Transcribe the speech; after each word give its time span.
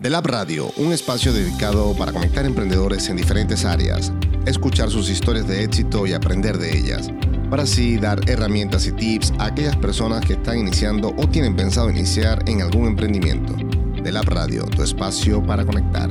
The 0.00 0.10
Lab 0.10 0.28
Radio, 0.28 0.70
un 0.76 0.92
espacio 0.92 1.32
dedicado 1.32 1.92
para 1.94 2.12
conectar 2.12 2.46
emprendedores 2.46 3.08
en 3.08 3.16
diferentes 3.16 3.64
áreas, 3.64 4.12
escuchar 4.46 4.90
sus 4.90 5.10
historias 5.10 5.48
de 5.48 5.64
éxito 5.64 6.06
y 6.06 6.12
aprender 6.12 6.56
de 6.56 6.78
ellas, 6.78 7.10
para 7.50 7.64
así 7.64 7.98
dar 7.98 8.20
herramientas 8.30 8.86
y 8.86 8.92
tips 8.92 9.32
a 9.40 9.46
aquellas 9.46 9.74
personas 9.74 10.24
que 10.24 10.34
están 10.34 10.58
iniciando 10.58 11.12
o 11.18 11.28
tienen 11.28 11.56
pensado 11.56 11.90
iniciar 11.90 12.48
en 12.48 12.62
algún 12.62 12.86
emprendimiento. 12.86 13.56
The 14.00 14.12
Lab 14.12 14.26
Radio, 14.26 14.66
tu 14.66 14.84
espacio 14.84 15.42
para 15.42 15.66
conectar. 15.66 16.08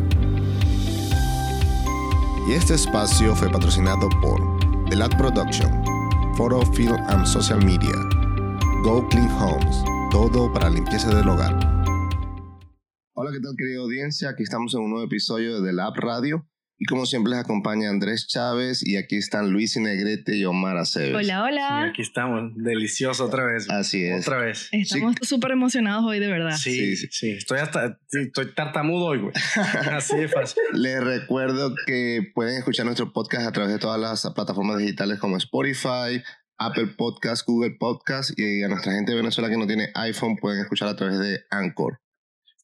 Y 2.49 2.51
este 2.51 2.73
espacio 2.73 3.37
fue 3.37 3.49
patrocinado 3.49 4.09
por 4.21 4.41
The 4.89 4.97
Lab 4.97 5.15
Production, 5.17 5.71
Photo, 6.35 6.61
Film 6.73 6.97
and 7.07 7.25
Social 7.25 7.63
Media, 7.63 7.95
Go 8.83 9.07
Clean 9.07 9.31
Homes, 9.39 9.77
todo 10.11 10.51
para 10.51 10.69
limpieza 10.69 11.07
del 11.15 11.29
hogar. 11.29 11.66
Hola, 13.27 13.35
¿qué 13.35 13.43
tal 13.43 13.55
querida 13.57 13.79
audiencia? 13.81 14.29
Aquí 14.29 14.43
estamos 14.43 14.73
en 14.73 14.79
un 14.79 14.89
nuevo 14.89 15.05
episodio 15.05 15.59
de 15.59 15.67
The 15.67 15.73
Lab 15.75 15.95
Radio. 15.97 16.47
Y 16.77 16.85
como 16.85 17.05
siempre 17.05 17.31
les 17.31 17.39
acompaña 17.39 17.89
Andrés 17.89 18.25
Chávez 18.25 18.87
y 18.87 18.95
aquí 18.95 19.17
están 19.17 19.51
Luis 19.51 19.75
y 19.75 19.81
Negrete 19.81 20.37
y 20.37 20.45
Omar 20.45 20.77
Aceves. 20.77 21.13
Hola, 21.13 21.43
hola. 21.43 21.81
Sí, 21.83 21.89
aquí 21.89 22.01
estamos, 22.03 22.53
delicioso 22.55 23.25
otra 23.25 23.43
vez. 23.43 23.69
Así 23.69 24.05
es. 24.05 24.25
Otra 24.25 24.39
vez. 24.39 24.69
Estamos 24.71 25.15
súper 25.23 25.51
emocionados 25.51 26.05
hoy, 26.05 26.19
de 26.19 26.27
verdad. 26.27 26.55
Sí, 26.55 26.95
sí, 26.95 27.09
sí. 27.11 27.31
Estoy 27.31 27.59
hasta, 27.59 27.99
sí, 28.07 28.19
estoy 28.27 28.53
tartamudo 28.53 29.07
hoy, 29.07 29.19
güey. 29.19 29.33
Así 29.91 30.15
de 30.15 30.29
fácil. 30.29 30.63
Les 30.71 31.03
recuerdo 31.03 31.75
que 31.85 32.31
pueden 32.33 32.55
escuchar 32.57 32.85
nuestro 32.85 33.11
podcast 33.11 33.45
a 33.45 33.51
través 33.51 33.73
de 33.73 33.79
todas 33.79 33.99
las 33.99 34.25
plataformas 34.33 34.77
digitales 34.77 35.19
como 35.19 35.35
Spotify, 35.35 36.23
Apple 36.57 36.93
Podcast, 36.97 37.45
Google 37.45 37.75
Podcast 37.77 38.31
y 38.39 38.63
a 38.63 38.69
nuestra 38.69 38.93
gente 38.93 39.11
de 39.11 39.17
Venezuela 39.17 39.49
que 39.49 39.57
no 39.57 39.67
tiene 39.67 39.89
iPhone 39.95 40.37
pueden 40.37 40.61
escuchar 40.61 40.87
a 40.87 40.95
través 40.95 41.19
de 41.19 41.41
Anchor. 41.51 41.99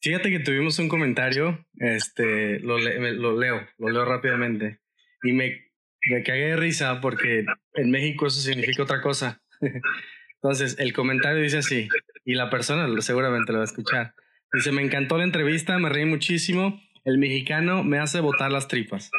Fíjate 0.04 0.30
que 0.30 0.40
tuvimos 0.40 0.78
un 0.80 0.90
comentario, 0.90 1.66
este, 1.80 2.60
lo, 2.60 2.78
le- 2.78 3.14
lo 3.14 3.40
leo, 3.40 3.66
lo 3.78 3.90
leo 3.90 4.06
rápidamente. 4.06 4.80
Y 5.24 5.32
me, 5.32 5.66
me 6.10 6.22
cagué 6.24 6.48
de 6.50 6.56
risa 6.58 7.00
porque 7.02 7.46
en 7.76 7.90
México 7.90 8.28
eso 8.28 8.40
significa 8.42 8.84
otra 8.84 9.02
cosa. 9.02 9.42
Entonces, 10.42 10.76
el 10.78 10.92
comentario 10.94 11.42
dice 11.42 11.60
así, 11.60 11.88
y 12.26 12.36
la 12.36 12.50
persona 12.50 12.88
seguramente 13.02 13.54
lo 13.54 13.60
va 13.60 13.64
a 13.64 13.68
escuchar. 13.68 14.14
Dice, 14.52 14.72
me 14.74 14.82
encantó 14.84 15.18
la 15.18 15.24
entrevista, 15.24 15.80
me 15.80 15.88
reí 15.90 16.06
muchísimo. 16.06 16.82
El 17.06 17.18
mexicano 17.18 17.84
me 17.84 17.98
hace 18.00 18.20
botar 18.20 18.52
las 18.52 18.68
tripas. 18.68 19.10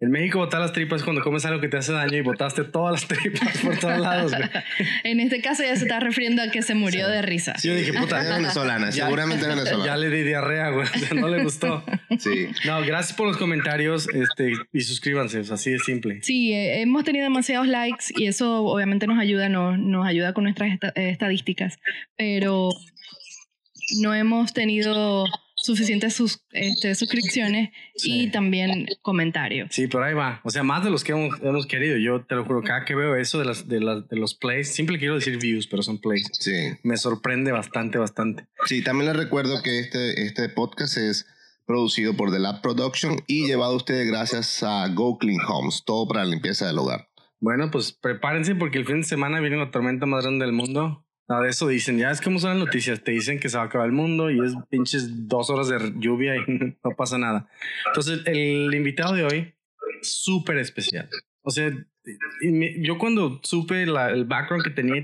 En 0.00 0.10
México 0.12 0.38
botar 0.38 0.60
las 0.60 0.72
tripas 0.72 1.00
es 1.00 1.04
cuando 1.04 1.22
comes 1.22 1.44
algo 1.44 1.60
que 1.60 1.68
te 1.68 1.76
hace 1.76 1.92
daño 1.92 2.16
y 2.16 2.20
botaste 2.20 2.62
todas 2.62 2.92
las 2.92 3.08
tripas 3.20 3.58
por 3.58 3.76
todos 3.78 3.98
lados, 3.98 4.32
güey. 4.32 4.48
En 5.04 5.18
este 5.18 5.40
caso 5.40 5.64
ya 5.64 5.74
se 5.74 5.82
está 5.82 5.98
refiriendo 5.98 6.40
a 6.40 6.50
que 6.52 6.62
se 6.62 6.74
murió 6.76 7.08
de 7.08 7.20
risa. 7.22 7.54
Sí, 7.58 7.66
yo 7.68 7.74
dije, 7.74 7.90
Es 7.90 7.96
puta, 7.96 8.22
venezolana, 8.36 8.90
Ya- 8.90 9.04
seguramente 9.06 9.42
es 9.42 9.48
ya 9.48 9.54
venezolana. 9.56 9.96
le 9.96 10.10
di 10.10 10.22
diarrea, 10.22 10.70
güey. 10.70 10.86
O 10.86 10.98
sea, 10.98 11.14
no 11.14 11.28
le 11.28 11.42
gustó. 11.42 11.84
Sí. 12.18 12.46
No, 12.64 12.80
gracias 12.82 13.16
por 13.16 13.26
los 13.26 13.36
comentarios 13.38 14.08
este, 14.14 14.52
y 14.72 14.80
suscríbanse, 14.82 15.40
o 15.40 15.44
sea, 15.44 15.54
así 15.56 15.72
de 15.72 15.78
simple. 15.80 16.20
Sí, 16.22 16.52
eh, 16.52 16.80
hemos 16.80 17.02
tenido 17.02 17.24
demasiados 17.24 17.66
likes 17.66 18.04
y 18.16 18.26
eso 18.26 18.62
obviamente 18.64 19.08
nos 19.08 19.18
ayuda, 19.18 19.48
nos, 19.48 19.78
nos 19.80 20.06
ayuda 20.06 20.32
con 20.32 20.44
nuestras 20.44 20.72
esta- 20.72 20.92
eh, 20.94 21.10
estadísticas, 21.10 21.78
pero 22.16 22.68
no 24.00 24.14
hemos 24.14 24.52
tenido 24.52 25.24
suficientes 25.68 26.14
sus- 26.14 26.44
este, 26.50 26.94
suscripciones 26.96 27.70
y 27.94 28.24
Sí. 28.24 28.30
también 28.32 28.86
comentarios. 29.02 29.68
Sí, 29.70 29.86
pero 29.86 30.02
ahí 30.04 30.14
va. 30.14 30.40
O 30.44 30.50
sea, 30.50 30.62
más 30.64 30.82
de 30.82 30.90
los 30.90 31.04
que 31.04 31.12
hemos, 31.12 31.40
hemos 31.40 31.66
querido. 31.66 31.96
Yo 31.96 32.24
te 32.26 32.34
lo 32.34 32.44
juro, 32.44 32.62
cada 32.62 32.84
que 32.84 32.94
veo 32.96 33.14
eso 33.16 33.38
de, 33.38 33.44
las, 33.44 33.68
de, 33.68 33.80
las, 33.80 34.08
de 34.08 34.16
los 34.16 34.34
plays, 34.34 34.74
siempre 34.74 34.98
quiero 34.98 35.14
decir 35.14 35.38
views, 35.38 35.66
pero 35.68 35.82
son 35.82 35.98
plays. 36.00 36.26
Sí. 36.32 36.52
Me 36.82 36.96
sorprende 36.96 37.52
bastante, 37.52 37.98
bastante. 37.98 38.46
Sí, 38.66 38.82
también 38.82 39.06
les 39.12 39.16
recuerdo 39.16 39.62
que 39.62 39.78
este, 39.78 40.22
este 40.22 40.48
podcast 40.48 40.96
es 40.96 41.26
producido 41.66 42.14
por 42.16 42.32
The 42.32 42.38
Lab 42.38 42.62
Production 42.62 43.16
y 43.26 43.46
llevado 43.46 43.74
a 43.74 43.76
ustedes 43.76 44.08
gracias 44.08 44.62
a 44.62 44.88
Go 44.88 45.18
Clean 45.18 45.38
Homes, 45.46 45.82
todo 45.84 46.08
para 46.08 46.24
la 46.24 46.30
limpieza 46.30 46.66
del 46.66 46.78
hogar. 46.78 47.08
Bueno, 47.40 47.70
pues 47.70 47.92
prepárense 47.92 48.54
porque 48.56 48.78
el 48.78 48.86
fin 48.86 49.02
de 49.02 49.06
semana 49.06 49.38
viene 49.40 49.58
la 49.58 49.70
tormenta 49.70 50.06
más 50.06 50.24
grande 50.24 50.44
del 50.46 50.54
mundo. 50.54 51.04
Nada 51.28 51.42
de 51.42 51.50
eso 51.50 51.68
dicen, 51.68 51.98
ya 51.98 52.10
es 52.10 52.20
como 52.22 52.38
son 52.38 52.50
las 52.58 52.58
noticias, 52.66 53.02
te 53.04 53.10
dicen 53.12 53.38
que 53.38 53.48
se 53.50 53.56
va 53.58 53.64
a 53.64 53.66
acabar 53.66 53.86
el 53.86 53.92
mundo 53.92 54.30
y 54.30 54.40
es 54.44 54.54
pinches 54.70 55.28
dos 55.28 55.50
horas 55.50 55.68
de 55.68 55.92
lluvia 55.96 56.36
y 56.36 56.40
no 56.82 56.90
pasa 56.96 57.18
nada. 57.18 57.48
Entonces, 57.88 58.20
el 58.26 58.74
invitado 58.74 59.14
de 59.14 59.24
hoy, 59.24 59.54
súper 60.02 60.56
especial. 60.58 61.08
O 61.42 61.50
sea, 61.50 61.70
yo 62.80 62.98
cuando 62.98 63.40
supe 63.42 63.84
la- 63.86 64.10
el 64.10 64.24
background 64.24 64.64
que 64.64 64.70
tenía, 64.70 65.02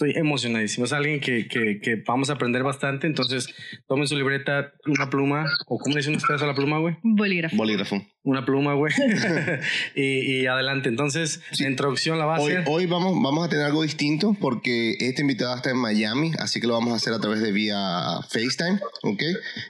estoy 0.00 0.18
emocionadísimo. 0.18 0.86
Es 0.86 0.92
alguien 0.94 1.20
que, 1.20 1.46
que, 1.46 1.78
que 1.80 1.96
vamos 2.06 2.30
a 2.30 2.34
aprender 2.34 2.62
bastante. 2.62 3.06
Entonces, 3.06 3.48
tomen 3.86 4.06
su 4.08 4.16
libreta, 4.16 4.72
una 4.86 5.10
pluma, 5.10 5.44
o 5.66 5.78
¿cómo 5.78 5.94
le 5.94 6.00
dicen 6.00 6.16
ustedes 6.16 6.40
a 6.40 6.46
la 6.46 6.54
pluma, 6.54 6.78
güey? 6.78 6.96
Bolígrafo. 7.02 7.56
Bolígrafo. 7.56 8.02
Una 8.22 8.44
pluma, 8.46 8.72
güey. 8.74 8.94
y, 9.94 10.40
y 10.42 10.46
adelante. 10.46 10.88
Entonces, 10.88 11.42
Sí. 11.52 11.64
la 11.64 11.70
introducción 11.70 12.18
la 12.18 12.24
va 12.24 12.36
a 12.36 12.40
Hoy, 12.40 12.52
hacer. 12.52 12.64
hoy 12.68 12.86
vamos, 12.86 13.12
vamos 13.22 13.46
a 13.46 13.50
tener 13.50 13.66
algo 13.66 13.82
distinto 13.82 14.34
porque 14.40 14.96
este 15.00 15.20
invitado 15.22 15.54
está 15.54 15.70
en 15.70 15.76
Miami, 15.76 16.32
así 16.38 16.60
que 16.60 16.66
lo 16.66 16.74
vamos 16.74 16.92
a 16.94 16.96
hacer 16.96 17.12
a 17.12 17.18
través 17.20 17.40
de 17.42 17.52
vía 17.52 18.20
FaceTime, 18.30 18.80
¿ok? 19.02 19.22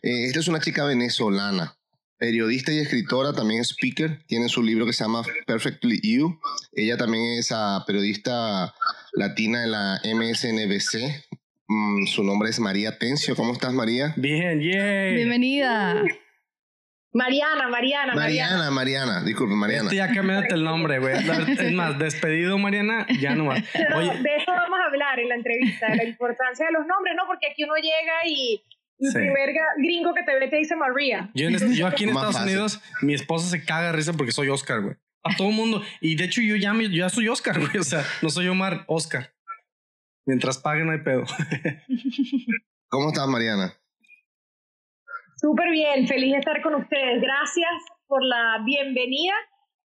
Eh, 0.02 0.26
esta 0.26 0.38
es 0.40 0.48
una 0.48 0.60
chica 0.60 0.84
venezolana, 0.84 1.76
periodista 2.18 2.72
y 2.72 2.78
escritora, 2.78 3.32
también 3.32 3.62
speaker, 3.64 4.22
tiene 4.26 4.48
su 4.48 4.62
libro 4.62 4.86
que 4.86 4.92
se 4.92 5.02
llama 5.04 5.22
Perfectly 5.46 6.00
You. 6.02 6.38
Ella 6.72 6.96
también 6.96 7.38
es 7.38 7.50
ah, 7.52 7.82
periodista 7.86 8.74
latina 9.12 9.64
en 9.64 9.70
la 9.72 10.00
MSNBC. 10.04 11.24
Mm, 11.68 12.06
su 12.06 12.24
nombre 12.24 12.50
es 12.50 12.58
María 12.60 12.98
Tencio. 12.98 13.36
¿Cómo 13.36 13.52
estás, 13.52 13.72
María? 13.72 14.12
Bien, 14.16 14.60
yay. 14.60 15.14
Bienvenida. 15.14 16.02
Mariana, 17.12 17.68
Mariana, 17.68 18.14
Mariana. 18.14 18.14
Mariana, 18.14 18.70
Mariana, 18.70 19.24
disculpe, 19.24 19.54
Mariana. 19.54 19.84
Este 19.84 19.96
ya 19.96 20.12
cambiate 20.12 20.54
el 20.54 20.62
nombre, 20.62 21.00
güey. 21.00 21.16
Es 21.16 21.72
más, 21.72 21.98
despedido, 21.98 22.56
Mariana, 22.58 23.04
ya 23.20 23.34
no 23.34 23.46
más. 23.46 23.58
Oye, 23.96 24.10
de 24.22 24.36
eso 24.36 24.52
vamos 24.52 24.78
a 24.80 24.86
hablar 24.86 25.18
en 25.18 25.28
la 25.28 25.34
entrevista, 25.34 25.88
de 25.90 25.96
la 25.96 26.04
importancia 26.04 26.66
de 26.66 26.72
los 26.72 26.86
nombres, 26.86 27.14
¿no? 27.16 27.24
Porque 27.26 27.48
aquí 27.50 27.64
uno 27.64 27.74
llega 27.76 28.26
y 28.26 28.62
el 29.00 29.08
Sí. 29.10 29.14
primer 29.16 29.50
gringo 29.78 30.14
que 30.14 30.22
te 30.22 30.38
ve 30.38 30.46
te 30.48 30.56
dice 30.56 30.76
María. 30.76 31.30
yo, 31.34 31.48
en 31.48 31.54
este- 31.56 31.74
yo 31.74 31.86
aquí 31.88 32.04
en 32.04 32.12
Más 32.12 32.16
Estados 32.28 32.36
fácil. 32.36 32.50
Unidos, 32.52 32.80
mi 33.02 33.14
esposa 33.14 33.48
se 33.48 33.64
caga 33.64 33.86
de 33.86 33.92
risa 33.92 34.12
porque 34.12 34.30
soy 34.32 34.48
Oscar, 34.48 34.80
güey. 34.82 34.94
A 35.22 35.36
todo 35.36 35.50
mundo. 35.50 35.82
Y 36.00 36.16
de 36.16 36.24
hecho, 36.24 36.40
yo 36.40 36.56
ya, 36.56 36.72
me- 36.72 36.88
ya 36.94 37.08
soy 37.08 37.28
Oscar, 37.28 37.58
güey. 37.58 37.76
O 37.78 37.82
sea, 37.82 38.02
no 38.22 38.30
soy 38.30 38.48
Omar, 38.48 38.84
Oscar. 38.86 39.32
Mientras 40.26 40.58
paguen, 40.58 40.86
no 40.86 40.92
hay 40.92 41.00
pedo. 41.02 41.24
¿Cómo 42.88 43.08
estás, 43.08 43.26
Mariana? 43.28 43.74
Súper 45.36 45.70
bien, 45.70 46.06
feliz 46.06 46.32
de 46.32 46.38
estar 46.38 46.60
con 46.62 46.74
ustedes. 46.74 47.20
Gracias 47.22 47.70
por 48.06 48.22
la 48.24 48.58
bienvenida. 48.64 49.32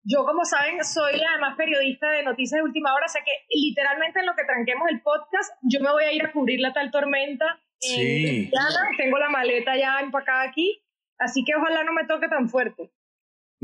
Yo, 0.03 0.25
como 0.25 0.43
saben, 0.43 0.83
soy 0.83 1.21
además 1.31 1.55
periodista 1.55 2.09
de 2.09 2.23
noticias 2.23 2.59
de 2.59 2.63
última 2.63 2.93
hora, 2.93 3.05
o 3.05 3.09
sea 3.09 3.21
que 3.23 3.31
literalmente 3.55 4.19
en 4.19 4.25
lo 4.25 4.35
que 4.35 4.43
tranquemos 4.43 4.89
el 4.89 5.01
podcast, 5.01 5.53
yo 5.61 5.79
me 5.79 5.91
voy 5.91 6.03
a 6.03 6.11
ir 6.11 6.25
a 6.25 6.31
cubrir 6.31 6.59
la 6.59 6.73
tal 6.73 6.91
tormenta 6.91 7.45
en 7.81 7.95
Sí. 7.95 8.51
Tengo 8.97 9.17
la 9.17 9.29
maleta 9.29 9.77
ya 9.77 9.99
empacada 10.01 10.41
aquí, 10.43 10.83
así 11.19 11.43
que 11.45 11.55
ojalá 11.55 11.83
no 11.85 11.93
me 11.93 12.05
toque 12.05 12.27
tan 12.27 12.49
fuerte. 12.49 12.91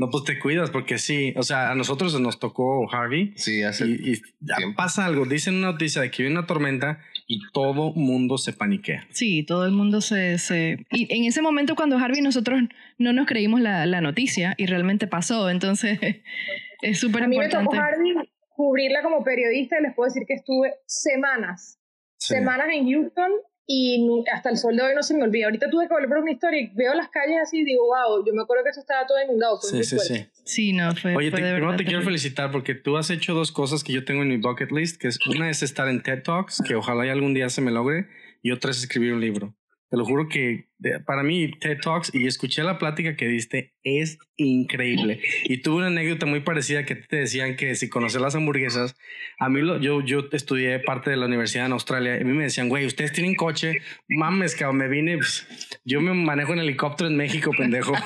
No, 0.00 0.08
pues 0.10 0.24
te 0.24 0.38
cuidas 0.38 0.70
porque 0.70 0.96
sí. 0.96 1.34
O 1.36 1.42
sea, 1.42 1.70
a 1.70 1.74
nosotros 1.74 2.18
nos 2.18 2.38
tocó 2.40 2.90
Harvey. 2.90 3.34
Sí, 3.36 3.62
hace... 3.62 3.86
Y, 3.86 4.12
y 4.12 4.22
ya 4.40 4.56
tiempo. 4.56 4.76
pasa 4.76 5.04
algo. 5.04 5.26
Dicen 5.26 5.56
una 5.56 5.72
noticia 5.72 6.00
de 6.00 6.10
que 6.10 6.22
viene 6.22 6.38
una 6.38 6.46
tormenta 6.46 7.00
y 7.26 7.40
todo 7.52 7.92
mundo 7.92 8.38
se 8.38 8.54
paniquea. 8.54 9.06
Sí, 9.10 9.42
todo 9.44 9.66
el 9.66 9.72
mundo 9.72 10.00
se, 10.00 10.38
se... 10.38 10.86
Y 10.90 11.14
en 11.14 11.24
ese 11.24 11.42
momento 11.42 11.74
cuando 11.74 11.98
Harvey 11.98 12.22
nosotros 12.22 12.62
no 12.96 13.12
nos 13.12 13.26
creímos 13.26 13.60
la, 13.60 13.84
la 13.84 14.00
noticia 14.00 14.54
y 14.56 14.64
realmente 14.64 15.06
pasó, 15.06 15.50
entonces 15.50 15.98
es 16.82 16.98
súper 16.98 17.24
A 17.24 17.28
mí 17.28 17.36
me 17.36 17.48
tocó 17.50 17.60
importante. 17.64 17.94
Harvey 17.96 18.14
cubrirla 18.56 19.02
como 19.02 19.22
periodista 19.22 19.78
y 19.78 19.82
les 19.82 19.94
puedo 19.94 20.08
decir 20.08 20.22
que 20.26 20.34
estuve 20.34 20.72
semanas, 20.86 21.76
Sí. 22.16 22.34
semanas 22.34 22.68
en 22.72 22.90
Houston 22.90 23.30
y 23.72 24.24
hasta 24.32 24.50
el 24.50 24.56
sol 24.56 24.74
de 24.74 24.82
hoy 24.82 24.94
no 24.96 25.02
se 25.04 25.14
me 25.14 25.22
olvida. 25.22 25.44
Ahorita 25.44 25.70
tuve 25.70 25.86
que 25.86 25.94
volver 25.94 26.08
por 26.08 26.18
una 26.18 26.32
historia 26.32 26.60
y 26.60 26.66
veo 26.74 26.92
las 26.92 27.08
calles 27.08 27.36
así 27.40 27.60
y 27.60 27.64
digo, 27.64 27.84
wow, 27.86 28.26
yo 28.26 28.34
me 28.34 28.42
acuerdo 28.42 28.64
que 28.64 28.70
eso 28.70 28.80
estaba 28.80 29.06
todo 29.06 29.22
inundado. 29.22 29.60
Fue 29.60 29.70
Sí, 29.70 29.84
sí, 29.84 29.98
sí. 30.00 30.26
Sí, 30.42 30.72
no, 30.72 30.92
fue, 30.96 31.14
Oye, 31.14 31.30
fue 31.30 31.38
te, 31.38 31.44
de 31.44 31.52
primero 31.52 31.66
verdad 31.66 31.78
te 31.78 31.84
quiero 31.84 32.02
felicitar 32.02 32.50
porque 32.50 32.74
tú 32.74 32.96
has 32.96 33.10
hecho 33.10 33.32
dos 33.32 33.52
cosas 33.52 33.84
que 33.84 33.92
yo 33.92 34.04
tengo 34.04 34.22
en 34.22 34.28
mi 34.28 34.38
bucket 34.38 34.72
list, 34.72 35.00
que 35.00 35.06
es 35.06 35.24
una 35.24 35.48
es 35.48 35.62
estar 35.62 35.86
en 35.86 36.02
TED 36.02 36.24
Talks, 36.24 36.60
que 36.66 36.74
ojalá 36.74 37.06
y 37.06 37.10
algún 37.10 37.32
día 37.32 37.48
se 37.48 37.60
me 37.60 37.70
logre, 37.70 38.08
y 38.42 38.50
otra 38.50 38.72
es 38.72 38.80
escribir 38.80 39.12
un 39.12 39.20
libro. 39.20 39.54
Te 39.90 39.96
lo 39.96 40.04
juro 40.04 40.28
que 40.28 40.66
de- 40.78 41.00
para 41.00 41.24
mí 41.24 41.50
TED 41.58 41.78
Talks 41.82 42.14
y 42.14 42.26
escuché 42.28 42.62
la 42.62 42.78
plática 42.78 43.16
que 43.16 43.26
diste 43.26 43.74
es 43.82 44.18
increíble. 44.36 45.20
Y 45.44 45.62
tuve 45.62 45.78
una 45.78 45.88
anécdota 45.88 46.26
muy 46.26 46.40
parecida 46.40 46.84
que 46.84 46.94
te 46.94 47.16
decían 47.16 47.56
que 47.56 47.74
si 47.74 47.88
conoces 47.88 48.20
las 48.20 48.36
hamburguesas, 48.36 48.96
a 49.40 49.48
mí 49.48 49.60
lo, 49.62 49.80
yo, 49.80 50.00
yo 50.04 50.28
estudié 50.30 50.78
parte 50.78 51.10
de 51.10 51.16
la 51.16 51.26
universidad 51.26 51.66
en 51.66 51.72
Australia 51.72 52.16
y 52.16 52.20
a 52.20 52.24
mí 52.24 52.32
me 52.32 52.44
decían, 52.44 52.68
güey, 52.68 52.86
ustedes 52.86 53.12
tienen 53.12 53.34
coche, 53.34 53.78
mames, 54.08 54.54
cabrón, 54.54 54.76
me 54.78 54.86
vine, 54.88 55.16
pues, 55.16 55.46
yo 55.84 56.00
me 56.00 56.14
manejo 56.14 56.52
en 56.52 56.60
helicóptero 56.60 57.10
en 57.10 57.16
México, 57.16 57.50
pendejo. 57.56 57.92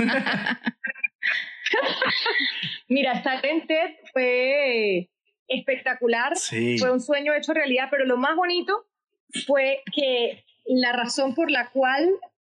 Mira, 2.89 3.13
estar 3.13 3.45
en 3.45 3.67
TED 3.67 3.91
fue 4.13 5.11
espectacular, 5.49 6.37
sí. 6.37 6.79
fue 6.79 6.91
un 6.91 7.01
sueño 7.01 7.35
hecho 7.35 7.53
realidad, 7.53 7.89
pero 7.91 8.05
lo 8.07 8.17
más 8.17 8.37
bonito 8.37 8.87
fue 9.47 9.83
que 9.95 10.45
la 10.67 10.93
razón 10.93 11.35
por 11.35 11.51
la 11.51 11.71
cual 11.71 12.11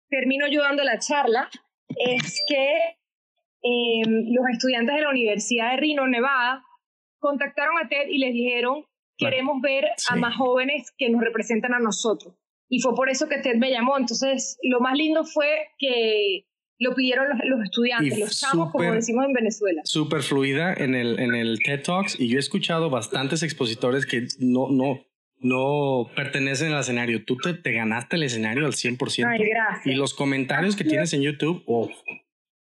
termino 0.10 0.48
yo 0.48 0.62
dando 0.62 0.84
la 0.84 1.00
charla 1.00 1.50
es 1.90 2.44
que 2.48 2.98
em, 3.62 4.34
los 4.34 4.46
estudiantes 4.52 4.96
de 4.96 5.02
la 5.02 5.10
Universidad 5.10 5.72
de 5.72 5.78
Reno, 5.78 6.08
Nevada, 6.08 6.64
contactaron 7.20 7.78
a 7.84 7.88
TED 7.88 8.10
y 8.10 8.18
les 8.18 8.34
dijeron, 8.34 8.86
queremos 9.18 9.62
ver 9.62 9.86
a 10.10 10.16
más 10.16 10.36
jóvenes 10.36 10.94
que 10.98 11.10
nos 11.10 11.22
representan 11.22 11.74
a 11.74 11.80
nosotros. 11.80 12.36
Y 12.70 12.80
fue 12.82 12.96
por 12.96 13.10
eso 13.10 13.28
que 13.28 13.38
TED 13.38 13.56
me 13.56 13.72
llamó. 13.72 13.98
Entonces, 13.98 14.58
lo 14.64 14.80
más 14.80 14.98
lindo 14.98 15.24
fue 15.26 15.68
que 15.78 16.46
lo 16.80 16.94
pidieron 16.96 17.28
los, 17.46 17.64
estudiantes, 17.64 18.20
los 18.20 18.40
chamos, 18.40 18.72
como 18.72 18.92
decimos 18.92 19.26
en 19.26 19.34
Venezuela. 19.34 19.82
Súper 19.86 20.22
fluida 20.22 20.74
en 20.74 20.96
el, 20.96 21.20
en 21.20 21.36
el 21.36 21.60
TED 21.60 21.84
Talks 21.84 22.20
y 22.20 22.28
yo 22.28 22.38
he 22.38 22.40
escuchado 22.40 22.90
bastantes 22.90 23.44
expositores 23.44 24.06
que 24.06 24.28
no, 24.40 24.70
no, 24.70 25.06
no 25.44 26.10
pertenecen 26.16 26.74
al 26.74 26.82
escenario. 26.82 27.24
Tú 27.26 27.38
te, 27.38 27.54
te 27.54 27.74
ganaste 27.74 28.16
el 28.16 28.24
escenario 28.24 28.66
al 28.66 28.74
100%. 28.74 29.28
Ay, 29.28 29.50
gracias. 29.50 29.86
Y 29.86 29.96
los 29.96 30.14
comentarios 30.14 30.76
que 30.76 30.84
tienes 30.84 31.14
en 31.14 31.22
YouTube, 31.22 31.64
oh. 31.68 31.90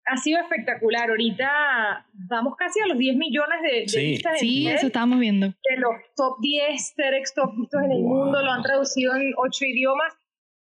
Ha 0.04 0.16
sido 0.16 0.40
espectacular. 0.40 1.08
Ahorita 1.10 2.06
vamos 2.12 2.56
casi 2.56 2.80
a 2.80 2.86
los 2.86 2.98
10 2.98 3.16
millones 3.16 3.62
de, 3.62 3.88
sí. 3.88 4.06
vistas. 4.12 4.38
Sí, 4.38 4.68
eso 4.68 4.88
estamos 4.88 5.18
viendo. 5.18 5.46
De 5.46 5.76
los 5.78 5.94
top 6.16 6.38
10 6.40 6.94
TEDx 6.96 7.34
top 7.34 7.56
vistos 7.56 7.82
en 7.84 7.92
el 7.92 8.02
mundo, 8.02 8.42
lo 8.42 8.50
han 8.50 8.62
traducido 8.62 9.14
en 9.14 9.32
8 9.36 9.64
idiomas 9.64 10.12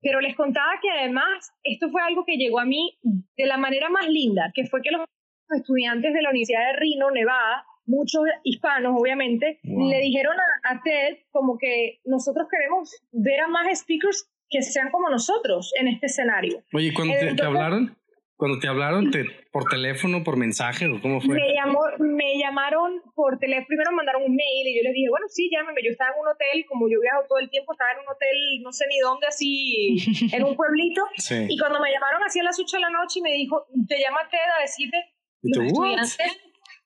pero 0.06 0.22
les 0.22 0.36
contaba 0.36 0.72
que 0.80 0.92
además 0.92 1.52
esto 1.64 1.90
fue 1.90 2.00
algo 2.04 2.26
que 2.26 2.38
llegó 2.38 2.60
a 2.60 2.66
mí 2.66 2.96
de 3.02 3.46
la 3.48 3.58
manera 3.58 3.90
más 3.90 4.08
linda, 4.08 4.52
que 4.54 4.68
fue 4.68 4.84
que 4.84 4.92
los 4.92 5.04
estudiantes 5.50 6.14
de 6.14 6.22
la 6.22 6.30
Universidad 6.30 6.60
de 6.68 6.80
Reno, 6.80 7.10
Nevada, 7.10 7.66
muchos 7.86 8.24
hispanos 8.44 8.96
obviamente, 8.98 9.60
le 9.64 10.00
dijeron 10.00 10.36
a, 10.64 10.82
TED 10.84 11.18
como 11.32 11.58
que 11.58 12.00
nosotros 12.06 12.48
queremos 12.50 12.92
ver 13.12 13.42
a 13.42 13.48
más 13.48 13.68
speakers 13.80 14.30
que 14.50 14.62
sean 14.62 14.92
como 14.92 15.10
nosotros 15.10 15.74
en 15.80 15.88
este 15.88 16.08
escenario. 16.08 16.64
Oye, 16.74 16.94
¿cuándo 16.94 17.14
te 17.36 17.44
hablaron? 17.44 17.98
Cuando 18.38 18.60
te 18.60 18.68
hablaron 18.68 19.12
te, 19.12 19.24
por 19.50 19.64
teléfono, 19.70 20.22
por 20.22 20.36
mensaje 20.36 20.88
o 20.88 21.00
cómo 21.00 21.22
fue? 21.22 21.36
Me, 21.36 21.54
llamó, 21.54 21.80
me 22.00 22.38
llamaron 22.38 23.02
por 23.16 23.40
teléfono, 23.40 23.68
primero 23.68 23.92
mandaron 23.94 24.24
un 24.24 24.36
mail 24.36 24.68
y 24.68 24.76
yo 24.76 24.84
les 24.84 24.94
dije, 24.94 25.10
bueno, 25.10 25.26
sí, 25.30 25.50
llámeme, 25.50 25.82
yo 25.82 25.92
estaba 25.92 26.12
en 26.12 26.20
un 26.20 26.28
hotel, 26.28 26.66
como 26.68 26.90
yo 26.90 27.00
viajo 27.00 27.24
todo 27.30 27.40
el 27.40 27.50
tiempo, 27.50 27.72
estaba 27.72 27.92
en 27.94 28.00
un 28.00 28.10
hotel, 28.10 28.62
no 28.62 28.74
sé 28.74 28.86
ni 28.90 29.00
dónde, 29.00 29.28
así, 29.28 29.96
en 30.34 30.44
un 30.44 30.58
pueblito, 30.58 31.02
y 31.48 31.58
cuando 31.58 31.80
me 31.80 31.92
llamaron 31.94 32.22
así 32.26 32.42
a 32.42 32.44
las 32.44 32.60
8 32.60 32.76
de 32.76 32.82
la 32.82 32.90
noche 32.90 33.20
y 33.20 33.22
me 33.22 33.32
dijo, 33.32 33.68
te 33.88 34.02
llama 34.02 34.28
Ted 34.30 34.52
a 34.60 34.62
decirte, 34.62 34.98
los 35.42 35.66
estudiantes 35.66 36.18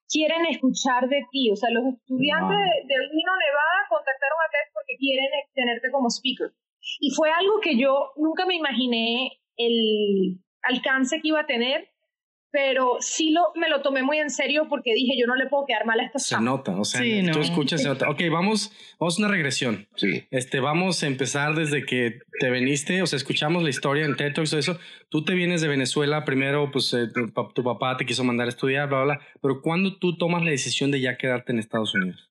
quieren 0.09 0.45
escuchar 0.47 1.07
de 1.07 1.21
ti, 1.31 1.51
o 1.51 1.55
sea, 1.55 1.69
los 1.69 1.85
estudiantes 1.93 2.57
de, 2.57 2.93
de 2.93 2.97
Nevada 2.97 3.79
contactaron 3.89 4.39
a 4.41 4.51
Ted 4.51 4.71
porque 4.73 4.97
quieren 4.97 5.29
tenerte 5.53 5.91
como 5.91 6.09
speaker. 6.09 6.51
Y 6.99 7.11
fue 7.11 7.31
algo 7.31 7.59
que 7.61 7.77
yo 7.77 8.11
nunca 8.17 8.45
me 8.45 8.55
imaginé 8.55 9.39
el 9.57 10.39
alcance 10.63 11.21
que 11.21 11.27
iba 11.29 11.41
a 11.41 11.45
tener, 11.45 11.89
pero 12.51 12.97
sí 12.99 13.31
lo, 13.31 13.51
me 13.55 13.69
lo 13.69 13.81
tomé 13.81 14.01
muy 14.01 14.17
en 14.17 14.29
serio 14.29 14.67
porque 14.69 14.93
dije, 14.93 15.13
yo 15.19 15.27
no 15.27 15.35
le 15.35 15.47
puedo 15.47 15.65
quedar 15.65 15.85
mal 15.85 15.99
a 15.99 16.05
esta 16.05 16.19
Se 16.19 16.39
nota, 16.41 16.79
o 16.79 16.83
sea, 16.83 17.01
tú 17.31 17.39
escuchas, 17.39 17.81
se 17.81 17.87
nota. 17.87 18.09
Ok, 18.09 18.21
vamos, 18.31 18.71
vamos 18.99 19.17
a 19.17 19.21
una 19.21 19.27
regresión. 19.31 19.87
Sí. 19.95 20.25
Este, 20.31 20.59
vamos 20.59 21.03
a 21.03 21.07
empezar 21.07 21.55
desde 21.55 21.85
que 21.85 22.19
te 22.39 22.49
veniste, 22.49 23.01
o 23.01 23.07
sea, 23.07 23.17
escuchamos 23.17 23.63
la 23.63 23.69
historia 23.69 24.05
en 24.05 24.15
TED 24.15 24.33
Talks, 24.33 24.53
eso. 24.53 24.79
Tú 25.09 25.23
te 25.23 25.33
vienes 25.33 25.61
de 25.61 25.67
Venezuela, 25.67 26.25
primero, 26.25 26.71
pues 26.71 26.93
eh, 26.93 27.07
tu, 27.13 27.63
papá 27.63 27.97
te 27.97 28.05
quiso 28.05 28.23
mandar 28.23 28.47
a 28.47 28.49
estudiar, 28.49 28.89
bla, 28.89 29.03
bla, 29.03 29.19
pero 29.41 29.61
¿cuándo 29.61 29.97
tú 29.97 30.17
tomas 30.17 30.43
la 30.43 30.51
decisión 30.51 30.91
de 30.91 31.01
ya 31.01 31.17
quedarte 31.17 31.51
en 31.51 31.59
Estados 31.59 31.93
Unidos? 31.93 32.29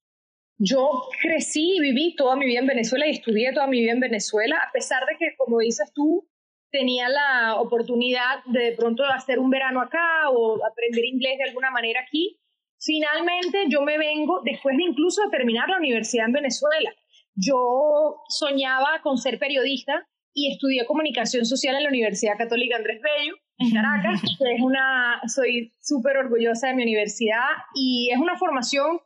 Yo 0.60 1.02
crecí 1.22 1.76
y 1.76 1.80
viví 1.80 2.16
toda 2.16 2.34
mi 2.34 2.44
vida 2.46 2.58
en 2.58 2.66
Venezuela 2.66 3.06
y 3.06 3.10
estudié 3.10 3.52
toda 3.52 3.68
mi 3.68 3.80
vida 3.80 3.92
en 3.92 4.00
Venezuela, 4.00 4.56
a 4.56 4.72
pesar 4.72 5.04
de 5.08 5.16
que, 5.16 5.36
como 5.36 5.60
dices 5.60 5.92
tú, 5.94 6.28
tenía 6.70 7.08
la 7.08 7.56
oportunidad 7.56 8.44
de 8.46 8.58
de 8.70 8.72
pronto 8.72 9.04
hacer 9.04 9.38
un 9.38 9.50
verano 9.50 9.80
acá 9.80 10.30
o 10.30 10.58
aprender 10.64 11.04
inglés 11.04 11.38
de 11.38 11.44
alguna 11.44 11.70
manera 11.70 12.00
aquí. 12.00 12.38
Finalmente 12.80 13.64
yo 13.68 13.82
me 13.82 13.98
vengo 13.98 14.40
después 14.44 14.76
de 14.76 14.84
incluso 14.84 15.22
de 15.22 15.30
terminar 15.30 15.68
la 15.68 15.78
universidad 15.78 16.26
en 16.26 16.32
Venezuela. 16.32 16.94
Yo 17.34 18.22
soñaba 18.28 19.00
con 19.02 19.18
ser 19.18 19.38
periodista 19.38 20.06
y 20.34 20.52
estudié 20.52 20.86
comunicación 20.86 21.44
social 21.44 21.76
en 21.76 21.84
la 21.84 21.88
Universidad 21.88 22.36
Católica 22.36 22.76
Andrés 22.76 23.00
Bello 23.02 23.34
en 23.58 23.72
Caracas, 23.72 24.22
que 24.38 24.54
es 24.54 24.60
una 24.60 25.20
soy 25.26 25.72
súper 25.80 26.16
orgullosa 26.16 26.68
de 26.68 26.74
mi 26.74 26.82
universidad 26.82 27.48
y 27.74 28.10
es 28.12 28.18
una 28.18 28.36
formación 28.36 29.00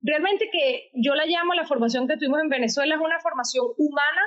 realmente 0.00 0.48
que 0.50 0.90
yo 0.94 1.14
la 1.14 1.26
llamo 1.26 1.54
la 1.54 1.66
formación 1.66 2.08
que 2.08 2.16
tuvimos 2.16 2.40
en 2.40 2.48
Venezuela 2.48 2.96
es 2.96 3.00
una 3.00 3.20
formación 3.20 3.66
humana 3.78 4.22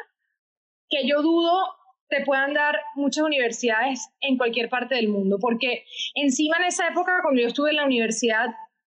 que 0.89 1.07
yo 1.07 1.21
dudo 1.21 1.65
te 2.09 2.23
puedan 2.23 2.53
dar 2.53 2.79
muchas 2.95 3.23
universidades 3.23 4.09
en 4.21 4.37
cualquier 4.37 4.69
parte 4.69 4.95
del 4.95 5.09
mundo, 5.09 5.37
porque 5.39 5.85
encima 6.13 6.57
en 6.57 6.65
esa 6.65 6.87
época, 6.87 7.19
cuando 7.21 7.41
yo 7.41 7.47
estuve 7.47 7.71
en 7.71 7.77
la 7.77 7.85
Universidad 7.85 8.47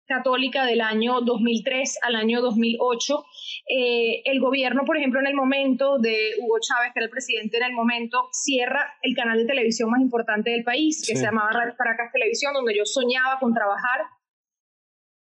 Católica 0.06 0.66
del 0.66 0.80
año 0.80 1.20
2003 1.20 1.98
al 2.02 2.16
año 2.16 2.40
2008, 2.40 3.24
eh, 3.68 4.22
el 4.24 4.40
gobierno, 4.40 4.82
por 4.84 4.96
ejemplo, 4.96 5.20
en 5.20 5.28
el 5.28 5.34
momento 5.34 5.98
de 5.98 6.32
Hugo 6.40 6.56
Chávez, 6.60 6.90
que 6.92 6.98
era 6.98 7.04
el 7.04 7.10
presidente 7.10 7.58
en 7.58 7.64
el 7.64 7.72
momento, 7.72 8.28
cierra 8.32 8.94
el 9.02 9.14
canal 9.14 9.38
de 9.38 9.46
televisión 9.46 9.88
más 9.88 10.00
importante 10.00 10.50
del 10.50 10.64
país, 10.64 11.04
que 11.06 11.14
se 11.14 11.24
llamaba 11.24 11.52
Radio 11.52 11.74
Caracas 11.78 12.10
Televisión, 12.12 12.52
donde 12.54 12.76
yo 12.76 12.84
soñaba 12.84 13.38
con 13.38 13.54
trabajar 13.54 14.00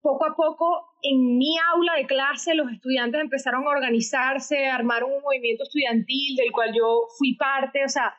poco 0.04 0.26
a 0.26 0.36
poco 0.36 0.96
en 1.02 1.38
mi 1.38 1.56
aula 1.74 1.96
de 1.96 2.06
clase 2.06 2.54
los 2.54 2.70
estudiantes 2.70 3.22
empezaron 3.22 3.64
a 3.66 3.70
organizarse, 3.70 4.68
armaron 4.68 5.14
un 5.14 5.22
movimiento 5.22 5.64
estudiantil 5.64 6.36
del 6.36 6.52
cual 6.52 6.74
yo 6.78 7.08
fui 7.18 7.36
parte, 7.36 7.84
o 7.86 7.90
sea, 7.90 8.14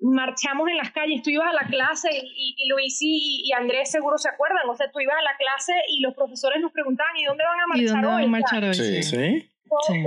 marchamos 0.00 0.68
en 0.68 0.76
las 0.76 0.90
calles, 0.90 1.22
tú 1.22 1.30
ibas 1.30 1.48
a 1.48 1.52
la 1.52 1.68
clase 1.68 2.08
y, 2.12 2.54
y 2.58 2.68
Luis 2.68 2.98
y, 3.00 3.42
y, 3.44 3.52
Andrés 3.52 3.92
seguro 3.92 4.18
se 4.18 4.28
acuerdan, 4.28 4.68
o 4.68 4.74
sea, 4.74 4.90
tú 4.90 4.98
ibas 4.98 5.16
a 5.16 5.22
la 5.22 5.36
clase 5.36 5.72
y 5.88 6.00
los 6.00 6.14
profesores 6.14 6.60
nos 6.60 6.72
preguntaban, 6.72 7.16
¿y 7.16 7.24
dónde 7.24 7.44
van 7.44 7.60
a 7.60 7.66
marchar 7.68 7.84
¿Y 7.84 7.86
dónde 7.86 8.06
Van 8.08 8.24
a 8.24 8.26
marchar 8.26 8.64
hoy? 8.64 8.74
Sí, 8.74 9.02
sí. 9.04 9.50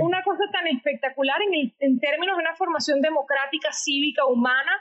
Una 0.02 0.22
cosa 0.22 0.44
tan 0.52 0.66
espectacular 0.66 1.40
en, 1.40 1.72
en 1.78 1.98
términos 2.00 2.36
de 2.36 2.42
una 2.42 2.54
formación 2.54 3.00
democrática, 3.00 3.72
cívica, 3.72 4.26
humana, 4.26 4.72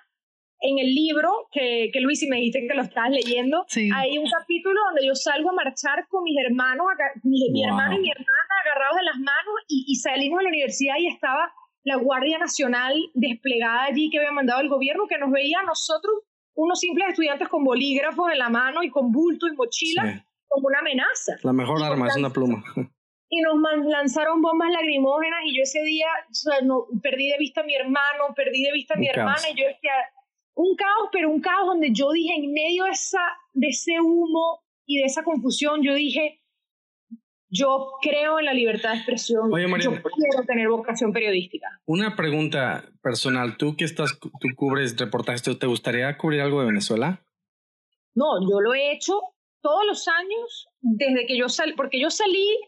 en 0.63 0.79
el 0.79 0.95
libro 0.95 1.49
que, 1.51 1.89
que 1.91 1.99
Luis, 1.99 2.23
y 2.23 2.27
me 2.27 2.37
dijiste 2.37 2.65
que 2.65 2.73
lo 2.73 2.83
estabas 2.83 3.11
leyendo, 3.11 3.65
hay 3.93 4.17
un 4.17 4.29
capítulo 4.29 4.79
donde 4.87 5.05
yo 5.05 5.13
salgo 5.13 5.49
a 5.49 5.53
marchar 5.53 6.07
con 6.07 6.23
mis 6.23 6.37
hermanos, 6.39 6.85
mi, 7.23 7.63
hermano 7.63 7.95
y 7.95 7.99
mi 7.99 8.09
hermana 8.09 8.53
agarrados 8.65 8.97
de 8.97 9.03
las 9.03 9.17
manos 9.17 9.55
y, 9.67 9.83
y 9.89 9.95
salimos 9.95 10.39
de 10.39 10.43
la 10.43 10.49
universidad 10.49 10.95
y 10.99 11.07
estaba 11.07 11.51
la 11.83 11.97
Guardia 11.97 12.37
Nacional 12.37 12.95
desplegada 13.13 13.83
allí 13.83 14.09
que 14.09 14.19
había 14.19 14.31
mandado 14.31 14.61
el 14.61 14.69
gobierno, 14.69 15.05
que 15.07 15.17
nos 15.17 15.31
veía 15.31 15.59
a 15.59 15.63
nosotros, 15.63 16.13
unos 16.55 16.79
simples 16.79 17.09
estudiantes 17.09 17.49
con 17.49 17.65
bolígrafos 17.65 18.31
en 18.31 18.39
la 18.39 18.47
mano 18.47 18.83
y 18.83 18.89
con 18.89 19.11
bulto 19.11 19.47
y 19.47 19.55
mochila, 19.57 20.25
como 20.47 20.67
una 20.67 20.79
amenaza. 20.79 21.35
La 21.43 21.51
mejor 21.51 21.83
arma 21.83 22.07
es 22.07 22.15
una 22.15 22.29
pluma. 22.29 22.63
Y 23.29 23.41
nos 23.41 23.55
lanzaron 23.87 24.41
bombas 24.41 24.69
lagrimógenas 24.71 25.39
y 25.45 25.57
yo 25.57 25.63
ese 25.63 25.81
día 25.81 26.07
no, 26.63 26.85
perdí 27.01 27.29
de 27.31 27.37
vista 27.39 27.61
a 27.61 27.63
mi 27.63 27.75
hermano, 27.75 28.33
perdí 28.35 28.63
de 28.63 28.71
vista 28.71 28.93
a 28.93 28.97
mi 28.97 29.07
hermana 29.07 29.41
y 29.51 29.59
yo 29.59 29.65
decía, 29.65 29.91
un 30.55 30.75
caos, 30.75 31.09
pero 31.11 31.29
un 31.29 31.41
caos 31.41 31.67
donde 31.67 31.91
yo 31.91 32.11
dije, 32.11 32.35
en 32.35 32.51
medio 32.51 32.85
de, 32.85 32.91
esa, 32.91 33.21
de 33.53 33.69
ese 33.69 33.99
humo 33.99 34.63
y 34.85 34.99
de 34.99 35.05
esa 35.05 35.23
confusión, 35.23 35.81
yo 35.81 35.93
dije, 35.93 36.41
yo 37.49 37.91
creo 38.01 38.39
en 38.39 38.45
la 38.45 38.53
libertad 38.53 38.91
de 38.91 38.97
expresión. 38.97 39.53
Oye, 39.53 39.67
María, 39.67 39.85
yo 39.85 39.91
quiero 39.91 40.45
tener 40.45 40.69
vocación 40.69 41.13
periodística. 41.13 41.67
Una 41.85 42.15
pregunta 42.15 42.83
personal. 43.01 43.57
Tú 43.57 43.75
que 43.75 43.85
estás, 43.85 44.19
tú 44.19 44.47
cubres 44.55 44.97
reportajes, 44.97 45.43
¿te 45.43 45.67
gustaría 45.67 46.17
cubrir 46.17 46.41
algo 46.41 46.61
de 46.61 46.67
Venezuela? 46.67 47.23
No, 48.15 48.41
yo 48.41 48.59
lo 48.59 48.73
he 48.73 48.91
hecho 48.91 49.21
todos 49.61 49.85
los 49.85 50.07
años 50.07 50.67
desde 50.81 51.25
que 51.25 51.37
yo 51.37 51.47
salí, 51.47 51.73
porque 51.73 51.99
yo 51.99 52.09
salí, 52.09 52.59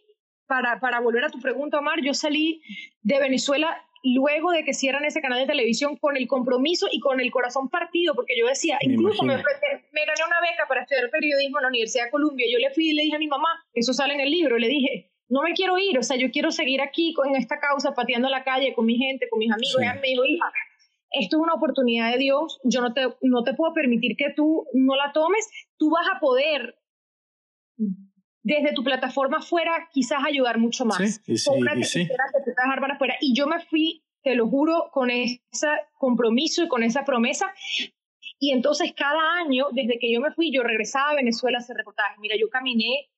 para, 0.48 0.80
para 0.80 1.00
volver 1.00 1.26
a 1.26 1.30
tu 1.30 1.40
pregunta, 1.40 1.80
Omar, 1.80 2.02
yo 2.04 2.14
salí 2.14 2.62
de 3.02 3.20
Venezuela 3.20 3.84
luego 4.14 4.52
de 4.52 4.64
que 4.64 4.74
cierran 4.74 5.04
ese 5.04 5.20
canal 5.20 5.40
de 5.40 5.48
televisión 5.48 5.98
con 5.98 6.16
el 6.16 6.28
compromiso 6.28 6.88
y 6.92 7.00
con 7.00 7.20
el 7.20 7.32
corazón 7.32 7.70
partido, 7.70 8.14
porque 8.14 8.38
yo 8.38 8.46
decía, 8.46 8.78
incluso 8.82 9.24
me, 9.24 9.36
me, 9.36 9.42
gané 9.42 10.22
una 10.28 10.42
beca 10.42 10.68
para 10.68 10.82
estudiar 10.82 11.10
periodismo 11.10 11.58
en 11.58 11.64
la 11.64 11.70
Universidad 11.70 12.06
de 12.06 12.12
Columbia, 12.12 12.46
yo 12.52 12.60
le 12.60 12.70
fui 12.72 12.92
y 12.92 12.94
le 12.94 13.02
dije 13.04 13.16
a 13.16 13.20
mi 13.20 13.28
mamá, 13.28 13.50
eso 13.74 13.94
sale 13.94 14.14
en 14.14 14.20
el 14.20 14.30
libro, 14.30 14.60
le 14.60 14.68
dije, 14.68 15.12
no 15.28 15.42
me 15.42 15.54
quiero 15.54 15.78
ir, 15.80 15.98
o 15.98 16.04
sea, 16.04 16.18
yo 16.18 16.30
quiero 16.30 16.52
seguir 16.52 16.82
aquí 16.82 17.14
con 17.14 17.36
esta 17.36 17.60
causa, 17.60 17.96
pateando 17.96 18.30
la 18.30 18.44
calle 18.44 18.76
con 18.76 18.86
mi 18.86 18.98
gente, 18.98 19.28
con 19.28 19.40
mis 19.40 19.52
amigos, 19.52 19.82
me 20.00 20.08
dijo, 20.08 20.24
hija, 20.24 20.52
esto 21.10 21.38
es 21.38 21.42
una 21.42 21.56
oportunidad 21.56 22.12
de 22.12 22.20
Dios, 22.20 22.60
yo 22.64 22.82
no 22.82 22.94
te, 22.94 23.08
no 23.22 23.44
te 23.44 23.56
puedo 23.56 23.74
permitir 23.74 24.16
que 24.18 24.34
tú 24.36 24.68
no 24.74 24.96
la 24.96 25.14
tomes, 25.14 25.50
tú 25.78 25.90
vas 25.90 26.06
a 26.14 26.20
poder 26.20 26.76
desde 28.46 28.74
tu 28.74 28.84
plataforma 28.84 29.42
fuera 29.42 29.90
quizás 29.92 30.20
ayudar 30.24 30.60
mucho 30.60 30.86
más. 30.86 30.98
Sí, 30.98 31.34
y 31.34 31.38
sí, 31.38 31.52
y 31.78 31.84
sí. 31.84 32.08
Y 33.22 33.36
yo 33.36 33.48
me 33.48 33.60
fui, 33.60 34.04
te 34.22 34.36
lo 34.36 34.48
juro, 34.48 34.90
con 34.92 35.10
ese 35.10 35.68
compromiso 35.98 36.64
y 36.64 36.68
con 36.68 36.84
esa 36.84 37.04
promesa. 37.04 37.52
Y 38.38 38.52
entonces 38.52 38.94
cada 38.96 39.34
año, 39.44 39.66
desde 39.72 39.98
que 39.98 40.14
yo 40.14 40.22
me 40.22 40.32
fui, 40.32 40.52
yo 40.54 40.62
regresaba 40.62 41.10
a 41.10 41.16
Venezuela 41.16 41.58
a 41.58 41.62
hacer 41.62 41.76
reportajes. 41.76 42.20
Mira, 42.20 42.36
yo 42.40 42.48
caminé 42.50 43.10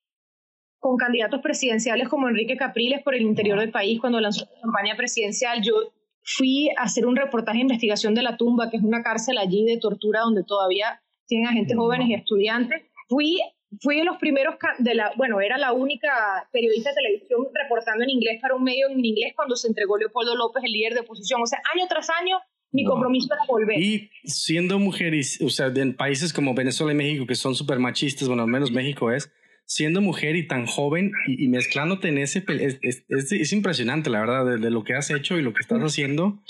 con 0.78 0.96
candidatos 0.96 1.42
presidenciales 1.42 2.08
como 2.08 2.28
Enrique 2.28 2.56
Capriles 2.56 3.02
por 3.02 3.14
el 3.14 3.20
interior 3.20 3.60
del 3.60 3.70
país 3.70 4.00
cuando 4.00 4.20
lanzó 4.20 4.46
su 4.46 4.60
campaña 4.62 4.96
presidencial. 4.96 5.60
Yo 5.62 5.74
fui 6.22 6.70
a 6.70 6.84
hacer 6.84 7.04
un 7.04 7.16
reportaje 7.16 7.58
de 7.58 7.62
investigación 7.64 8.14
de 8.14 8.22
la 8.22 8.38
tumba, 8.38 8.70
que 8.70 8.78
es 8.78 8.82
una 8.82 9.02
cárcel 9.02 9.36
allí 9.36 9.66
de 9.66 9.76
tortura 9.76 10.20
donde 10.20 10.42
todavía 10.42 11.02
tienen 11.26 11.48
agentes 11.48 11.76
jóvenes 11.76 12.08
y 12.08 12.14
estudiantes. 12.14 12.82
Fui, 13.10 13.42
fui 13.80 13.96
de 13.96 14.04
los 14.04 14.16
primeros, 14.18 14.54
de 14.78 14.94
la, 14.94 15.12
bueno, 15.16 15.40
era 15.40 15.58
la 15.58 15.72
única 15.72 16.48
periodista 16.52 16.90
de 16.90 16.96
televisión 16.96 17.46
reportando 17.54 18.04
en 18.04 18.10
inglés 18.10 18.38
para 18.40 18.54
un 18.54 18.64
medio 18.64 18.88
en 18.88 19.04
inglés 19.04 19.32
cuando 19.36 19.56
se 19.56 19.68
entregó 19.68 19.96
Leopoldo 19.98 20.34
López, 20.34 20.62
el 20.64 20.72
líder 20.72 20.94
de 20.94 21.00
oposición. 21.00 21.42
O 21.42 21.46
sea, 21.46 21.60
año 21.74 21.86
tras 21.88 22.08
año 22.10 22.38
mi 22.72 22.84
compromiso 22.84 23.28
era 23.32 23.44
volver. 23.46 23.78
Y 23.78 24.10
siendo 24.24 24.78
mujer, 24.78 25.14
o 25.42 25.48
sea, 25.48 25.66
en 25.74 25.96
países 25.96 26.32
como 26.32 26.54
Venezuela 26.54 26.92
y 26.92 26.96
México, 26.96 27.26
que 27.26 27.34
son 27.34 27.54
súper 27.54 27.78
machistas, 27.78 28.28
bueno, 28.28 28.42
al 28.42 28.48
menos 28.48 28.70
México 28.70 29.10
es, 29.10 29.32
siendo 29.64 30.00
mujer 30.00 30.36
y 30.36 30.46
tan 30.46 30.66
joven 30.66 31.12
y, 31.26 31.48
mezclándote 31.48 32.08
en 32.08 32.18
ese, 32.18 32.44
es, 32.48 32.78
es, 32.82 33.32
es, 33.32 33.52
impresionante, 33.52 34.10
la 34.10 34.20
verdad, 34.20 34.58
de, 34.58 34.70
lo 34.70 34.84
que 34.84 34.94
has 34.94 35.10
hecho 35.10 35.38
y 35.38 35.42
lo 35.42 35.52
que 35.52 35.60
estás 35.60 35.80
haciendo, 35.80 36.42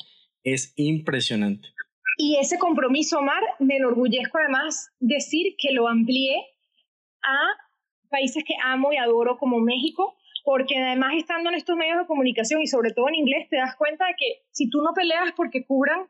es 0.42 0.72
impresionante. 0.76 1.68
Y 2.16 2.38
ese 2.40 2.58
compromiso, 2.58 3.18
Omar, 3.18 3.42
me 3.60 3.76
enorgullezco 3.76 4.38
además 4.38 4.90
decir 4.98 5.54
que 5.56 5.72
lo 5.72 5.88
amplié 5.88 6.34
a 7.22 8.08
países 8.10 8.44
que 8.44 8.54
amo 8.62 8.92
y 8.92 8.96
adoro 8.96 9.38
como 9.38 9.58
México, 9.60 10.16
porque 10.44 10.78
además 10.78 11.12
estando 11.16 11.50
en 11.50 11.56
estos 11.56 11.76
medios 11.76 11.98
de 11.98 12.06
comunicación 12.06 12.60
y 12.62 12.66
sobre 12.66 12.92
todo 12.92 13.08
en 13.08 13.16
inglés, 13.16 13.48
te 13.50 13.56
das 13.56 13.76
cuenta 13.76 14.06
de 14.06 14.14
que 14.18 14.42
si 14.50 14.70
tú 14.70 14.80
no 14.80 14.94
peleas 14.94 15.32
porque 15.36 15.66
cubran 15.66 16.06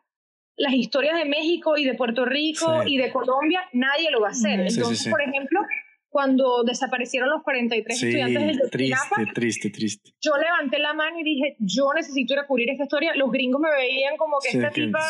las 0.56 0.74
historias 0.74 1.16
de 1.16 1.24
México 1.24 1.76
y 1.76 1.84
de 1.84 1.94
Puerto 1.94 2.24
Rico 2.24 2.82
y 2.84 2.98
de 2.98 3.12
Colombia, 3.12 3.62
nadie 3.72 4.10
lo 4.10 4.20
va 4.20 4.28
a 4.28 4.30
hacer. 4.32 4.60
Entonces, 4.60 5.08
por 5.08 5.22
ejemplo, 5.22 5.60
cuando 6.08 6.62
desaparecieron 6.64 7.28
los 7.28 7.42
43 7.42 8.02
estudiantes 8.02 8.58
de 8.58 8.68
triste, 8.70 9.26
triste, 9.34 9.70
triste. 9.70 10.10
Yo 10.20 10.32
levanté 10.36 10.78
la 10.78 10.94
mano 10.94 11.18
y 11.20 11.24
dije, 11.24 11.56
yo 11.58 11.92
necesito 11.94 12.34
ir 12.34 12.40
a 12.40 12.46
cubrir 12.46 12.70
esta 12.70 12.84
historia. 12.84 13.12
Los 13.14 13.30
gringos 13.30 13.60
me 13.60 13.70
veían 13.70 14.16
como 14.16 14.38
que 14.42 14.56
esta 14.56 14.70
tipa... 14.70 15.00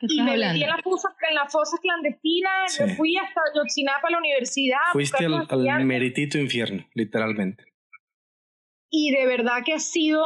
y 0.00 0.22
me 0.22 0.36
metí 0.36 0.62
en 0.62 0.70
las 0.70 0.82
fosas, 0.82 1.12
en 1.28 1.34
las 1.34 1.52
fosas 1.52 1.80
clandestinas, 1.80 2.80
me 2.80 2.94
fui 2.94 3.16
hasta 3.16 3.40
Yotzinapa 3.54 4.08
a 4.08 4.10
la 4.12 4.18
universidad. 4.18 4.78
Fuiste 4.92 5.24
al, 5.24 5.46
al 5.48 5.84
meritito 5.84 6.38
infierno, 6.38 6.86
literalmente 6.94 7.64
y 8.96 9.10
de 9.10 9.26
verdad 9.26 9.64
que 9.66 9.72
ha 9.72 9.80
sido 9.80 10.22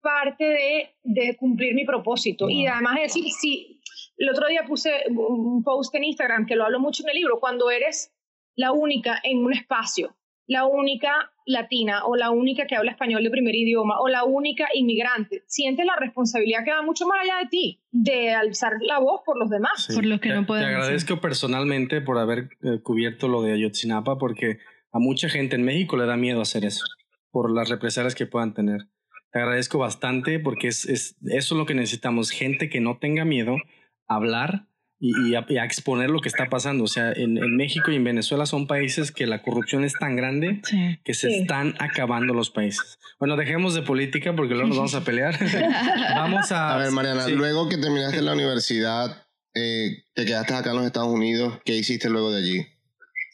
parte 0.00 0.44
de, 0.44 0.96
de 1.04 1.36
cumplir 1.36 1.74
mi 1.74 1.84
propósito. 1.84 2.50
Y 2.50 2.66
además 2.66 2.96
de 2.96 3.02
decir, 3.02 3.24
sí, 3.30 3.80
el 4.16 4.28
otro 4.30 4.48
día 4.48 4.64
puse 4.66 4.90
un 5.10 5.62
post 5.62 5.94
en 5.94 6.02
Instagram 6.02 6.44
que 6.44 6.56
lo 6.56 6.64
hablo 6.64 6.80
mucho 6.80 7.04
en 7.04 7.10
el 7.10 7.16
libro, 7.16 7.38
cuando 7.38 7.70
eres 7.70 8.12
la 8.60 8.72
única 8.72 9.18
en 9.24 9.38
un 9.38 9.54
espacio, 9.54 10.14
la 10.46 10.66
única 10.66 11.32
latina 11.46 12.04
o 12.04 12.14
la 12.14 12.30
única 12.30 12.66
que 12.66 12.76
habla 12.76 12.90
español 12.90 13.24
de 13.24 13.30
primer 13.30 13.54
idioma 13.54 13.98
o 14.00 14.08
la 14.08 14.24
única 14.24 14.68
inmigrante, 14.74 15.44
sientes 15.46 15.86
la 15.86 15.96
responsabilidad 15.96 16.62
que 16.62 16.70
va 16.70 16.82
mucho 16.82 17.06
más 17.06 17.20
allá 17.22 17.38
de 17.42 17.48
ti, 17.48 17.80
de 17.90 18.32
alzar 18.32 18.74
la 18.82 18.98
voz 18.98 19.22
por 19.24 19.38
los 19.38 19.48
demás. 19.48 19.88
por 19.94 20.04
los 20.04 20.20
que 20.20 20.28
no 20.28 20.44
pueden. 20.44 20.64
Te 20.64 20.74
agradezco 20.74 21.22
personalmente 21.22 22.02
por 22.02 22.18
haber 22.18 22.50
eh, 22.62 22.82
cubierto 22.82 23.28
lo 23.28 23.40
de 23.40 23.54
Ayotzinapa 23.54 24.18
porque 24.18 24.58
a 24.92 24.98
mucha 24.98 25.30
gente 25.30 25.56
en 25.56 25.62
México 25.62 25.96
le 25.96 26.04
da 26.04 26.18
miedo 26.18 26.42
hacer 26.42 26.66
eso 26.66 26.84
por 27.30 27.50
las 27.50 27.70
represalias 27.70 28.14
que 28.14 28.26
puedan 28.26 28.52
tener. 28.52 28.88
Te 29.32 29.38
agradezco 29.38 29.78
bastante 29.78 30.38
porque 30.38 30.68
es, 30.68 30.84
es, 30.84 31.16
eso 31.22 31.54
es 31.54 31.58
lo 31.58 31.64
que 31.64 31.74
necesitamos, 31.74 32.30
gente 32.30 32.68
que 32.68 32.80
no 32.80 32.98
tenga 32.98 33.24
miedo 33.24 33.56
a 34.06 34.16
hablar 34.16 34.66
y, 35.02 35.34
a, 35.34 35.64
exponer 35.64 36.10
lo 36.10 36.20
que 36.20 36.28
está 36.28 36.50
pasando. 36.50 36.84
O 36.84 36.86
sea, 36.86 37.10
en, 37.12 37.38
en, 37.38 37.56
México 37.56 37.90
y 37.90 37.96
en 37.96 38.04
Venezuela 38.04 38.44
son 38.44 38.66
países 38.66 39.10
que 39.10 39.26
la 39.26 39.42
corrupción 39.42 39.82
es 39.84 39.94
tan 39.94 40.14
grande 40.14 40.60
que 41.02 41.14
se 41.14 41.40
están 41.40 41.74
acabando 41.78 42.34
los 42.34 42.50
países. 42.50 42.98
Bueno, 43.18 43.36
dejemos 43.36 43.74
de 43.74 43.82
política 43.82 44.36
porque 44.36 44.54
luego 44.54 44.68
nos 44.68 44.76
vamos 44.76 44.94
a 44.94 45.04
pelear. 45.04 45.34
vamos 46.14 46.52
a... 46.52 46.74
A 46.74 46.78
ver, 46.78 46.90
Mariana, 46.90 47.28
luego 47.28 47.68
que 47.68 47.78
terminaste 47.78 48.20
la 48.20 48.34
universidad, 48.34 49.26
eh, 49.54 50.04
te 50.14 50.26
quedaste 50.26 50.54
acá 50.54 50.70
en 50.70 50.76
los 50.76 50.86
Estados 50.86 51.12
Unidos, 51.12 51.58
¿qué 51.64 51.74
hiciste 51.76 52.10
luego 52.10 52.30
de 52.30 52.38
allí? 52.38 52.66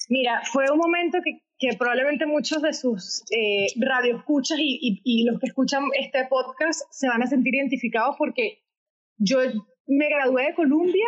Mira, 0.09 0.43
fue 0.53 0.71
un 0.71 0.79
momento 0.79 1.19
que 1.25 1.43
que 1.59 1.75
probablemente 1.79 2.27
muchos 2.27 2.61
de 2.61 2.75
sus 2.75 3.23
eh, 3.31 3.69
radioescuchas 3.77 4.59
y, 4.61 5.01
y, 5.03 5.25
los 5.25 5.41
que 5.41 5.47
escuchan 5.47 5.85
este 5.99 6.27
podcast 6.29 6.83
se 6.91 7.09
van 7.09 7.23
a 7.23 7.27
sentir 7.27 7.55
identificados 7.55 8.15
porque 8.19 8.63
yo 9.17 9.39
me 9.87 10.09
gradué 10.11 10.49
de 10.49 10.55
Columbia 10.55 11.07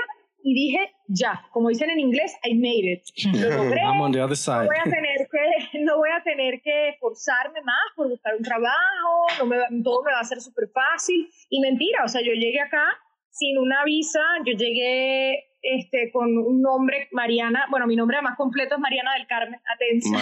y 0.48 0.54
dije, 0.54 0.94
ya, 1.08 1.44
como 1.52 1.68
dicen 1.68 1.90
en 1.90 2.00
inglés, 2.00 2.34
I 2.42 2.54
made 2.54 2.90
it. 2.90 3.02
Lo 3.34 3.50
logré. 3.64 3.82
I'm 3.82 4.00
on 4.00 4.12
the 4.12 4.22
other 4.22 4.34
side. 4.34 4.62
No 4.62 4.68
voy 4.68 4.78
a 4.78 4.84
tener 4.84 5.28
que, 5.30 5.78
no 5.84 5.98
voy 5.98 6.08
a 6.08 6.22
tener 6.22 6.62
que 6.62 6.96
forzarme 6.98 7.60
más 7.60 7.76
por 7.94 8.08
buscar 8.08 8.34
un 8.34 8.42
trabajo, 8.42 9.26
no 9.40 9.44
me, 9.44 9.58
todo 9.84 10.02
me 10.04 10.12
va 10.12 10.20
a 10.20 10.24
ser 10.24 10.40
súper 10.40 10.70
fácil. 10.72 11.28
Y 11.50 11.60
mentira, 11.60 12.02
o 12.02 12.08
sea, 12.08 12.22
yo 12.22 12.32
llegué 12.32 12.60
acá 12.60 12.82
sin 13.30 13.58
una 13.58 13.84
visa, 13.84 14.22
yo 14.46 14.54
llegué 14.54 15.44
este, 15.60 16.10
con 16.12 16.38
un 16.38 16.62
nombre, 16.62 17.10
Mariana, 17.12 17.66
bueno, 17.68 17.86
mi 17.86 17.94
nombre 17.94 18.22
más 18.22 18.38
completo 18.38 18.76
es 18.76 18.80
Mariana 18.80 19.12
del 19.18 19.26
Carmen, 19.26 19.60
atención. 19.70 20.16
o 20.16 20.20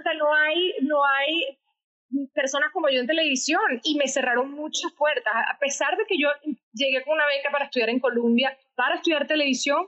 sea, 0.00 0.14
no 0.14 0.34
hay, 0.34 0.72
no 0.80 1.04
hay 1.04 1.58
personas 2.34 2.70
como 2.72 2.88
yo 2.88 3.00
en 3.00 3.06
televisión 3.06 3.60
y 3.84 3.96
me 3.96 4.08
cerraron 4.08 4.50
muchas 4.52 4.92
puertas. 4.92 5.32
A 5.34 5.58
pesar 5.58 5.96
de 5.96 6.04
que 6.06 6.18
yo 6.18 6.28
llegué 6.72 7.02
con 7.04 7.14
una 7.14 7.26
beca 7.26 7.50
para 7.50 7.66
estudiar 7.66 7.90
en 7.90 8.00
Colombia, 8.00 8.56
para 8.74 8.96
estudiar 8.96 9.26
televisión, 9.26 9.86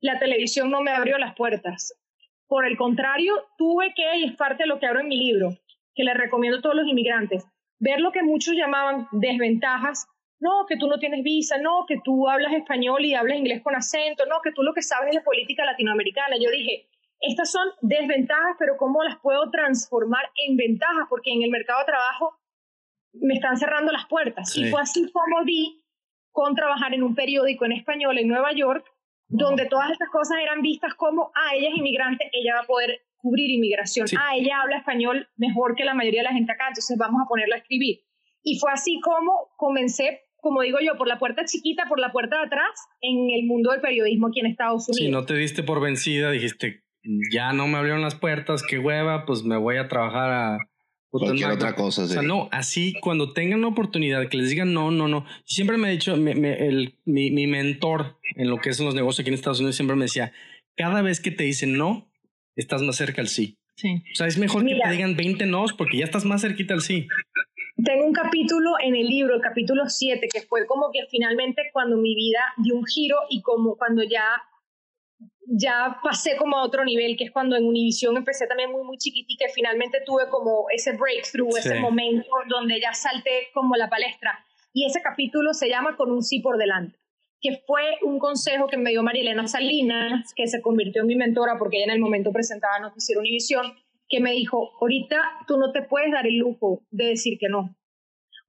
la 0.00 0.18
televisión 0.18 0.70
no 0.70 0.80
me 0.80 0.90
abrió 0.90 1.18
las 1.18 1.34
puertas. 1.34 1.94
Por 2.46 2.66
el 2.66 2.76
contrario, 2.76 3.46
tuve 3.56 3.94
que, 3.94 4.18
y 4.18 4.24
es 4.24 4.36
parte 4.36 4.64
de 4.64 4.66
lo 4.68 4.78
que 4.78 4.86
abro 4.86 5.00
en 5.00 5.08
mi 5.08 5.16
libro, 5.16 5.50
que 5.94 6.04
le 6.04 6.14
recomiendo 6.14 6.58
a 6.58 6.62
todos 6.62 6.76
los 6.76 6.86
inmigrantes, 6.86 7.44
ver 7.78 8.00
lo 8.00 8.12
que 8.12 8.22
muchos 8.22 8.54
llamaban 8.54 9.08
desventajas 9.12 10.06
no, 10.44 10.66
que 10.68 10.76
tú 10.76 10.88
no 10.88 10.98
tienes 10.98 11.22
visa, 11.22 11.56
no, 11.56 11.86
que 11.88 12.00
tú 12.04 12.28
hablas 12.28 12.52
español 12.52 13.02
y 13.02 13.14
hablas 13.14 13.38
inglés 13.38 13.62
con 13.62 13.74
acento, 13.74 14.26
no, 14.26 14.42
que 14.42 14.52
tú 14.52 14.62
lo 14.62 14.74
que 14.74 14.82
sabes 14.82 15.08
es 15.08 15.16
de 15.16 15.22
política 15.22 15.64
latinoamericana. 15.64 16.36
Yo 16.38 16.50
dije, 16.50 16.86
estas 17.20 17.50
son 17.50 17.68
desventajas, 17.80 18.56
pero 18.58 18.76
¿cómo 18.76 19.02
las 19.02 19.18
puedo 19.20 19.50
transformar 19.50 20.24
en 20.46 20.56
ventajas? 20.56 21.06
Porque 21.08 21.32
en 21.32 21.42
el 21.42 21.50
mercado 21.50 21.80
de 21.80 21.86
trabajo 21.86 22.38
me 23.12 23.34
están 23.34 23.56
cerrando 23.56 23.92
las 23.92 24.06
puertas. 24.06 24.56
Y 24.56 24.70
fue 24.70 24.80
así 24.80 25.10
como 25.10 25.44
vi 25.44 25.82
con 26.32 26.54
trabajar 26.54 26.92
en 26.94 27.02
un 27.02 27.14
periódico 27.14 27.64
en 27.64 27.72
español 27.72 28.18
en 28.18 28.28
Nueva 28.28 28.52
York, 28.52 28.84
donde 29.28 29.66
todas 29.66 29.90
estas 29.90 30.10
cosas 30.10 30.38
eran 30.42 30.62
vistas 30.62 30.94
como, 30.94 31.30
ah, 31.34 31.54
ella 31.54 31.68
es 31.70 31.76
inmigrante, 31.76 32.28
ella 32.32 32.56
va 32.56 32.60
a 32.62 32.66
poder 32.66 33.02
cubrir 33.16 33.50
inmigración. 33.50 34.06
Ah, 34.18 34.36
ella 34.36 34.60
habla 34.60 34.78
español 34.78 35.28
mejor 35.36 35.76
que 35.76 35.84
la 35.84 35.94
mayoría 35.94 36.20
de 36.20 36.28
la 36.28 36.34
gente 36.34 36.52
acá, 36.52 36.68
entonces 36.68 36.98
vamos 36.98 37.22
a 37.24 37.28
ponerla 37.28 37.54
a 37.54 37.58
escribir. 37.58 38.00
Y 38.42 38.58
fue 38.58 38.70
así 38.72 39.00
como 39.00 39.48
comencé 39.56 40.24
como 40.44 40.60
digo 40.60 40.78
yo, 40.80 40.98
por 40.98 41.08
la 41.08 41.18
puerta 41.18 41.46
chiquita, 41.46 41.84
por 41.88 41.98
la 41.98 42.12
puerta 42.12 42.36
de 42.36 42.44
atrás, 42.44 42.70
en 43.00 43.30
el 43.30 43.46
mundo 43.46 43.72
del 43.72 43.80
periodismo 43.80 44.26
aquí 44.28 44.40
en 44.40 44.46
Estados 44.46 44.86
Unidos. 44.90 45.06
Si 45.06 45.10
no 45.10 45.24
te 45.24 45.34
diste 45.34 45.62
por 45.62 45.80
vencida, 45.80 46.30
dijiste, 46.30 46.83
ya 47.30 47.52
no 47.52 47.66
me 47.66 47.78
abrieron 47.78 48.02
las 48.02 48.14
puertas, 48.14 48.62
qué 48.62 48.78
hueva, 48.78 49.26
pues 49.26 49.42
me 49.42 49.56
voy 49.56 49.76
a 49.76 49.88
trabajar 49.88 50.30
a... 50.30 50.58
Cualquier 51.10 51.52
otra 51.52 51.76
cosa, 51.76 52.02
O 52.02 52.06
sea, 52.08 52.22
no, 52.22 52.48
así 52.50 52.94
cuando 53.00 53.32
tengan 53.32 53.60
una 53.60 53.68
oportunidad, 53.68 54.28
que 54.28 54.36
les 54.36 54.50
digan 54.50 54.74
no, 54.74 54.90
no, 54.90 55.06
no. 55.06 55.24
Siempre 55.44 55.76
me 55.76 55.86
ha 55.86 55.90
dicho, 55.92 56.14
el, 56.14 56.98
mi, 57.04 57.30
mi 57.30 57.46
mentor 57.46 58.18
en 58.34 58.50
lo 58.50 58.58
que 58.58 58.72
son 58.72 58.86
los 58.86 58.96
negocios 58.96 59.20
aquí 59.20 59.28
en 59.28 59.34
Estados 59.34 59.60
Unidos 59.60 59.76
siempre 59.76 59.94
me 59.94 60.06
decía, 60.06 60.32
cada 60.76 61.02
vez 61.02 61.20
que 61.20 61.30
te 61.30 61.44
dicen 61.44 61.78
no, 61.78 62.10
estás 62.56 62.82
más 62.82 62.96
cerca 62.96 63.22
al 63.22 63.28
sí. 63.28 63.58
Sí. 63.76 64.02
O 64.12 64.14
sea, 64.16 64.26
es 64.26 64.38
mejor 64.38 64.66
que 64.66 64.74
te 64.74 64.90
digan 64.90 65.14
20 65.14 65.46
no 65.46 65.66
porque 65.78 65.98
ya 65.98 66.04
estás 66.04 66.24
más 66.24 66.42
cerquita 66.42 66.74
al 66.74 66.80
sí. 66.80 67.06
Tengo 67.84 68.06
un 68.06 68.12
capítulo 68.12 68.70
en 68.80 68.94
el 68.94 69.06
libro, 69.06 69.34
el 69.34 69.40
capítulo 69.40 69.88
7, 69.88 70.28
que 70.32 70.42
fue 70.42 70.66
como 70.66 70.90
que 70.92 71.00
finalmente 71.10 71.62
cuando 71.72 71.96
mi 71.96 72.14
vida 72.14 72.40
dio 72.58 72.74
un 72.76 72.86
giro 72.86 73.16
y 73.28 73.42
como 73.42 73.76
cuando 73.76 74.02
ya 74.04 74.24
ya 75.46 75.98
pasé 76.02 76.36
como 76.36 76.56
a 76.56 76.64
otro 76.64 76.84
nivel, 76.84 77.16
que 77.16 77.24
es 77.24 77.30
cuando 77.30 77.56
en 77.56 77.64
Univision 77.64 78.16
empecé 78.16 78.46
también 78.46 78.70
muy, 78.70 78.84
muy 78.84 78.98
chiquitica 78.98 79.46
y 79.48 79.52
finalmente 79.52 79.98
tuve 80.04 80.28
como 80.30 80.66
ese 80.70 80.92
breakthrough, 80.96 81.56
ese 81.56 81.78
momento 81.80 82.28
donde 82.48 82.80
ya 82.80 82.92
salté 82.92 83.48
como 83.52 83.76
la 83.76 83.88
palestra. 83.88 84.44
Y 84.72 84.86
ese 84.86 85.02
capítulo 85.02 85.52
se 85.52 85.68
llama 85.68 85.96
Con 85.96 86.10
un 86.10 86.22
sí 86.22 86.40
por 86.40 86.56
delante, 86.56 86.98
que 87.40 87.62
fue 87.66 87.98
un 88.02 88.18
consejo 88.18 88.66
que 88.66 88.76
me 88.76 88.90
dio 88.90 89.02
Marielena 89.02 89.46
Salinas, 89.46 90.32
que 90.34 90.46
se 90.46 90.62
convirtió 90.62 91.02
en 91.02 91.08
mi 91.08 91.16
mentora 91.16 91.56
porque 91.58 91.76
ella 91.76 91.86
en 91.86 91.92
el 91.92 92.00
momento 92.00 92.32
presentaba 92.32 92.80
Noticiero 92.80 93.20
Univisión, 93.20 93.74
que 94.08 94.20
me 94.20 94.32
dijo, 94.32 94.72
ahorita 94.80 95.16
tú 95.46 95.56
no 95.58 95.72
te 95.72 95.82
puedes 95.82 96.10
dar 96.10 96.26
el 96.26 96.38
lujo 96.38 96.82
de 96.90 97.06
decir 97.06 97.38
que 97.38 97.48
no. 97.48 97.76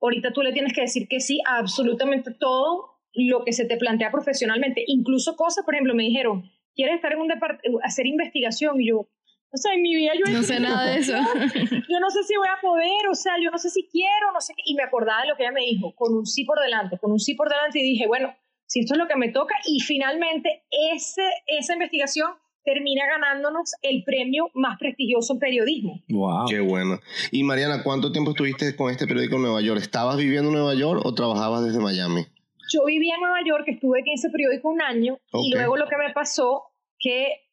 Ahorita 0.02 0.34
tú 0.34 0.42
le 0.42 0.52
tienes 0.52 0.74
que 0.74 0.82
decir 0.82 1.08
que 1.08 1.20
sí 1.20 1.40
a 1.48 1.58
absolutamente 1.58 2.32
todo 2.32 2.96
lo 3.14 3.46
que 3.46 3.54
se 3.54 3.66
te 3.66 3.78
plantea 3.78 4.12
profesionalmente, 4.12 4.84
incluso 4.88 5.36
cosas, 5.36 5.64
por 5.64 5.74
ejemplo, 5.74 5.96
me 5.96 6.04
dijeron, 6.04 6.52
¿quieres 6.76 6.96
estar 6.96 7.14
en 7.14 7.20
un 7.20 7.28
departamento, 7.28 7.80
hacer 7.84 8.06
investigación? 8.06 8.80
Y 8.82 8.90
yo, 8.90 8.98
o 9.00 9.58
sea, 9.58 9.74
en 9.74 9.82
mi 9.82 9.96
vida 9.96 10.12
yo... 10.14 10.32
No 10.32 10.44
sé 10.44 10.60
nada 10.60 10.86
de 10.92 11.00
eso. 11.00 11.14
Yo 11.14 12.00
no 12.00 12.10
sé 12.10 12.24
si 12.24 12.36
voy 12.36 12.48
a 12.48 12.62
poder, 12.62 13.08
o 13.10 13.16
sea, 13.16 13.34
yo 13.42 13.50
no 13.52 13.58
sé 13.58 13.70
si 13.70 13.88
quiero, 13.90 14.32
no 14.34 14.42
sé 14.42 14.54
qué. 14.56 14.64
Y 14.66 14.76
me 14.76 14.84
acordaba 14.84 15.22
de 15.22 15.30
lo 15.30 15.38
que 15.38 15.44
ella 15.44 15.54
me 15.54 15.62
dijo, 15.62 15.96
con 15.96 16.14
un 16.14 16.26
sí 16.26 16.44
por 16.44 16.60
delante, 16.60 16.98
con 16.98 17.12
un 17.12 17.20
sí 17.20 17.36
por 17.36 17.50
delante, 17.50 17.80
y 17.80 17.84
dije, 17.84 18.08
bueno, 18.08 18.36
si 18.68 18.82
esto 18.82 18.96
es 18.96 18.98
lo 18.98 19.08
que 19.08 19.16
me 19.16 19.30
toca, 19.30 19.56
y 19.66 19.80
finalmente 19.80 20.64
ese, 20.94 21.24
esa 21.48 21.74
investigación 21.74 22.32
termina 22.66 23.06
ganándonos 23.06 23.74
el 23.84 24.04
premio 24.04 24.50
más 24.56 24.78
prestigioso 24.80 25.34
en 25.34 25.40
periodismo. 25.40 26.02
Wow. 26.10 26.48
Qué 26.50 26.60
bueno. 26.60 27.00
Y 27.32 27.44
Mariana, 27.44 27.84
¿cuánto 27.84 28.12
tiempo 28.12 28.32
estuviste 28.32 28.76
con 28.76 28.92
este 28.92 29.06
periódico 29.06 29.36
en 29.36 29.44
Nueva 29.44 29.62
York? 29.62 29.80
¿Estabas 29.80 30.18
viviendo 30.18 30.50
en 30.50 30.56
Nueva 30.56 30.74
York 30.74 31.02
o 31.06 31.14
trabajabas 31.14 31.64
desde 31.64 31.80
Miami? 31.80 32.26
Yo 32.72 32.86
vivía 32.86 33.16
en 33.16 33.22
Nueva 33.22 33.40
York, 33.46 33.66
estuve 33.68 34.00
en 34.00 34.10
ese 34.14 34.30
periódico 34.30 34.70
un 34.70 34.82
año 34.82 35.20
y 35.34 35.54
luego 35.54 35.78
lo 35.78 35.88
que 35.88 35.98
me 35.98 36.12
pasó, 36.14 36.64
que 37.00 37.46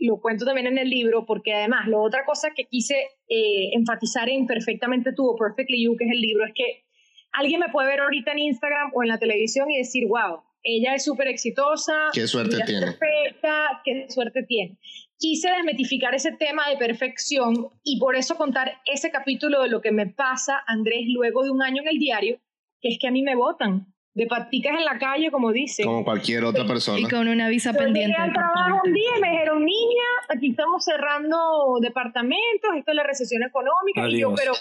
lo 0.00 0.20
cuento 0.20 0.44
también 0.44 0.66
en 0.66 0.78
el 0.78 0.88
libro, 0.88 1.26
porque 1.26 1.54
además, 1.54 1.88
la 1.88 1.98
otra 1.98 2.24
cosa 2.24 2.50
que 2.54 2.64
quise 2.64 2.94
eh, 3.28 3.70
enfatizar 3.72 4.28
en 4.28 4.46
Perfectamente 4.46 5.12
Tú 5.12 5.28
o 5.28 5.36
Perfectly 5.36 5.84
You, 5.84 5.96
que 5.96 6.04
es 6.04 6.12
el 6.12 6.20
libro, 6.20 6.44
es 6.46 6.52
que 6.54 6.84
alguien 7.32 7.60
me 7.60 7.68
puede 7.68 7.88
ver 7.88 8.00
ahorita 8.00 8.32
en 8.32 8.38
Instagram 8.38 8.92
o 8.94 9.02
en 9.02 9.08
la 9.08 9.18
televisión 9.18 9.70
y 9.70 9.78
decir, 9.78 10.06
wow, 10.06 10.42
ella 10.62 10.94
es 10.94 11.04
súper 11.04 11.28
exitosa, 11.28 12.10
Qué 12.12 12.26
suerte 12.26 12.58
tiene. 12.66 12.92
perfecta, 12.92 13.80
qué 13.84 14.06
suerte 14.08 14.42
tiene. 14.44 14.78
Quise 15.18 15.50
desmitificar 15.50 16.14
ese 16.14 16.32
tema 16.32 16.68
de 16.68 16.76
perfección 16.76 17.70
y 17.82 17.98
por 17.98 18.14
eso 18.14 18.36
contar 18.36 18.80
ese 18.86 19.10
capítulo 19.10 19.62
de 19.62 19.68
lo 19.68 19.80
que 19.80 19.90
me 19.90 20.06
pasa, 20.06 20.62
Andrés, 20.66 21.06
luego 21.08 21.42
de 21.42 21.50
un 21.50 21.62
año 21.62 21.82
en 21.82 21.88
el 21.88 21.98
diario, 21.98 22.40
que 22.80 22.88
es 22.88 22.98
que 23.00 23.08
a 23.08 23.10
mí 23.10 23.22
me 23.22 23.34
votan 23.34 23.92
de 24.18 24.26
paticas 24.26 24.76
en 24.76 24.84
la 24.84 24.98
calle, 24.98 25.30
como 25.30 25.52
dicen. 25.52 25.86
Como 25.86 26.04
cualquier 26.04 26.44
otra 26.44 26.64
Y 26.64 26.66
persona. 26.66 27.08
con 27.08 27.28
una 27.28 27.48
visa 27.48 27.70
Yo 27.70 27.78
llegué 27.78 27.84
pendiente. 27.86 28.16
al 28.20 28.32
trabajo 28.32 28.80
un 28.84 28.92
día 28.92 29.10
y 29.16 29.20
me 29.20 29.30
dijeron, 29.30 29.64
niña, 29.64 30.08
aquí 30.28 30.50
estamos 30.50 30.84
cerrando 30.84 31.36
departamentos, 31.80 32.70
esto 32.76 32.90
es 32.90 32.96
la 32.96 33.04
recesión 33.04 33.42
económica. 33.44 34.08
Y 34.08 34.20
yo, 34.20 34.34
pero, 34.34 34.52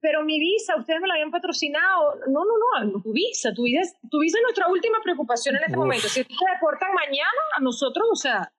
pero 0.00 0.24
mi 0.24 0.38
visa, 0.38 0.76
ustedes 0.76 1.00
me 1.00 1.08
la 1.08 1.14
habían 1.14 1.32
patrocinado. 1.32 2.20
No, 2.28 2.40
no, 2.44 2.84
no, 2.84 3.02
tu 3.02 3.12
visa, 3.12 3.52
tu 3.52 3.64
visa, 3.64 3.80
es- 3.80 3.96
tu 4.10 4.20
visa 4.20 4.38
es 4.38 4.42
nuestra 4.44 4.68
última 4.68 4.98
preocupación 5.02 5.56
en 5.56 5.62
este 5.64 5.72
Uf. 5.76 5.84
momento. 5.84 6.06
Si 6.08 6.22
te 6.22 6.34
deportan 6.54 6.90
mañana, 6.94 7.40
a 7.56 7.60
nosotros, 7.60 8.06
o 8.12 8.16
sea, 8.16 8.52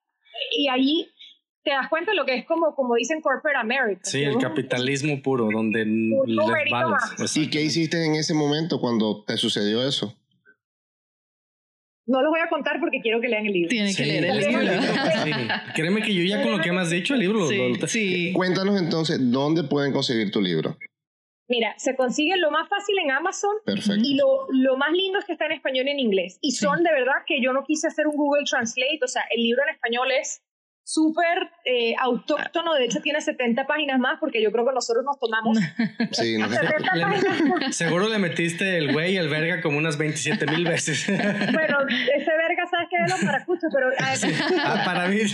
y 0.52 0.68
ahí 0.68 1.08
te 1.64 1.72
das 1.72 1.88
cuenta 1.90 2.12
de 2.12 2.18
lo 2.18 2.26
que 2.26 2.36
es 2.36 2.46
como, 2.46 2.76
como 2.76 2.94
dicen 2.96 3.22
Corporate 3.22 3.58
America. 3.58 4.02
Sí, 4.04 4.22
el 4.22 4.38
capitalismo 4.38 5.22
puro, 5.24 5.48
donde 5.52 5.86
les. 5.86 7.38
¿Y 7.38 7.50
qué 7.50 7.62
hiciste 7.64 8.04
en 8.06 8.16
ese 8.16 8.34
momento 8.34 8.80
cuando 8.80 9.24
te 9.24 9.38
sucedió 9.38 9.82
eso? 9.88 10.14
No 12.08 12.22
los 12.22 12.30
voy 12.30 12.40
a 12.40 12.50
contar 12.50 12.80
porque 12.80 13.00
quiero 13.02 13.20
que 13.20 13.28
lean 13.28 13.46
el 13.48 13.54
libro. 13.54 13.70
Tiene 13.70 13.94
que 13.96 14.06
leer 14.06 14.26
el 14.26 14.38
libro. 14.38 14.62
sí. 15.24 15.32
Créeme 15.76 16.02
que 16.04 16.14
yo 16.14 16.24
ya 16.24 16.44
con 16.44 16.52
lo 16.52 16.60
que 16.62 16.72
me 16.72 16.82
has 16.82 16.90
dicho, 16.92 17.14
el 17.16 17.20
libro 17.22 17.40
lo- 17.40 17.48
Sí, 17.48 17.74
lo- 17.80 17.88
sí. 17.88 18.34
Cuéntanos 18.34 18.80
entonces, 18.80 19.18
¿dónde 19.32 19.64
pueden 19.64 19.92
conseguir 19.92 20.32
tu 20.32 20.42
libro? 20.42 20.78
Mira, 21.48 21.76
se 21.78 21.96
consigue 21.96 22.38
lo 22.38 22.50
más 22.50 22.68
fácil 22.70 22.96
en 23.04 23.12
Amazon 23.12 23.52
Perfecto. 23.66 24.02
Y 24.04 24.16
lo, 24.16 24.48
lo 24.52 24.78
más 24.78 24.92
lindo 24.92 25.20
es 25.20 25.26
que 25.26 25.34
está 25.34 25.46
en 25.46 25.52
español 25.52 25.88
y 25.88 25.92
en 25.92 26.00
inglés. 26.00 26.40
Y 26.42 26.52
son 26.54 26.82
de 26.84 26.92
verdad 26.92 27.22
que 27.28 27.40
yo 27.42 27.54
no 27.54 27.64
quise 27.64 27.88
hacer 27.88 28.08
un 28.08 28.16
Google 28.16 28.46
Translate, 28.50 29.00
o 29.04 29.08
sea, 29.08 29.24
el 29.36 29.44
libro 29.44 29.62
en 29.68 29.74
español 29.76 30.10
es 30.12 30.42
súper 30.88 31.50
eh, 31.66 31.96
autóctono, 32.00 32.76
de 32.76 32.86
hecho 32.86 33.02
tiene 33.02 33.20
70 33.20 33.66
páginas 33.66 34.00
más 34.00 34.20
porque 34.20 34.40
yo 34.42 34.52
creo 34.52 34.68
que 34.68 34.72
nosotros 34.72 35.04
nos 35.04 35.20
tomamos 35.20 35.58
Sí, 36.12 36.38
no 36.38 36.48
sé. 36.48 36.58
70 36.58 36.96
Le- 36.96 37.02
páginas. 37.04 37.76
seguro 37.76 38.08
le 38.08 38.20
metiste 38.20 38.78
el 38.78 38.94
güey 38.94 39.14
y 39.14 39.18
el 39.18 39.28
verga 39.28 39.62
como 39.64 39.80
unas 39.80 39.98
27 39.98 40.46
mil 40.48 40.64
veces. 40.64 41.08
Bueno, 41.56 41.78
ese 41.90 42.32
verga 42.38 42.68
sabes 42.70 42.88
que 42.90 42.98
es 43.04 43.10
los 43.12 43.24
maracuchos, 43.24 43.70
pero 43.74 43.88
además, 43.98 44.42
Ah, 44.64 44.82
para 44.86 45.08
mí. 45.08 45.18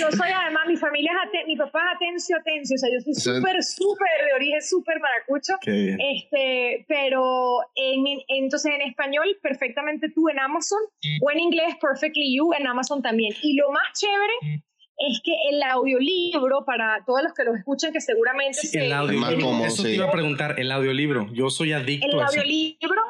yo 0.00 0.10
soy 0.10 0.30
además, 0.34 0.62
mi 0.66 0.76
familia 0.76 1.12
es 1.12 1.28
aten- 1.30 1.46
mi 1.46 1.56
papá 1.56 1.80
es 1.90 1.96
atencio, 1.96 2.36
atencio, 2.38 2.74
o 2.76 2.78
sea, 2.78 2.90
yo 2.92 3.00
soy 3.00 3.14
súper, 3.14 3.62
súper 3.62 4.08
de 4.26 4.32
origen, 4.34 4.62
súper 4.62 5.00
maracucho. 5.00 5.54
Qué 5.60 5.70
bien. 5.70 5.98
Este, 6.00 6.84
pero 6.88 7.60
en, 7.74 8.06
en- 8.06 8.20
entonces 8.28 8.72
en 8.74 8.82
español, 8.88 9.26
perfectamente 9.42 10.08
tú 10.14 10.28
en 10.28 10.38
Amazon, 10.38 10.78
o 11.20 11.30
en 11.30 11.40
inglés, 11.40 11.74
Perfectly 11.80 12.36
You 12.36 12.52
en 12.58 12.66
Amazon 12.66 13.02
también. 13.02 13.34
Y 13.42 13.54
lo 13.56 13.65
más 13.72 13.92
chévere 13.98 14.62
es 14.98 15.20
que 15.22 15.32
el 15.50 15.62
audiolibro, 15.62 16.64
para 16.64 17.04
todos 17.06 17.22
los 17.22 17.32
que 17.34 17.44
lo 17.44 17.54
escuchan, 17.54 17.92
que 17.92 18.00
seguramente 18.00 18.54
Sí, 18.60 18.68
se- 18.68 18.86
el 18.86 18.92
audio. 18.92 19.18
Más 19.20 19.34
cómodo, 19.34 19.64
Eso 19.66 19.82
sí. 19.82 19.88
te 19.88 19.94
iba 19.96 20.06
a 20.06 20.10
preguntar, 20.10 20.58
el 20.58 20.72
audiolibro. 20.72 21.26
Yo 21.32 21.50
soy 21.50 21.72
adicto 21.72 22.06
el 22.06 22.14
a 22.20 22.24
eso. 22.24 22.40
audiolibro 22.40 23.02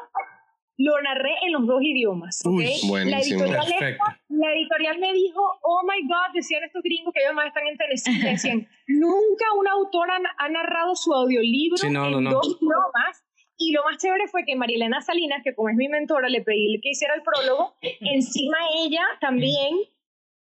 lo 0.79 1.01
narré 1.01 1.31
en 1.43 1.53
los 1.53 1.65
dos 1.65 1.81
idiomas. 1.81 2.39
¿ok? 2.45 2.53
Uy, 2.53 2.69
buenísimo. 2.87 3.45
La 3.45 3.47
editorial, 3.47 3.65
Perfecto. 3.65 4.03
la 4.29 4.53
editorial 4.53 4.99
me 4.99 5.11
dijo, 5.13 5.41
oh 5.63 5.81
my 5.83 6.07
God, 6.07 6.33
decían 6.35 6.63
estos 6.63 6.83
gringos 6.83 7.11
que 7.15 7.21
ellos 7.23 7.33
más 7.33 7.47
están 7.47 7.65
en 7.65 7.77
Tennessee, 7.77 8.21
decían, 8.21 8.67
nunca 8.87 9.45
una 9.57 9.71
autora 9.71 10.19
ha 10.37 10.49
narrado 10.49 10.95
su 10.95 11.11
audiolibro 11.13 11.77
Sí, 11.77 11.89
no, 11.89 12.09
no, 12.11 12.17
en 12.19 12.23
no. 12.25 12.31
dos 12.33 12.47
idiomas. 12.61 13.23
Y 13.59 13.71
lo 13.71 13.83
más 13.85 13.97
chévere 13.97 14.27
fue 14.27 14.45
que 14.45 14.55
Marilena 14.55 15.01
Salinas, 15.01 15.41
que 15.43 15.55
como 15.55 15.69
es 15.69 15.75
mi 15.75 15.87
mentora, 15.87 16.29
le 16.29 16.41
pedí 16.43 16.79
que 16.79 16.89
hiciera 16.89 17.15
el 17.15 17.23
prólogo. 17.23 17.73
Encima 18.01 18.57
ella 18.77 19.01
también 19.19 19.73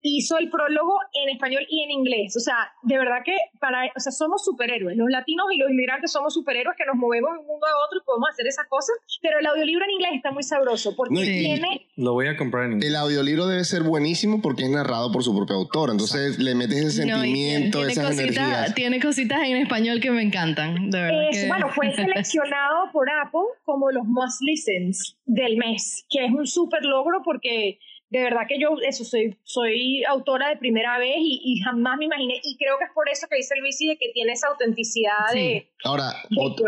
hizo 0.02 0.36
el 0.38 0.50
prólogo 0.50 0.94
en 1.14 1.30
español 1.30 1.64
y 1.68 1.82
en 1.84 1.90
inglés. 1.92 2.36
O 2.36 2.40
sea, 2.40 2.56
de 2.82 2.98
verdad 2.98 3.18
que 3.24 3.36
para, 3.60 3.84
o 3.96 4.00
sea, 4.00 4.10
somos 4.12 4.44
superhéroes. 4.44 4.96
Los 4.96 5.08
latinos 5.10 5.46
y 5.54 5.58
los 5.58 5.70
inmigrantes 5.70 6.10
somos 6.12 6.34
superhéroes 6.34 6.76
que 6.76 6.84
nos 6.86 6.96
movemos 6.96 7.32
de 7.34 7.38
un 7.38 7.46
mundo 7.46 7.66
a 7.66 7.86
otro 7.86 8.00
y 8.00 8.04
podemos 8.04 8.28
hacer 8.30 8.46
esas 8.46 8.66
cosas. 8.68 8.96
Pero 9.22 9.38
el 9.38 9.46
audiolibro 9.46 9.84
en 9.84 9.90
inglés 9.92 10.10
está 10.14 10.30
muy 10.32 10.42
sabroso 10.42 10.94
porque 10.96 11.14
No, 11.14 11.22
y- 11.22 11.26
tiene 11.26 11.86
Lo 11.96 12.12
voy 12.14 12.26
a 12.26 12.36
comprar 12.36 12.64
en 12.64 12.72
inglés. 12.74 12.90
El 12.90 12.96
audiolibro 12.96 13.46
debe 13.46 13.64
ser 13.64 13.82
buenísimo 13.84 14.42
porque 14.42 14.64
es 14.64 14.70
narrado 14.70 15.12
por 15.12 15.22
su 15.22 15.34
propio 15.36 15.56
autor. 15.56 15.90
Entonces 15.90 16.38
le 16.38 16.54
metes 16.54 16.78
ese 16.78 17.06
No, 17.06 17.20
sentimiento, 17.20 17.78
tiene, 17.78 17.92
esas 17.92 18.06
cositas, 18.06 18.36
energías. 18.36 18.74
tiene 18.74 19.00
cositas 19.00 19.42
en 19.44 19.56
español 19.56 20.00
que 20.00 20.10
me 20.10 20.22
encantan, 20.22 20.90
de 20.90 21.00
verdad. 21.00 21.28
Es- 21.30 21.42
que- 21.42 21.48
bueno, 21.48 21.68
fue 21.68 21.92
seleccionado 21.94 22.90
por 22.92 23.08
Apple 23.08 23.40
como 23.64 23.90
los 23.92 24.04
Most 24.06 24.40
Listens 24.42 25.16
del 25.26 25.56
mes, 25.56 26.04
que 26.10 26.24
es 26.24 26.32
un 26.32 26.46
súper 26.46 26.84
logro 26.84 27.22
porque 27.24 27.78
de 28.12 28.22
verdad 28.22 28.42
que 28.46 28.61
yo 28.61 28.77
eso 28.87 29.05
soy, 29.05 29.38
soy 29.42 30.05
autora 30.05 30.51
de 30.51 30.59
primera 30.59 30.98
vez 30.98 31.16
y, 31.18 31.40
y 31.42 31.61
jamás 31.61 31.96
me 31.96 32.05
imaginé, 32.05 32.42
y 32.44 32.59
creo 32.59 32.77
que 32.79 32.85
es 32.85 32.90
por 32.94 33.09
eso 33.09 33.27
que 33.27 33.37
dice 33.37 33.55
Luisi 33.59 33.88
de 33.88 33.96
que 33.96 34.11
tiene 34.12 34.33
esa 34.33 34.48
autenticidad 34.48 35.33
de... 35.33 35.72
Ahora, 35.83 36.12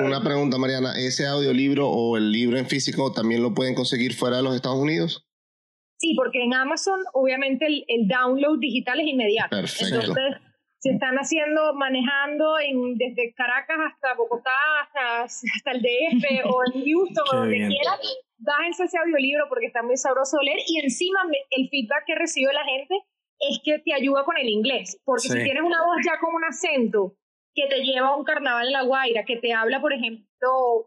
una 0.01 0.23
pregunta, 0.23 0.57
Mariana. 0.57 0.95
¿Ese 0.97 1.27
audiolibro 1.27 1.87
o 1.91 2.17
el 2.17 2.33
libro 2.33 2.57
en 2.57 2.67
físico 2.67 3.13
también 3.13 3.43
lo 3.43 3.53
pueden 3.53 3.75
conseguir 3.75 4.15
fuera 4.15 4.39
de 4.39 4.43
los 4.43 4.57
Estados 4.57 4.79
Unidos? 4.79 5.27
Sí, 5.99 6.15
porque 6.17 6.43
en 6.43 6.55
Amazon 6.55 6.99
obviamente 7.13 7.67
el, 7.67 7.85
el 7.89 8.09
download 8.09 8.59
digital 8.59 9.01
es 9.01 9.07
inmediato. 9.07 9.55
Perfecto. 9.55 9.97
Entonces, 9.97 10.25
se 10.85 10.91
están 10.91 11.17
haciendo, 11.17 11.73
manejando 11.73 12.59
en, 12.61 12.99
desde 12.99 13.33
Caracas 13.33 13.79
hasta 13.91 14.13
Bogotá, 14.15 14.51
hasta, 14.83 15.23
hasta 15.25 15.71
el 15.73 15.81
DF 15.81 16.45
o 16.45 16.61
en 16.67 16.85
Houston 16.85 17.25
o 17.33 17.37
donde 17.37 17.57
quieran. 17.57 17.99
Bájense 18.37 18.85
ese 18.85 18.99
audiolibro 18.99 19.47
porque 19.49 19.65
está 19.65 19.83
muy 19.83 19.97
sabroso 19.97 20.37
de 20.37 20.45
leer 20.45 20.59
y 20.69 20.81
encima 20.85 21.21
el 21.51 21.71
feedback 21.71 22.05
que 22.07 22.15
recibe 22.17 22.53
la 22.53 22.65
gente 22.65 22.95
es 23.41 23.61
que 23.65 23.79
te 23.79 23.95
ayuda 23.95 24.25
con 24.25 24.37
el 24.37 24.47
inglés. 24.47 25.01
Porque 25.07 25.29
Sí. 25.29 25.39
si 25.39 25.43
tienes 25.43 25.63
una 25.63 25.83
voz 25.83 25.97
ya 26.05 26.19
con 26.21 26.35
un 26.35 26.45
acento 26.45 27.15
que 27.55 27.67
te 27.69 27.83
lleva 27.83 28.09
a 28.09 28.17
un 28.17 28.25
carnaval 28.25 28.67
en 28.67 28.73
La 28.73 28.83
Guaira, 28.83 29.25
que 29.25 29.37
te 29.37 29.53
habla, 29.53 29.81
por 29.81 29.93
ejemplo, 29.93 30.25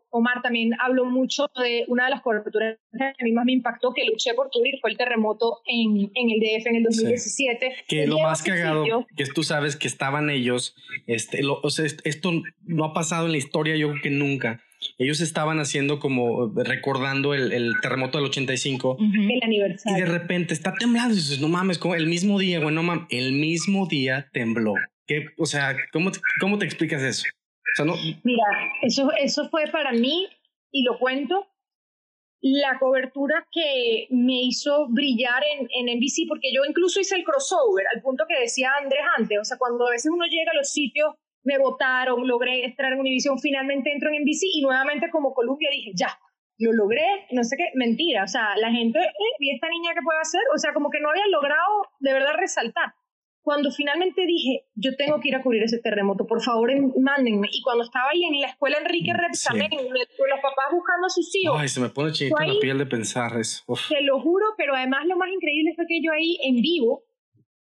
Omar 0.10 0.42
también 0.42 0.72
habló 0.80 1.06
mucho 1.06 1.48
de 1.62 1.86
una 1.88 2.06
de 2.06 2.10
las 2.12 2.22
coberturas 2.22 2.78
que 2.92 3.04
a 3.06 3.24
mí 3.24 3.32
más 3.32 3.46
me 3.46 3.54
impactó, 3.54 3.94
que 3.94 4.06
luché 4.06 4.34
por 4.34 4.50
cubrir, 4.52 4.76
fue 4.82 4.92
el 4.92 4.98
terremoto 4.98 5.62
en, 5.66 6.12
en 6.14 6.30
el 6.30 6.40
DF 6.40 6.68
en 6.68 6.76
el 6.76 6.84
2017. 6.84 7.74
Que 7.88 8.06
lo 8.08 8.20
más 8.20 8.44
cagado, 8.44 8.84
sitio. 8.84 9.08
que 9.16 9.26
tú 9.34 9.44
sabes 9.44 9.76
que 9.78 9.88
estaban 9.88 10.30
ellos, 10.30 10.76
este, 11.08 11.42
lo- 11.42 11.60
o 11.64 11.70
sea, 11.70 11.86
est- 11.86 12.06
esto 12.06 12.32
no 12.64 12.84
ha 12.86 12.94
pasado 12.94 13.26
en 13.26 13.32
la 13.32 13.38
historia, 13.38 13.76
yo 13.78 13.90
creo 13.90 14.02
que 14.04 14.10
nunca. 14.10 14.62
Ellos 15.00 15.22
estaban 15.22 15.60
haciendo 15.60 16.00
como 16.00 16.54
recordando 16.56 17.34
el, 17.34 17.52
el 17.52 17.74
terremoto 17.82 18.20
del 18.20 18.28
85 18.28 18.92
Ujú. 18.92 19.04
el 19.06 19.22
y 19.32 19.40
de 19.40 19.46
aniversario. 19.46 20.06
repente 20.06 20.54
está 20.54 20.74
temblando. 20.74 21.14
Y 21.14 21.18
dices, 21.18 21.40
no 21.42 21.48
mames, 21.48 21.80
como 21.80 21.96
el 21.96 22.06
mismo 22.08 22.38
día, 22.38 22.60
güey, 22.60 22.76
no 22.76 22.84
mames, 22.84 23.06
el 23.10 23.32
mismo 23.32 23.88
día 23.88 24.28
tembló. 24.34 24.76
¿Qué, 25.08 25.30
o 25.38 25.46
sea, 25.46 25.76
¿cómo 25.94 26.12
te, 26.12 26.20
¿cómo 26.42 26.58
te 26.58 26.66
explicas 26.66 27.02
eso? 27.02 27.24
O 27.28 27.76
sea, 27.76 27.86
no, 27.86 27.96
Mira, 28.24 28.44
eso, 28.82 29.10
eso 29.18 29.50
fue 29.50 29.66
para 29.72 29.92
mí, 29.92 30.28
y 30.72 30.84
lo 30.84 31.00
cuento, 31.00 31.48
la 32.42 32.78
cobertura 32.78 33.48
que 33.52 34.08
me 34.12 34.44
hizo 34.44 34.88
brillar 34.90 35.44
en, 35.54 35.68
en 35.72 35.98
NBC, 35.98 36.28
porque 36.28 36.54
yo 36.54 36.64
incluso 36.68 37.00
hice 37.00 37.16
el 37.16 37.24
crossover, 37.24 37.86
al 37.94 38.02
punto 38.02 38.26
que 38.28 38.40
decía 38.40 38.72
Andrés 38.82 39.02
antes, 39.18 39.40
o 39.40 39.46
sea, 39.46 39.58
cuando 39.58 39.88
a 39.88 39.92
veces 39.92 40.12
uno 40.14 40.26
llega 40.26 40.52
a 40.52 40.56
los 40.58 40.72
sitios, 40.72 41.16
me 41.44 41.58
votaron, 41.58 42.28
logré 42.28 42.66
entrar 42.66 42.92
en 42.92 43.00
Univision, 43.00 43.40
finalmente 43.40 43.92
entro 43.92 44.10
en 44.10 44.24
NBC 44.24 44.44
y 44.54 44.62
nuevamente 44.62 45.10
como 45.10 45.34
Columbia 45.34 45.70
dije, 45.72 45.92
ya, 45.96 46.20
lo 46.60 46.74
logré, 46.74 47.28
no 47.32 47.44
sé 47.44 47.56
qué, 47.56 47.66
mentira, 47.76 48.24
o 48.24 48.28
sea, 48.28 48.58
la 48.58 48.72
gente, 48.72 49.00
eh, 49.00 49.36
¿y 49.40 49.56
esta 49.56 49.70
niña 49.70 49.94
qué 49.94 50.02
puede 50.04 50.20
hacer? 50.20 50.42
O 50.54 50.58
sea, 50.58 50.74
como 50.74 50.90
que 50.90 51.00
no 51.00 51.10
había 51.10 51.28
logrado 51.28 51.88
de 52.00 52.14
verdad 52.14 52.34
resaltar. 52.38 52.94
Cuando 53.48 53.72
finalmente 53.72 54.26
dije, 54.26 54.66
yo 54.76 54.92
tengo 54.98 55.22
que 55.22 55.30
ir 55.30 55.36
a 55.36 55.42
cubrir 55.42 55.64
ese 55.64 55.80
terremoto, 55.80 56.28
por 56.28 56.42
favor, 56.44 56.70
en- 56.70 56.92
mándenme. 57.02 57.48
Y 57.50 57.62
cuando 57.62 57.86
estaba 57.86 58.10
ahí 58.10 58.26
en 58.26 58.42
la 58.42 58.48
escuela 58.48 58.78
Enrique 58.78 59.14
Repsamen, 59.14 59.70
los 59.72 60.42
papás 60.42 60.66
buscando 60.74 61.08
a 61.08 61.10
sus 61.10 61.34
hijos, 61.34 61.56
ay, 61.58 61.70
se 61.70 61.80
me 61.80 61.88
pone 61.88 62.12
chinita 62.12 62.46
la 62.46 62.60
piel 62.60 62.78
de 62.78 62.86
pensar 62.86 63.40
eso. 63.40 63.64
Uf. 63.68 63.88
te 63.88 64.02
lo 64.02 64.20
juro, 64.20 64.46
pero 64.58 64.76
además 64.76 65.06
lo 65.06 65.16
más 65.16 65.30
increíble 65.32 65.72
fue 65.78 65.86
que 65.88 66.02
yo 66.04 66.12
ahí 66.12 66.38
en 66.44 66.56
vivo 66.62 67.04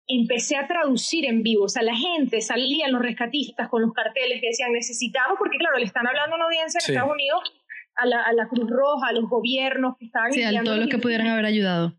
empecé 0.07 0.55
a 0.55 0.67
traducir 0.67 1.25
en 1.25 1.43
vivo. 1.43 1.65
O 1.65 1.69
sea, 1.69 1.83
la 1.83 1.95
gente 1.95 2.39
salía, 2.41 2.87
los 2.87 3.01
rescatistas 3.01 3.67
con 3.69 3.81
los 3.81 3.91
carteles 3.93 4.39
que 4.39 4.47
decían 4.47 4.71
necesitamos, 4.71 5.35
porque 5.37 5.57
claro, 5.57 5.77
le 5.79 5.85
están 5.85 6.07
hablando 6.07 6.35
a 6.35 6.37
una 6.37 6.45
audiencia 6.45 6.77
en 6.79 6.85
Sí. 6.85 6.91
Estados 6.93 7.11
Unidos, 7.13 7.41
a 7.95 8.05
la, 8.05 8.21
a 8.23 8.33
la 8.33 8.47
Cruz 8.47 8.69
Roja, 8.69 9.07
a 9.09 9.13
los 9.13 9.29
gobiernos 9.29 9.97
que 9.99 10.05
estaban 10.05 10.31
Sí, 10.31 10.43
a 10.43 10.63
todos 10.63 10.77
los 10.79 10.87
que 10.87 10.97
pudieran 10.97 11.27
haber 11.27 11.45
ayudado. 11.45 11.93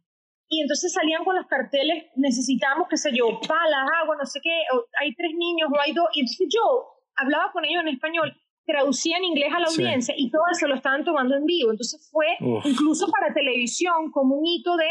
Y 0.54 0.60
entonces 0.60 0.92
salían 0.92 1.24
con 1.24 1.34
los 1.34 1.46
carteles, 1.46 2.06
necesitamos, 2.16 2.86
qué 2.88 2.96
sé 2.96 3.10
yo, 3.12 3.40
palas, 3.46 3.88
agua, 4.02 4.16
no 4.16 4.24
sé 4.24 4.40
qué, 4.42 4.62
hay 5.00 5.14
tres 5.14 5.32
niños 5.36 5.68
o 5.72 5.80
hay 5.80 5.92
dos. 5.92 6.06
Y 6.14 6.20
entonces 6.20 6.48
yo 6.48 6.86
hablaba 7.16 7.50
con 7.52 7.64
ellos 7.64 7.82
en 7.82 7.88
español 7.88 8.32
traducía 8.66 9.18
en 9.18 9.24
inglés 9.24 9.52
a 9.54 9.60
la 9.60 9.66
audiencia 9.66 10.14
y 10.16 10.30
todo 10.30 10.42
eso 10.50 10.66
lo 10.66 10.76
estaban 10.76 11.04
tomando 11.04 11.36
en 11.36 11.44
vivo. 11.44 11.70
Entonces 11.70 12.08
fue 12.10 12.26
incluso 12.64 13.10
para 13.10 13.34
televisión 13.34 14.10
como 14.10 14.36
un 14.36 14.46
hito 14.46 14.76
de 14.76 14.88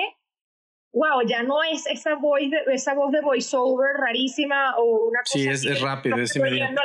wow, 0.93 1.27
ya 1.27 1.41
no 1.43 1.55
es 1.63 1.87
esa 1.87 2.15
voz 2.15 2.39
de, 2.39 2.73
esa 2.73 2.93
voz 2.93 3.11
de 3.11 3.21
voiceover 3.21 3.95
rarísima 3.97 4.75
o 4.77 5.07
una 5.09 5.19
cosa 5.21 5.39
Sí, 5.39 5.47
es, 5.47 5.65
es 5.65 5.81
rápido, 5.81 6.17
es 6.17 6.35
inmediato. 6.35 6.75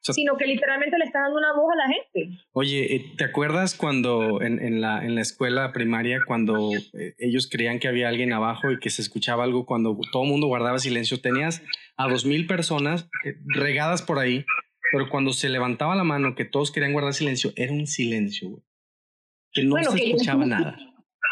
sino 0.00 0.36
que 0.36 0.46
literalmente 0.46 0.96
le 0.98 1.04
está 1.04 1.20
dando 1.20 1.36
una 1.36 1.52
voz 1.52 1.70
a 1.72 1.76
la 1.76 1.94
gente. 1.94 2.38
Oye, 2.52 2.96
eh, 2.96 3.12
¿te 3.16 3.24
acuerdas 3.24 3.74
cuando 3.74 4.40
en, 4.40 4.58
en, 4.58 4.80
la, 4.80 5.04
en 5.04 5.14
la 5.14 5.20
escuela 5.20 5.72
primaria, 5.72 6.20
cuando 6.26 6.70
eh, 6.94 7.14
ellos 7.18 7.48
creían 7.50 7.78
que 7.78 7.88
había 7.88 8.08
alguien 8.08 8.32
abajo 8.32 8.70
y 8.70 8.80
que 8.80 8.90
se 8.90 9.02
escuchaba 9.02 9.44
algo 9.44 9.66
cuando 9.66 9.98
todo 10.10 10.22
el 10.24 10.30
mundo 10.30 10.46
guardaba 10.46 10.78
silencio? 10.78 11.20
Tenías 11.20 11.62
a 11.98 12.08
dos 12.08 12.24
mil 12.24 12.46
personas 12.46 13.10
eh, 13.24 13.34
regadas 13.44 14.00
por 14.00 14.18
ahí, 14.18 14.46
pero 14.92 15.10
cuando 15.10 15.32
se 15.34 15.50
levantaba 15.50 15.94
la 15.94 16.04
mano 16.04 16.34
que 16.34 16.46
todos 16.46 16.72
querían 16.72 16.94
guardar 16.94 17.12
silencio, 17.12 17.52
era 17.56 17.72
un 17.72 17.86
silencio, 17.86 18.48
güey. 18.48 18.62
Que 19.54 19.64
no 19.64 19.76
se 19.84 20.02
escuchaba 20.02 20.46
nada. 20.46 20.78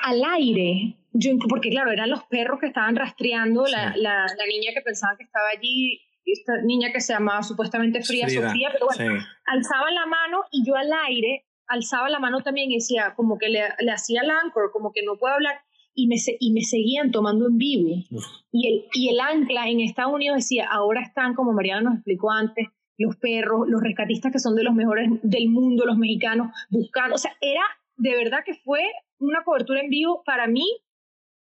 Al 0.05 0.23
aire, 0.25 0.97
yo, 1.13 1.33
porque 1.49 1.71
claro, 1.71 1.91
eran 1.91 2.11
los 2.11 2.25
perros 2.25 2.61
que 2.61 2.67
estaban 2.67 2.97
rastreando 2.97 3.67
la, 3.67 3.95
la, 3.97 4.27
niña 4.49 4.73
que 4.75 4.81
pensaba 4.83 5.17
que 5.17 5.25
estaba 5.25 5.47
allí, 5.57 6.01
esta 6.25 6.63
niña 6.63 6.93
que 6.93 7.01
se 7.01 7.13
llamaba 7.13 7.43
supuestamente 7.43 8.03
Fría 8.03 8.29
Sofía, 8.29 8.71
pero 8.73 8.87
bueno, 8.87 9.23
alzaba 9.47 9.91
la 9.91 10.07
mano 10.07 10.43
y 10.53 10.65
yo 10.65 10.77
al 10.77 10.91
aire 11.09 11.47
alzaba 11.67 12.09
la 12.09 12.19
mano 12.19 12.43
también 12.43 12.71
y 12.71 12.77
decía, 12.77 13.15
como 13.17 13.39
que 13.39 13.49
le, 13.49 13.61
le 13.79 13.93
hacía 13.93 14.23
el 14.23 14.31
anchor, 14.31 14.73
como 14.73 14.93
que 14.93 15.03
no 15.03 15.17
puedo 15.17 15.35
hablar, 15.35 15.61
y 15.95 16.09
me, 16.09 16.17
y 16.39 16.53
me 16.53 16.63
seguían 16.63 17.11
tomando 17.11 17.47
en 17.47 17.59
vivo. 17.59 18.05
Y 18.51 18.69
el, 18.69 18.85
y 18.93 19.09
el 19.11 19.21
ancla 19.21 19.69
en 19.69 19.81
Estados 19.81 20.13
Unidos 20.13 20.39
decía, 20.39 20.69
ahora 20.71 21.03
están, 21.03 21.35
como 21.35 21.53
Mariana 21.53 21.83
nos 21.83 21.95
explicó 21.95 22.31
antes, 22.31 22.67
los 22.99 23.17
perros, 23.17 23.67
los 23.69 23.83
rescatistas 23.83 24.33
que 24.33 24.39
son 24.39 24.57
de 24.57 24.63
los 24.63 24.75
mejores 24.75 25.09
del 25.23 25.49
mundo, 25.49 25.87
los 25.87 25.97
mexicanos, 25.97 26.49
buscando, 26.69 27.15
o 27.15 27.19
sea, 27.19 27.33
era 27.41 27.63
de 28.01 28.17
verdad 28.17 28.41
que 28.45 28.55
fue 28.55 28.83
una 29.19 29.45
cobertura 29.45 29.81
en 29.81 29.91
vivo 29.91 30.23
para 30.25 30.47
mí 30.47 30.67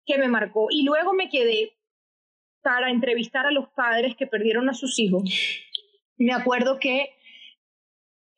que 0.04 0.18
me 0.18 0.28
marcó. 0.28 0.66
Y 0.70 0.84
luego 0.84 1.12
me 1.14 1.28
quedé 1.28 1.72
para 2.62 2.90
entrevistar 2.90 3.46
a 3.46 3.52
los 3.52 3.68
padres 3.70 4.16
que 4.16 4.26
perdieron 4.26 4.68
a 4.68 4.74
sus 4.74 4.98
hijos. 4.98 5.22
Me 6.16 6.32
acuerdo 6.32 6.78
que 6.80 7.10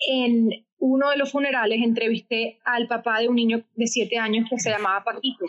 en 0.06 0.66
uno 0.78 1.11
de 1.11 1.16
los 1.16 1.33
funerales 1.33 1.80
entrevisté 1.83 2.59
al 2.64 2.87
papá 2.88 3.20
de 3.20 3.28
un 3.28 3.37
niño 3.37 3.64
de 3.74 3.87
siete 3.87 4.18
años 4.18 4.48
que 4.50 4.59
se 4.59 4.70
llamaba 4.70 5.02
Paquito. 5.02 5.46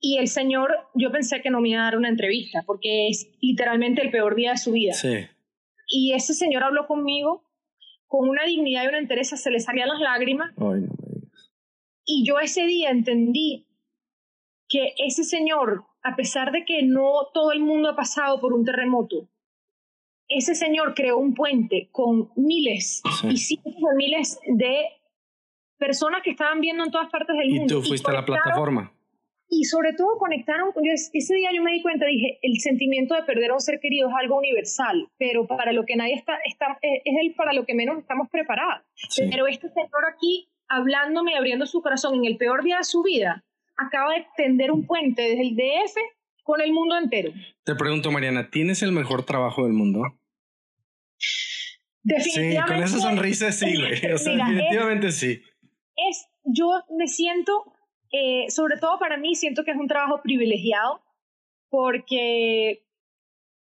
Y 0.00 0.18
el 0.18 0.28
señor, 0.28 0.74
yo 0.94 1.10
pensé 1.12 1.40
que 1.42 1.50
no 1.50 1.60
me 1.60 1.70
iba 1.70 1.80
a 1.80 1.84
dar 1.84 1.96
una 1.96 2.08
entrevista, 2.08 2.62
porque 2.66 3.08
es 3.08 3.30
literalmente 3.40 4.02
el 4.02 4.10
peor 4.10 4.34
día 4.34 4.52
de 4.52 4.58
su 4.58 4.72
vida. 4.72 4.92
Sí. 4.92 5.26
Y 5.88 6.12
ese 6.14 6.34
señor 6.34 6.64
habló 6.64 6.86
conmigo 6.86 7.44
con 8.06 8.28
una 8.28 8.44
dignidad 8.44 8.84
y 8.84 8.88
una 8.88 8.98
entereza, 8.98 9.36
se 9.36 9.50
le 9.50 9.60
salían 9.60 9.88
las 9.88 10.00
lágrimas. 10.00 10.52
Ay, 10.56 10.80
no 10.80 11.07
y 12.08 12.24
yo 12.24 12.40
ese 12.40 12.64
día 12.64 12.90
entendí 12.90 13.66
que 14.66 14.94
ese 14.98 15.24
señor, 15.24 15.84
a 16.02 16.16
pesar 16.16 16.52
de 16.52 16.64
que 16.64 16.82
no 16.82 17.28
todo 17.34 17.52
el 17.52 17.60
mundo 17.60 17.90
ha 17.90 17.96
pasado 17.96 18.40
por 18.40 18.54
un 18.54 18.64
terremoto, 18.64 19.28
ese 20.26 20.54
señor 20.54 20.94
creó 20.94 21.18
un 21.18 21.34
puente 21.34 21.88
con 21.92 22.30
miles 22.34 23.02
y 23.24 23.36
cientos 23.36 23.74
de 23.74 23.96
miles 23.96 24.40
de 24.46 24.86
personas 25.78 26.22
que 26.22 26.30
estaban 26.30 26.60
viendo 26.60 26.84
en 26.84 26.90
todas 26.90 27.10
partes 27.10 27.36
del 27.36 27.50
mundo. 27.50 27.78
Y 27.78 27.82
tú 27.82 27.86
fuiste 27.86 28.10
a 28.10 28.14
la 28.14 28.24
plataforma. 28.24 28.92
Y 29.50 29.64
sobre 29.64 29.92
todo 29.94 30.18
conectaron, 30.18 30.72
yo, 30.76 30.92
ese 30.92 31.34
día 31.34 31.50
yo 31.54 31.62
me 31.62 31.72
di 31.72 31.82
cuenta, 31.82 32.04
dije, 32.04 32.38
el 32.42 32.58
sentimiento 32.60 33.14
de 33.14 33.22
perder 33.22 33.50
a 33.50 33.54
un 33.54 33.60
ser 33.60 33.80
querido 33.80 34.08
es 34.08 34.14
algo 34.18 34.36
universal, 34.36 35.08
pero 35.18 35.46
para 35.46 35.72
lo 35.72 35.84
que 35.84 35.96
nadie 35.96 36.14
está, 36.14 36.36
está 36.44 36.78
es 36.82 37.14
el 37.22 37.34
para 37.34 37.54
lo 37.54 37.64
que 37.64 37.74
menos 37.74 37.98
estamos 37.98 38.28
preparados. 38.30 38.84
Pero 39.16 39.46
este 39.46 39.70
señor 39.70 40.04
aquí, 40.14 40.48
hablándome 40.68 41.32
y 41.32 41.34
abriendo 41.34 41.66
su 41.66 41.82
corazón 41.82 42.14
en 42.16 42.24
el 42.24 42.36
peor 42.36 42.62
día 42.62 42.78
de 42.78 42.84
su 42.84 43.02
vida, 43.02 43.44
acaba 43.76 44.14
de 44.14 44.26
tender 44.36 44.70
un 44.70 44.86
puente 44.86 45.22
desde 45.22 45.42
el 45.42 45.56
DF 45.56 45.96
con 46.42 46.60
el 46.60 46.72
mundo 46.72 46.96
entero. 46.96 47.32
Te 47.64 47.74
pregunto, 47.74 48.10
Mariana, 48.10 48.50
¿tienes 48.50 48.82
el 48.82 48.92
mejor 48.92 49.24
trabajo 49.24 49.64
del 49.64 49.72
mundo? 49.72 50.02
Definitivamente. 52.02 52.62
Sí, 52.62 52.72
con 52.72 52.82
esa 52.82 52.98
sonrisa 52.98 53.52
sí, 53.52 53.76
güey. 53.76 54.12
O 54.12 54.18
sea, 54.18 54.32
definitivamente 54.34 55.12
sí. 55.12 55.42
Es, 55.94 56.28
yo 56.44 56.70
me 56.96 57.06
siento, 57.06 57.64
eh, 58.12 58.46
sobre 58.50 58.78
todo 58.78 58.98
para 58.98 59.16
mí, 59.18 59.34
siento 59.34 59.64
que 59.64 59.72
es 59.72 59.76
un 59.76 59.88
trabajo 59.88 60.22
privilegiado 60.22 61.02
porque 61.68 62.82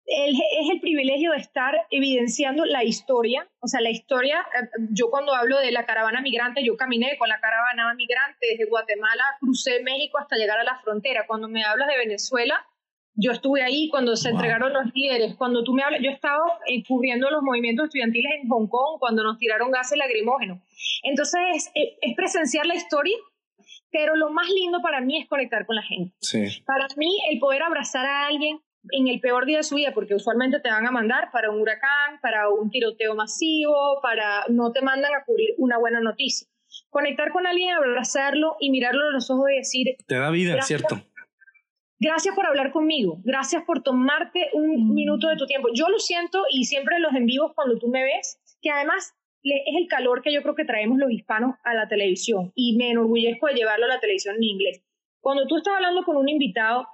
es 0.07 0.71
el 0.73 0.81
privilegio 0.81 1.33
de 1.33 1.38
estar 1.38 1.75
evidenciando 1.90 2.64
la 2.64 2.85
historia, 2.85 3.49
o 3.61 3.66
sea, 3.66 3.81
la 3.81 3.90
historia, 3.90 4.40
eh, 4.40 4.69
yo 4.90 5.11
cuando 5.11 5.35
hablo 5.35 5.59
de 5.59 5.73
la 5.73 5.85
caravana 5.85 6.21
migrante, 6.21 6.64
yo 6.64 6.77
caminé 6.77 7.16
con 7.19 7.29
la 7.29 7.40
caravana 7.40 7.92
migrante 7.95 8.47
desde 8.47 8.66
Guatemala, 8.66 9.25
crucé 9.40 9.83
México 9.83 10.19
hasta 10.19 10.37
llegar 10.37 10.59
a 10.59 10.64
la 10.64 10.79
frontera. 10.79 11.27
Cuando 11.27 11.49
me 11.49 11.64
hablas 11.64 11.88
de 11.88 11.97
Venezuela, 11.97 12.64
yo 13.14 13.33
estuve 13.33 13.62
ahí 13.62 13.88
cuando 13.88 14.14
se 14.14 14.29
entregaron 14.29 14.73
los 14.73 14.95
líderes. 14.95 15.35
Cuando 15.37 15.64
tú 15.64 15.73
me 15.73 15.83
hablas, 15.83 16.01
yo 16.03 16.11
he 16.11 16.14
estado 16.14 16.45
eh, 16.66 16.85
cubriendo 16.87 17.31
los 17.31 17.42
movimientos 17.42 17.87
estudiantiles 17.87 18.33
en 18.40 18.49
Hong 18.49 18.69
Kong, 18.69 19.01
cuando 19.01 19.25
nos 19.25 19.38
tiraron 19.38 19.71
gases 19.71 19.99
lacrimógenos. 19.99 20.61
Entonces, 21.03 21.40
es, 21.75 21.97
es 22.01 22.14
presenciar 22.14 22.66
la 22.66 22.75
historia 22.75 23.16
pero 23.90 24.14
lo 24.14 24.31
más 24.31 24.49
lindo 24.51 24.83
para 24.83 25.01
mí 25.01 25.19
es 25.19 25.27
conectar 25.27 25.64
con 25.64 25.77
la 25.77 25.83
gente. 25.83 26.14
Sí. 26.21 26.62
Para 26.66 26.87
mí, 26.97 27.19
el 27.31 27.38
poder 27.38 27.62
abrazar 27.62 28.05
a 28.05 28.27
alguien, 28.27 28.61
en 28.90 29.09
el 29.09 29.20
peor 29.20 29.46
día 29.46 29.59
de 29.59 29.62
su 29.62 29.77
vida, 29.77 29.92
porque 29.94 30.14
usualmente 30.14 30.61
te 30.61 30.70
van 30.70 30.87
a 30.87 30.90
mandar 30.90 31.31
para 31.33 31.51
un 31.51 31.61
huracán, 31.61 32.20
para 32.20 32.49
un 32.49 32.70
tiroteo 32.70 33.14
masivo, 33.14 34.01
para 34.03 34.44
no 34.49 34.72
te 34.72 34.83
mandan 34.83 35.14
a 35.14 35.25
cubrir 35.25 35.51
una 35.59 35.79
buena 35.79 36.01
noticia. 36.01 36.49
Conectar 36.90 37.31
con 37.31 37.46
alguien, 37.46 37.70
abrazarlo 37.70 38.57
y 38.61 38.70
mirarlo 38.70 39.09
a 39.09 39.12
los 39.12 39.31
ojos 39.31 39.51
y 39.51 39.57
decir... 39.57 39.96
Te 40.07 40.18
da 40.18 40.31
vida, 40.31 40.61
¿cierto? 40.62 41.01
Gracias 41.99 42.35
por 42.35 42.46
hablar 42.46 42.72
conmigo, 42.72 43.20
gracias 43.25 43.64
por 43.64 43.83
tomarte 43.83 44.51
un 44.53 44.90
mm. 44.90 44.94
minuto 44.94 45.29
de 45.29 45.37
tu 45.37 45.46
tiempo. 45.46 45.68
Yo 45.72 45.88
lo 45.88 45.99
siento 45.99 46.42
y 46.51 46.64
siempre 46.64 46.96
en 46.96 47.03
los 47.03 47.14
en 47.14 47.25
vivos 47.25 47.53
cuando 47.55 47.79
tú 47.79 47.88
me 47.88 48.05
ves, 48.05 48.38
que 48.61 48.70
además 48.70 49.14
es 49.42 49.77
el 49.77 49.87
calor 49.88 50.22
que 50.22 50.33
yo 50.33 50.42
creo 50.42 50.55
que 50.55 50.64
traemos 50.64 50.99
los 50.99 51.11
hispanos 51.11 51.55
a 51.64 51.72
la 51.72 51.88
televisión 51.88 52.53
y 52.55 52.77
me 52.77 52.90
enorgullezco 52.90 53.46
de 53.46 53.55
llevarlo 53.55 53.87
a 53.87 53.88
la 53.88 54.01
televisión 54.01 54.37
en 54.37 54.42
inglés. 54.42 54.83
Cuando 55.20 55.46
tú 55.46 55.57
estás 55.57 55.75
hablando 55.75 56.05
con 56.05 56.16
un 56.16 56.29
invitado 56.29 56.87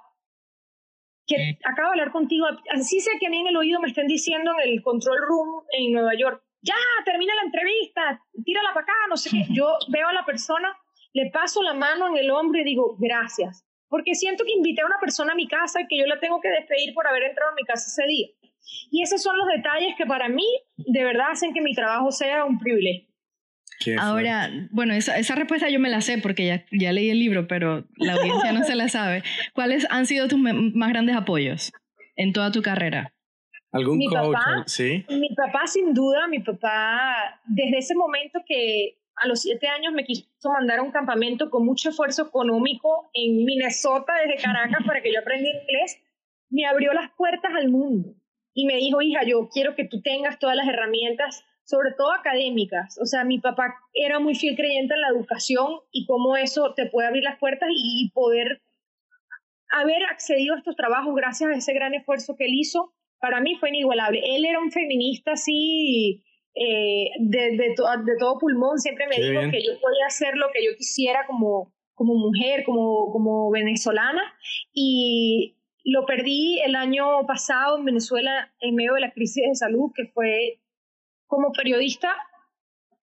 que 1.35 1.57
acabo 1.65 1.89
de 1.89 1.99
hablar 1.99 2.11
contigo, 2.11 2.47
así 2.71 2.99
sé 2.99 3.11
que 3.19 3.27
a 3.27 3.29
mí 3.29 3.39
en 3.39 3.47
el 3.47 3.57
oído 3.57 3.79
me 3.79 3.87
estén 3.87 4.07
diciendo 4.07 4.51
en 4.63 4.69
el 4.69 4.81
control 4.81 5.17
room 5.27 5.63
en 5.71 5.93
Nueva 5.93 6.13
York, 6.15 6.43
ya, 6.61 6.75
termina 7.03 7.33
la 7.35 7.43
entrevista, 7.43 8.21
tírala 8.45 8.69
para 8.73 8.83
acá, 8.83 8.93
no 9.09 9.17
sé 9.17 9.29
qué. 9.29 9.43
Yo 9.53 9.77
veo 9.89 10.07
a 10.07 10.13
la 10.13 10.25
persona, 10.25 10.75
le 11.13 11.29
paso 11.31 11.61
la 11.61 11.73
mano 11.73 12.07
en 12.07 12.17
el 12.17 12.31
hombro 12.31 12.59
y 12.59 12.63
digo, 12.63 12.95
gracias, 12.99 13.65
porque 13.89 14.15
siento 14.15 14.45
que 14.45 14.53
invité 14.53 14.81
a 14.81 14.85
una 14.85 14.99
persona 14.99 15.33
a 15.33 15.35
mi 15.35 15.47
casa 15.47 15.81
y 15.81 15.87
que 15.87 15.99
yo 15.99 16.07
la 16.07 16.19
tengo 16.19 16.41
que 16.41 16.49
despedir 16.49 16.95
por 16.95 17.05
haber 17.05 17.21
entrado 17.23 17.51
a 17.51 17.55
mi 17.55 17.63
casa 17.63 17.85
ese 17.85 18.07
día. 18.07 18.27
Y 18.89 19.03
esos 19.03 19.21
son 19.21 19.37
los 19.37 19.47
detalles 19.47 19.93
que 19.95 20.07
para 20.07 20.29
mí 20.29 20.47
de 20.77 21.03
verdad 21.03 21.27
hacen 21.31 21.53
que 21.53 21.61
mi 21.61 21.75
trabajo 21.75 22.11
sea 22.11 22.43
un 22.43 22.57
privilegio. 22.57 23.12
Ahora, 23.99 24.49
bueno, 24.71 24.93
esa, 24.93 25.17
esa, 25.17 25.35
respuesta 25.35 25.69
yo 25.69 25.79
me 25.79 25.89
la 25.89 26.01
sé 26.01 26.17
porque 26.17 26.45
ya, 26.45 26.65
ya 26.71 26.91
leí 26.91 27.09
el 27.09 27.19
libro, 27.19 27.47
pero 27.47 27.85
la 27.97 28.13
audiencia 28.13 28.51
no 28.51 28.63
se 28.63 28.75
la 28.75 28.89
sabe. 28.89 29.23
¿Cuáles 29.53 29.87
han 29.89 30.05
sido 30.05 30.27
tus 30.27 30.39
más 30.39 30.89
grandes 30.89 31.15
apoyos 31.15 31.71
en 32.15 32.33
toda 32.33 32.51
tu 32.51 32.61
carrera? 32.61 33.13
¿Algún 33.71 33.97
mi 33.97 34.07
coach? 34.07 34.33
Papá, 34.33 34.63
sí. 34.67 35.05
Mi 35.09 35.29
papá, 35.35 35.65
sin 35.65 35.93
duda, 35.93 36.27
mi 36.27 36.39
papá, 36.39 37.41
desde 37.45 37.77
ese 37.79 37.95
momento 37.95 38.39
que 38.47 38.99
a 39.15 39.27
los 39.27 39.41
siete 39.41 39.67
años 39.67 39.93
me 39.93 40.05
quiso 40.05 40.51
mandar 40.51 40.79
a 40.79 40.83
un 40.83 40.91
campamento 40.91 41.49
con 41.49 41.65
mucho 41.65 41.89
esfuerzo 41.89 42.27
económico 42.27 43.09
en 43.13 43.43
Minnesota, 43.45 44.13
desde 44.25 44.41
Caracas, 44.41 44.85
para 44.85 45.01
que 45.01 45.11
yo 45.11 45.19
aprendiera 45.19 45.59
inglés, 45.59 45.99
me 46.49 46.65
abrió 46.65 46.93
las 46.93 47.11
puertas 47.11 47.51
al 47.55 47.69
mundo 47.69 48.15
y 48.53 48.65
me 48.65 48.75
dijo, 48.77 49.01
hija, 49.01 49.23
yo 49.23 49.49
quiero 49.51 49.75
que 49.75 49.85
tú 49.85 50.01
tengas 50.01 50.39
todas 50.39 50.55
las 50.55 50.67
herramientas 50.67 51.43
sobre 51.63 51.91
todo 51.91 52.11
académicas. 52.11 52.97
O 53.01 53.05
sea, 53.05 53.23
mi 53.23 53.39
papá 53.39 53.75
era 53.93 54.19
muy 54.19 54.35
fiel 54.35 54.55
creyente 54.55 54.93
en 54.93 55.01
la 55.01 55.09
educación 55.09 55.79
y 55.91 56.05
cómo 56.05 56.35
eso 56.35 56.73
te 56.75 56.87
puede 56.87 57.07
abrir 57.07 57.23
las 57.23 57.39
puertas 57.39 57.69
y 57.73 58.11
poder 58.13 58.61
haber 59.69 60.03
accedido 60.05 60.53
a 60.53 60.59
estos 60.59 60.75
trabajos 60.75 61.15
gracias 61.15 61.49
a 61.49 61.55
ese 61.55 61.73
gran 61.73 61.93
esfuerzo 61.93 62.35
que 62.35 62.45
él 62.45 62.53
hizo, 62.53 62.93
para 63.19 63.41
mí 63.41 63.55
fue 63.55 63.69
inigualable. 63.69 64.21
Él 64.35 64.45
era 64.45 64.59
un 64.59 64.71
feminista 64.71 65.31
así 65.31 66.23
eh, 66.55 67.09
de, 67.19 67.57
de, 67.57 67.75
todo 67.75 68.37
pulmón, 68.37 68.77
siempre 68.77 69.07
me 69.07 69.15
dijo 69.15 69.41
que 69.49 69.63
yo 69.63 69.79
podía 69.81 70.05
hacer 70.05 70.35
lo 70.35 70.47
que 70.53 70.63
yo 70.63 70.77
quisiera 70.77 71.25
como, 71.25 71.73
como 71.95 72.13
mujer, 72.13 72.63
como, 72.63 73.11
como 73.11 73.49
venezolana 73.49 74.21
y 74.71 75.55
lo 75.83 76.05
perdí 76.05 76.59
el 76.61 76.75
año 76.75 77.25
pasado 77.25 77.79
en 77.79 77.85
Venezuela 77.85 78.53
en 78.59 78.75
medio 78.75 78.93
de 78.93 79.01
la 79.01 79.11
crisis 79.11 79.43
de 79.47 79.55
salud 79.55 79.91
que 79.95 80.05
fue 80.13 80.59
como 81.33 81.51
periodista, 81.51 82.15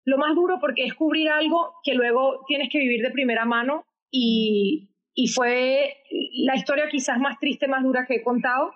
lo 0.04 0.18
más 0.18 0.34
duro 0.34 0.58
porque 0.60 0.84
es 0.84 0.92
cubrir 0.92 1.30
algo 1.30 1.72
que 1.82 1.94
luego 1.94 2.44
tienes 2.46 2.68
que 2.70 2.78
vivir 2.78 3.00
de 3.02 3.10
primera 3.10 3.46
mano 3.46 3.86
y, 4.10 4.90
fue 5.34 5.96
la 6.44 6.54
historia 6.54 6.88
quizás 6.90 7.18
más 7.18 7.38
triste, 7.40 7.66
más 7.66 7.82
dura 7.82 8.04
que 8.06 8.16
he 8.16 8.22
contado, 8.22 8.70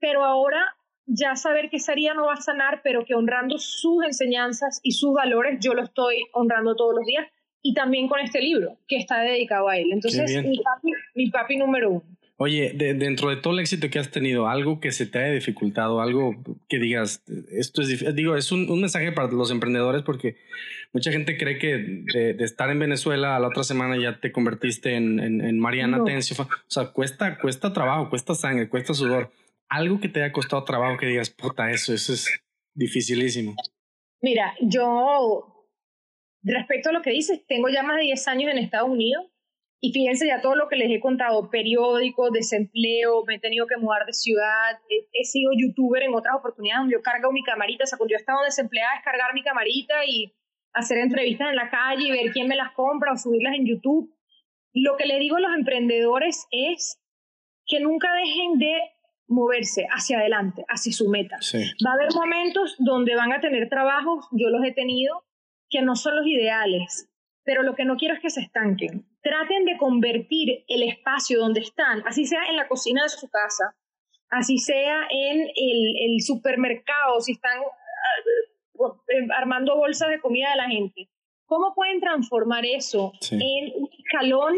pero 0.00 0.24
ahora 0.24 0.74
ya 1.06 1.36
saber 1.36 1.68
que 1.68 1.76
esa 1.76 1.92
herida 1.92 2.14
no 2.14 2.26
va 2.26 2.32
a 2.32 2.40
sanar, 2.40 2.80
pero 2.82 3.04
que 3.04 3.14
honrando 3.14 3.58
sus 3.58 4.04
enseñanzas 4.04 4.80
y 4.82 4.92
sus 4.92 5.12
valores, 5.14 5.58
yo 5.60 5.74
lo 5.74 5.84
estoy 5.84 6.24
honrando 6.32 6.74
todos 6.74 6.94
los 6.96 7.04
días. 7.04 7.26
Y 7.62 7.74
también 7.74 8.08
con 8.08 8.20
este 8.20 8.40
libro, 8.40 8.78
que 8.88 8.96
está 8.96 9.20
dedicado 9.20 9.68
a 9.68 9.76
él. 9.76 9.92
Entonces, 9.92 10.44
mi 10.44 10.58
papi, 10.58 10.92
mi 11.14 11.30
papi 11.30 11.56
número 11.56 11.90
uno. 11.90 12.17
Oye, 12.40 12.72
dentro 12.72 13.30
de 13.30 13.36
todo 13.36 13.52
el 13.52 13.58
éxito 13.58 13.90
que 13.90 13.98
has 13.98 14.12
tenido, 14.12 14.46
algo 14.46 14.78
que 14.78 14.92
se 14.92 15.06
te 15.06 15.18
haya 15.18 15.32
dificultado, 15.32 16.00
algo 16.00 16.36
que 16.68 16.78
digas, 16.78 17.24
esto 17.50 17.82
es 17.82 18.14
digo, 18.14 18.36
es 18.36 18.52
un, 18.52 18.70
un 18.70 18.80
mensaje 18.80 19.10
para 19.10 19.26
los 19.32 19.50
emprendedores 19.50 20.02
porque 20.02 20.36
mucha 20.92 21.10
gente 21.10 21.36
cree 21.36 21.58
que 21.58 22.04
de, 22.14 22.34
de, 22.34 22.44
estar 22.44 22.70
en 22.70 22.78
Venezuela 22.78 23.34
a 23.34 23.40
la 23.40 23.48
otra 23.48 23.64
semana 23.64 24.00
ya 24.00 24.20
te 24.20 24.30
convertiste 24.30 24.94
en, 24.94 25.18
en, 25.18 25.58
Mariana 25.58 26.04
Tencio. 26.04 26.36
O 26.40 26.48
sea, 26.68 26.92
cuesta, 26.92 27.38
cuesta 27.38 27.72
trabajo, 27.72 28.08
cuesta 28.08 28.36
sangre, 28.36 28.68
cuesta 28.68 28.94
sudor. 28.94 29.32
Algo 29.68 29.98
que 29.98 30.08
te 30.08 30.22
haya 30.22 30.32
costado 30.32 30.62
trabajo 30.62 30.96
que 30.96 31.06
digas, 31.06 31.30
puta, 31.30 31.72
eso, 31.72 31.92
eso 31.92 32.12
es 32.12 32.40
dificilísimo. 32.72 33.56
Mira, 34.22 34.54
yo, 34.60 35.66
respecto 36.44 36.90
a 36.90 36.92
lo 36.92 37.02
que 37.02 37.10
dices, 37.10 37.44
tengo 37.48 37.68
ya 37.68 37.82
más 37.82 37.96
de 37.96 38.04
10 38.04 38.28
años 38.28 38.52
en 38.52 38.58
Estados 38.58 38.90
Unidos 38.90 39.26
y 39.80 39.92
fíjense 39.92 40.26
ya 40.26 40.40
todo 40.40 40.56
lo 40.56 40.68
que 40.68 40.76
les 40.76 40.90
he 40.90 40.98
contado, 40.98 41.50
periódicos, 41.50 42.32
desempleo, 42.32 43.24
me 43.24 43.36
he 43.36 43.38
tenido 43.38 43.66
que 43.66 43.76
mudar 43.76 44.06
de 44.06 44.12
ciudad, 44.12 44.78
he, 44.88 45.24
sido 45.24 45.52
youtuber 45.56 46.02
en 46.02 46.14
otras 46.14 46.34
oportunidades 46.34 46.80
donde 46.80 46.94
yo 46.94 47.02
cargo 47.02 47.30
mi 47.30 47.44
camarita, 47.44 47.84
o 47.84 47.86
sea, 47.86 47.96
cuando 47.96 48.10
yo 48.10 48.16
he 48.16 48.20
estado 48.20 48.42
desempleada 48.44 48.96
es 48.96 49.04
cargar 49.04 49.32
mi 49.34 49.42
camarita 49.42 50.04
y 50.04 50.34
hacer 50.72 50.98
entrevistas 50.98 51.50
en 51.50 51.56
la 51.56 51.70
calle 51.70 52.08
y 52.08 52.10
ver 52.10 52.32
quién 52.32 52.48
me 52.48 52.56
las 52.56 52.72
compra 52.72 53.12
o 53.12 53.16
subirlas 53.16 53.54
en 53.54 53.66
YouTube. 53.66 54.12
Lo 54.74 54.96
que 54.96 55.06
le 55.06 55.18
digo 55.20 55.36
a 55.36 55.40
los 55.40 55.54
emprendedores 55.56 56.46
es 56.50 57.00
que 57.66 57.78
nunca 57.78 58.12
dejen 58.14 58.58
de 58.58 58.80
moverse 59.28 59.86
hacia 59.90 60.18
adelante, 60.18 60.64
hacia 60.68 60.92
su 60.92 61.08
meta. 61.08 61.36
Va 61.86 61.92
a 61.92 61.94
haber 61.94 62.12
momentos 62.14 62.74
donde 62.78 63.14
van 63.14 63.32
a 63.32 63.40
tener 63.40 63.68
trabajos, 63.68 64.26
yo 64.32 64.48
los 64.48 64.64
he 64.64 64.72
tenido, 64.72 65.24
que 65.70 65.82
no 65.82 65.94
son 65.94 66.16
los 66.16 66.26
ideales, 66.26 67.08
pero 67.48 67.62
lo 67.62 67.74
que 67.74 67.86
no 67.86 67.96
quiero 67.96 68.12
es 68.12 68.20
que 68.20 68.28
se 68.28 68.42
estanquen. 68.42 69.06
Traten 69.22 69.64
de 69.64 69.78
convertir 69.78 70.66
el 70.68 70.82
espacio 70.82 71.38
donde 71.38 71.60
están, 71.60 72.02
así 72.06 72.26
sea 72.26 72.42
en 72.50 72.56
la 72.56 72.68
cocina 72.68 73.04
de 73.04 73.08
su 73.08 73.26
casa, 73.30 73.74
así 74.28 74.58
sea 74.58 75.08
en 75.10 75.48
el, 75.56 76.20
supermercado, 76.20 77.18
si 77.22 77.32
están 77.32 77.58
eh, 77.62 79.28
armando 79.34 79.78
bolsas 79.78 80.10
de 80.10 80.20
comida 80.20 80.50
de 80.50 80.56
la 80.56 80.68
gente. 80.68 81.08
¿Cómo 81.46 81.74
pueden 81.74 82.00
transformar 82.00 82.66
eso 82.66 83.12
en 83.30 83.72
un 83.76 83.88
escalón 83.98 84.54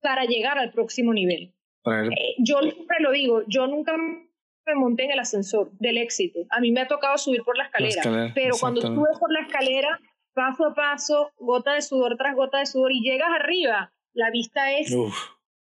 para 0.00 0.26
llegar 0.26 0.60
al 0.60 0.70
próximo 0.70 1.12
nivel? 1.12 1.52
Eh, 1.86 2.36
yo 2.38 2.60
siempre 2.60 2.98
lo 3.00 3.10
digo, 3.10 3.42
yo 3.48 3.66
nunca 3.66 3.96
me 3.96 4.74
monté 4.76 5.06
en 5.06 5.10
el 5.10 5.18
ascensor 5.18 5.72
del 5.80 5.98
éxito. 5.98 6.38
A 6.50 6.60
mí 6.60 6.70
me 6.70 6.82
ha 6.82 6.86
tocado 6.86 7.18
subir 7.18 7.42
por 7.42 7.58
la 7.58 7.64
escalera, 7.64 8.30
pero 8.32 8.54
cuando 8.60 8.80
sube 8.80 9.08
por 9.18 9.32
la 9.32 9.40
escalera 9.40 9.98
paso 10.36 10.66
a 10.66 10.74
paso, 10.74 11.32
gota 11.38 11.72
de 11.72 11.82
sudor 11.82 12.16
tras 12.18 12.36
gota 12.36 12.58
de 12.58 12.66
sudor, 12.66 12.92
y 12.92 13.00
llegas 13.00 13.30
arriba, 13.40 13.92
la 14.12 14.30
vista 14.30 14.70
es 14.78 14.94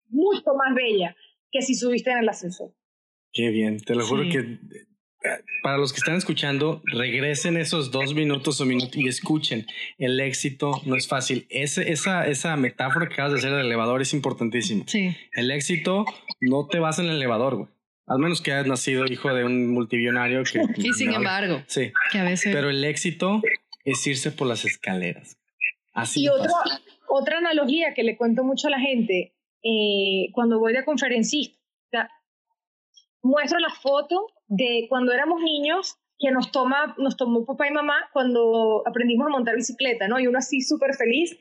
mucho 0.08 0.54
más 0.54 0.74
bella 0.74 1.16
que 1.50 1.60
si 1.60 1.74
subiste 1.74 2.10
en 2.12 2.18
el 2.18 2.28
ascensor. 2.28 2.72
Qué 3.32 3.50
bien, 3.50 3.80
te 3.80 3.94
lo 3.94 4.06
juro 4.06 4.22
que 4.22 4.58
para 5.62 5.76
los 5.76 5.92
que 5.92 5.98
están 5.98 6.16
escuchando, 6.16 6.82
regresen 6.84 7.56
esos 7.56 7.90
dos 7.90 8.14
minutos 8.14 8.60
o 8.60 8.64
minutos 8.64 8.96
y 8.96 9.06
escuchen. 9.06 9.66
El 9.98 10.18
éxito 10.18 10.80
no 10.86 10.96
es 10.96 11.08
fácil. 11.08 11.46
Ese, 11.50 11.92
esa, 11.92 12.26
esa 12.26 12.56
metáfora 12.56 13.06
que 13.06 13.14
acabas 13.14 13.32
de 13.32 13.38
hacer 13.38 13.50
del 13.50 13.66
elevador 13.66 14.00
es 14.00 14.14
importantísima. 14.14 14.84
Sí. 14.86 15.14
El 15.32 15.50
éxito 15.50 16.06
no 16.40 16.66
te 16.68 16.78
vas 16.78 16.98
en 16.98 17.06
el 17.06 17.16
elevador, 17.16 17.56
güey. 17.56 17.68
Al 18.06 18.18
menos 18.18 18.40
que 18.40 18.52
hayas 18.52 18.66
nacido 18.66 19.04
hijo 19.06 19.32
de 19.34 19.44
un 19.44 19.72
multimillonario. 19.72 20.42
Que, 20.44 20.62
y 20.78 20.92
sin 20.94 21.12
embargo, 21.12 21.62
sí. 21.66 21.92
que 22.10 22.18
a 22.18 22.24
veces... 22.24 22.54
Pero 22.54 22.70
el 22.70 22.82
éxito 22.84 23.42
es 23.84 24.06
irse 24.06 24.30
por 24.30 24.46
las 24.46 24.64
escaleras. 24.64 25.38
Así 25.92 26.24
y 26.24 26.28
otra, 26.28 26.52
otra 27.08 27.38
analogía 27.38 27.94
que 27.94 28.04
le 28.04 28.16
cuento 28.16 28.44
mucho 28.44 28.68
a 28.68 28.70
la 28.70 28.80
gente, 28.80 29.34
eh, 29.62 30.30
cuando 30.32 30.58
voy 30.58 30.72
de 30.72 30.84
conferencista, 30.84 32.10
muestro 33.22 33.58
la 33.58 33.70
foto 33.70 34.28
de 34.46 34.86
cuando 34.88 35.12
éramos 35.12 35.42
niños 35.42 35.96
que 36.18 36.30
nos, 36.30 36.52
toma, 36.52 36.94
nos 36.98 37.16
tomó 37.16 37.44
papá 37.44 37.68
y 37.68 37.72
mamá 37.72 38.08
cuando 38.12 38.82
aprendimos 38.86 39.26
a 39.26 39.30
montar 39.30 39.56
bicicleta, 39.56 40.06
¿no? 40.06 40.20
Y 40.20 40.26
uno 40.26 40.38
así 40.38 40.60
súper 40.60 40.94
feliz, 40.94 41.36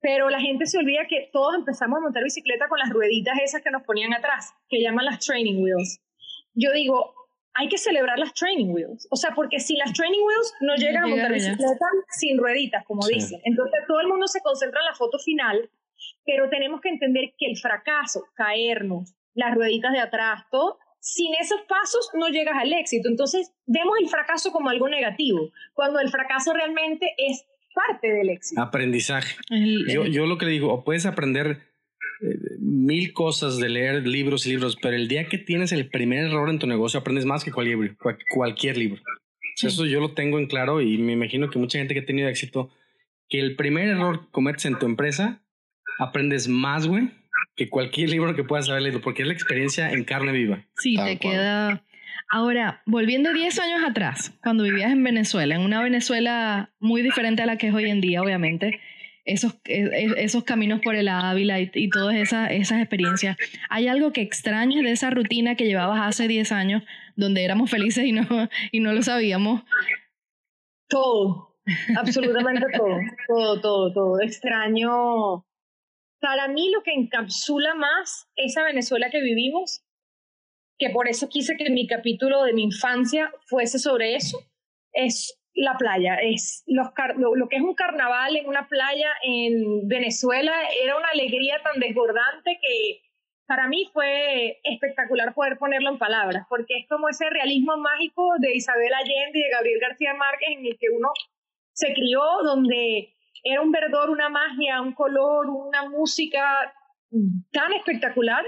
pero 0.00 0.30
la 0.30 0.40
gente 0.40 0.66
se 0.66 0.78
olvida 0.78 1.06
que 1.08 1.30
todos 1.32 1.54
empezamos 1.54 1.98
a 1.98 2.02
montar 2.02 2.22
bicicleta 2.22 2.68
con 2.68 2.78
las 2.78 2.90
rueditas 2.90 3.38
esas 3.42 3.62
que 3.62 3.70
nos 3.70 3.82
ponían 3.82 4.12
atrás, 4.12 4.52
que 4.68 4.82
llaman 4.82 5.06
las 5.06 5.20
training 5.20 5.62
wheels. 5.62 6.00
Yo 6.54 6.72
digo, 6.72 7.14
hay 7.54 7.68
que 7.68 7.78
celebrar 7.78 8.18
las 8.18 8.32
training 8.34 8.72
wheels. 8.72 9.08
O 9.10 9.16
sea, 9.16 9.32
porque 9.34 9.60
si 9.60 9.76
las 9.76 9.92
training 9.92 10.20
wheels 10.20 10.54
no 10.60 10.76
llegan 10.76 11.04
a 11.04 11.06
montar 11.06 11.32
bicicleta 11.32 11.86
sin 12.10 12.38
rueditas, 12.38 12.84
como 12.84 13.06
dicen. 13.06 13.40
Entonces 13.44 13.80
todo 13.86 14.00
el 14.00 14.08
mundo 14.08 14.26
se 14.26 14.40
concentra 14.40 14.80
en 14.80 14.86
la 14.86 14.94
foto 14.94 15.18
final, 15.18 15.70
pero 16.24 16.48
tenemos 16.48 16.80
que 16.80 16.88
entender 16.88 17.34
que 17.36 17.46
el 17.46 17.56
fracaso, 17.56 18.24
caernos, 18.34 19.14
las 19.34 19.54
rueditas 19.54 19.92
de 19.92 20.00
atrás, 20.00 20.44
todo, 20.50 20.78
sin 21.00 21.34
esos 21.34 21.60
pasos 21.62 22.10
no 22.14 22.28
llegas 22.28 22.56
al 22.58 22.72
éxito. 22.72 23.08
Entonces 23.08 23.52
vemos 23.66 23.94
el 24.00 24.08
fracaso 24.08 24.52
como 24.52 24.70
algo 24.70 24.88
negativo, 24.88 25.50
cuando 25.74 25.98
el 25.98 26.10
fracaso 26.10 26.52
realmente 26.52 27.14
es 27.16 27.46
parte 27.74 28.12
del 28.12 28.30
éxito. 28.30 28.60
Aprendizaje. 28.60 29.36
yo, 29.88 30.04
yo 30.06 30.26
lo 30.26 30.38
que 30.38 30.46
le 30.46 30.52
digo, 30.52 30.84
puedes 30.84 31.06
aprender 31.06 31.69
mil 32.58 33.12
cosas 33.12 33.58
de 33.58 33.68
leer 33.68 34.06
libros 34.06 34.46
y 34.46 34.50
libros, 34.50 34.76
pero 34.80 34.96
el 34.96 35.08
día 35.08 35.26
que 35.28 35.38
tienes 35.38 35.72
el 35.72 35.88
primer 35.88 36.26
error 36.26 36.50
en 36.50 36.58
tu 36.58 36.66
negocio 36.66 37.00
aprendes 37.00 37.24
más 37.24 37.44
que 37.44 37.52
cualquier 37.52 37.78
libro. 37.78 37.96
Cualquier 38.34 38.76
libro. 38.76 39.02
Eso 39.62 39.84
yo 39.86 40.00
lo 40.00 40.14
tengo 40.14 40.38
en 40.38 40.46
claro 40.46 40.80
y 40.80 40.98
me 40.98 41.12
imagino 41.12 41.50
que 41.50 41.58
mucha 41.58 41.78
gente 41.78 41.94
que 41.94 42.00
ha 42.00 42.06
tenido 42.06 42.28
éxito, 42.28 42.70
que 43.28 43.40
el 43.40 43.56
primer 43.56 43.88
error 43.88 44.20
que 44.20 44.30
cometes 44.30 44.64
en 44.64 44.78
tu 44.78 44.86
empresa, 44.86 45.42
aprendes 45.98 46.48
más, 46.48 46.86
güey, 46.86 47.10
que 47.56 47.68
cualquier 47.68 48.10
libro 48.10 48.34
que 48.34 48.44
puedas 48.44 48.68
haber 48.68 48.82
leído, 48.82 49.00
porque 49.00 49.22
es 49.22 49.28
la 49.28 49.34
experiencia 49.34 49.90
en 49.90 50.04
carne 50.04 50.32
viva. 50.32 50.64
Sí, 50.76 50.96
te 50.96 51.18
queda... 51.18 51.84
Ahora, 52.32 52.80
volviendo 52.86 53.32
10 53.32 53.58
años 53.58 53.80
atrás, 53.84 54.38
cuando 54.42 54.62
vivías 54.62 54.92
en 54.92 55.02
Venezuela, 55.02 55.56
en 55.56 55.62
una 55.62 55.82
Venezuela 55.82 56.72
muy 56.78 57.02
diferente 57.02 57.42
a 57.42 57.46
la 57.46 57.58
que 57.58 57.68
es 57.68 57.74
hoy 57.74 57.90
en 57.90 58.00
día, 58.00 58.22
obviamente, 58.22 58.80
esos, 59.32 59.54
e, 59.64 59.82
e, 59.82 60.24
esos 60.24 60.44
caminos 60.44 60.80
por 60.80 60.94
el 60.94 61.08
Ávila 61.08 61.60
y, 61.60 61.70
y 61.74 61.90
todas 61.90 62.16
esas, 62.16 62.50
esas 62.50 62.80
experiencias. 62.80 63.36
¿Hay 63.68 63.88
algo 63.88 64.12
que 64.12 64.22
extrañas 64.22 64.82
de 64.82 64.92
esa 64.92 65.10
rutina 65.10 65.54
que 65.54 65.66
llevabas 65.66 66.00
hace 66.02 66.28
10 66.28 66.52
años, 66.52 66.82
donde 67.16 67.44
éramos 67.44 67.70
felices 67.70 68.04
y 68.04 68.12
no, 68.12 68.26
y 68.72 68.80
no 68.80 68.92
lo 68.92 69.02
sabíamos? 69.02 69.62
Todo, 70.88 71.56
absolutamente 71.96 72.66
todo, 72.76 72.98
todo, 73.28 73.60
todo, 73.60 73.92
todo. 73.92 74.20
Extraño. 74.20 75.44
Para 76.20 76.48
mí 76.48 76.70
lo 76.70 76.82
que 76.82 76.92
encapsula 76.92 77.74
más 77.74 78.28
esa 78.36 78.62
Venezuela 78.64 79.08
que 79.10 79.22
vivimos, 79.22 79.82
que 80.78 80.90
por 80.90 81.08
eso 81.08 81.28
quise 81.28 81.56
que 81.56 81.70
mi 81.70 81.86
capítulo 81.86 82.44
de 82.44 82.52
mi 82.52 82.64
infancia 82.64 83.30
fuese 83.46 83.78
sobre 83.78 84.16
eso, 84.16 84.38
es 84.92 85.39
la 85.60 85.76
playa. 85.76 86.16
Es 86.16 86.64
los 86.66 86.88
lo, 87.16 87.48
que 87.48 87.56
es 87.56 87.62
un 87.62 87.74
carnaval 87.74 88.36
en 88.36 88.48
una 88.48 88.66
playa 88.66 89.10
en 89.22 89.86
Venezuela 89.86 90.52
era 90.82 90.96
una 90.96 91.08
alegría 91.08 91.60
tan 91.62 91.78
desbordante 91.80 92.58
que 92.60 93.02
para 93.46 93.68
mí 93.68 93.90
fue 93.92 94.60
espectacular 94.62 95.34
poder 95.34 95.58
ponerlo 95.58 95.90
en 95.90 95.98
palabras, 95.98 96.46
porque 96.48 96.78
es 96.78 96.88
como 96.88 97.08
ese 97.08 97.28
realismo 97.30 97.76
mágico 97.76 98.34
de 98.38 98.54
Isabel 98.54 98.94
Allende 98.94 99.38
y 99.38 99.42
de 99.42 99.50
Gabriel 99.50 99.80
García 99.80 100.14
Márquez 100.14 100.48
en 100.56 100.66
el 100.66 100.78
que 100.78 100.88
uno 100.88 101.08
se 101.72 101.92
crió, 101.92 102.22
donde 102.44 103.12
era 103.42 103.60
un 103.60 103.72
verdor, 103.72 104.10
una 104.10 104.28
magia, 104.28 104.80
un 104.80 104.92
color, 104.92 105.48
una 105.48 105.88
música 105.88 106.72
tan 107.50 107.72
espectacular 107.72 108.44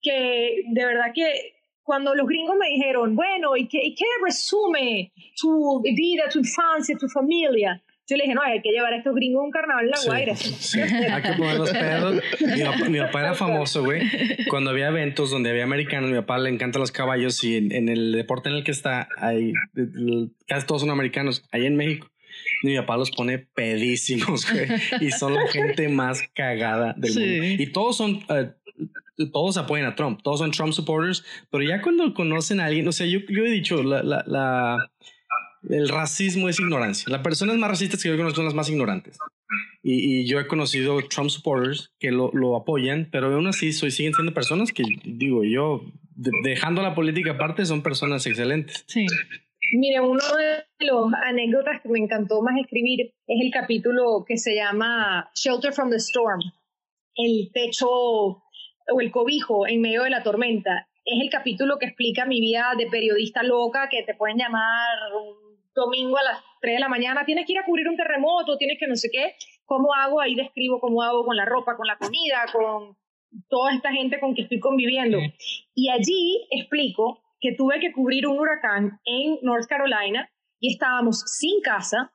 que 0.00 0.62
de 0.68 0.86
verdad 0.86 1.10
que 1.12 1.57
cuando 1.88 2.14
los 2.14 2.26
gringos 2.26 2.54
me 2.60 2.68
dijeron, 2.68 3.16
bueno, 3.16 3.56
¿y 3.56 3.66
qué, 3.66 3.94
qué 3.96 4.04
resume 4.22 5.10
tu 5.40 5.80
vida, 5.82 6.24
tu 6.30 6.40
infancia, 6.40 6.94
tu 7.00 7.08
familia? 7.08 7.82
Yo 8.06 8.18
le 8.18 8.24
dije, 8.24 8.34
no, 8.34 8.42
hay 8.42 8.60
que 8.60 8.68
llevar 8.68 8.92
a 8.92 8.98
estos 8.98 9.14
gringos 9.14 9.42
un 9.42 9.50
carnaval 9.50 9.86
en 9.86 9.90
la 9.90 9.98
Guaira. 10.04 10.36
Sí, 10.36 10.80
hay 10.80 11.22
que 11.22 11.32
poner 11.32 11.56
los 11.56 11.70
pedos. 11.70 12.22
Mi 12.90 12.98
papá, 12.98 13.20
era 13.20 13.34
famoso, 13.34 13.82
güey. 13.84 14.02
Cuando 14.50 14.68
había 14.68 14.88
eventos 14.88 15.30
donde 15.30 15.48
había 15.48 15.64
americanos, 15.64 16.10
mi 16.10 16.16
papá 16.16 16.36
le 16.36 16.50
encantan 16.50 16.80
los 16.80 16.92
caballos 16.92 17.42
y 17.42 17.56
en, 17.56 17.88
el 17.88 18.12
deporte 18.12 18.50
en 18.50 18.56
el 18.56 18.64
que 18.64 18.70
está, 18.70 19.08
hay, 19.16 19.54
casi 20.46 20.66
todos 20.66 20.82
son 20.82 20.90
americanos. 20.90 21.42
Ahí 21.52 21.64
en 21.64 21.76
México, 21.76 22.10
mi 22.62 22.76
papá 22.76 22.98
los 22.98 23.10
pone 23.10 23.38
pedísimos, 23.38 24.50
güey. 24.52 24.66
Y 25.00 25.10
son 25.10 25.34
la 25.34 25.46
gente 25.48 25.88
más 25.88 26.22
cagada 26.34 26.94
del 26.98 27.14
mundo. 27.14 27.62
Y 27.62 27.66
todos 27.72 27.96
son, 27.96 28.20
eh, 28.28 28.50
todos 29.26 29.56
apoyan 29.56 29.86
a 29.86 29.94
Trump, 29.94 30.20
todos 30.22 30.38
son 30.38 30.50
Trump 30.50 30.72
supporters, 30.72 31.24
pero 31.50 31.62
ya 31.64 31.82
cuando 31.82 32.14
conocen 32.14 32.60
a 32.60 32.66
alguien, 32.66 32.86
o 32.88 32.92
sea, 32.92 33.06
yo, 33.06 33.20
yo 33.28 33.44
he 33.44 33.50
dicho, 33.50 33.82
la, 33.82 34.02
la, 34.02 34.24
la, 34.26 34.90
el 35.68 35.88
racismo 35.88 36.48
es 36.48 36.60
ignorancia. 36.60 37.10
Las 37.10 37.22
personas 37.22 37.56
más 37.56 37.70
racistas 37.70 38.02
que 38.02 38.08
yo 38.08 38.16
conozco 38.16 38.36
son 38.36 38.44
las 38.44 38.54
más 38.54 38.70
ignorantes. 38.70 39.18
Y, 39.82 40.20
y 40.20 40.26
yo 40.26 40.38
he 40.38 40.46
conocido 40.46 41.00
Trump 41.08 41.30
supporters 41.30 41.92
que 41.98 42.10
lo, 42.10 42.30
lo, 42.32 42.56
apoyan, 42.56 43.08
pero 43.10 43.32
aún 43.34 43.46
así 43.46 43.72
soy, 43.72 43.90
siguen 43.90 44.12
siendo 44.12 44.34
personas 44.34 44.72
que, 44.72 44.82
digo, 45.04 45.44
yo 45.44 45.82
dejando 46.42 46.82
la 46.82 46.94
política 46.94 47.32
aparte, 47.32 47.64
son 47.64 47.82
personas 47.82 48.26
excelentes. 48.26 48.84
Sí. 48.86 49.06
Mire, 49.72 50.00
uno 50.00 50.22
de 50.36 50.86
los 50.86 51.12
anécdotas 51.24 51.82
que 51.82 51.88
me 51.88 51.98
encantó 51.98 52.42
más 52.42 52.58
escribir 52.58 53.12
es 53.26 53.40
el 53.40 53.50
capítulo 53.52 54.24
que 54.26 54.36
se 54.36 54.54
llama 54.54 55.30
Shelter 55.34 55.72
from 55.72 55.90
the 55.90 55.96
Storm, 55.96 56.40
el 57.14 57.50
techo 57.52 58.42
o 58.92 59.00
el 59.00 59.10
cobijo 59.10 59.66
en 59.66 59.80
medio 59.80 60.04
de 60.04 60.10
la 60.10 60.22
tormenta. 60.22 60.88
Es 61.04 61.20
el 61.22 61.30
capítulo 61.30 61.78
que 61.78 61.86
explica 61.86 62.26
mi 62.26 62.40
vida 62.40 62.72
de 62.76 62.86
periodista 62.86 63.42
loca, 63.42 63.88
que 63.88 64.02
te 64.02 64.14
pueden 64.14 64.38
llamar 64.38 64.96
un 65.14 65.58
domingo 65.74 66.18
a 66.18 66.22
las 66.22 66.42
3 66.60 66.74
de 66.74 66.80
la 66.80 66.88
mañana, 66.88 67.24
tienes 67.24 67.46
que 67.46 67.52
ir 67.52 67.58
a 67.58 67.64
cubrir 67.64 67.88
un 67.88 67.96
terremoto, 67.96 68.58
tienes 68.58 68.78
que 68.78 68.86
no 68.86 68.96
sé 68.96 69.08
qué, 69.12 69.34
¿cómo 69.64 69.94
hago? 69.94 70.20
Ahí 70.20 70.34
describo 70.34 70.80
cómo 70.80 71.02
hago 71.02 71.24
con 71.24 71.36
la 71.36 71.44
ropa, 71.44 71.76
con 71.76 71.86
la 71.86 71.96
comida, 71.96 72.46
con 72.52 72.96
toda 73.48 73.72
esta 73.72 73.92
gente 73.92 74.18
con 74.18 74.34
que 74.34 74.42
estoy 74.42 74.58
conviviendo. 74.58 75.18
Y 75.74 75.90
allí 75.90 76.46
explico 76.50 77.22
que 77.40 77.52
tuve 77.52 77.78
que 77.80 77.92
cubrir 77.92 78.26
un 78.26 78.38
huracán 78.38 79.00
en 79.04 79.38
North 79.42 79.66
Carolina 79.68 80.28
y 80.58 80.72
estábamos 80.72 81.20
sin 81.26 81.60
casa 81.60 82.12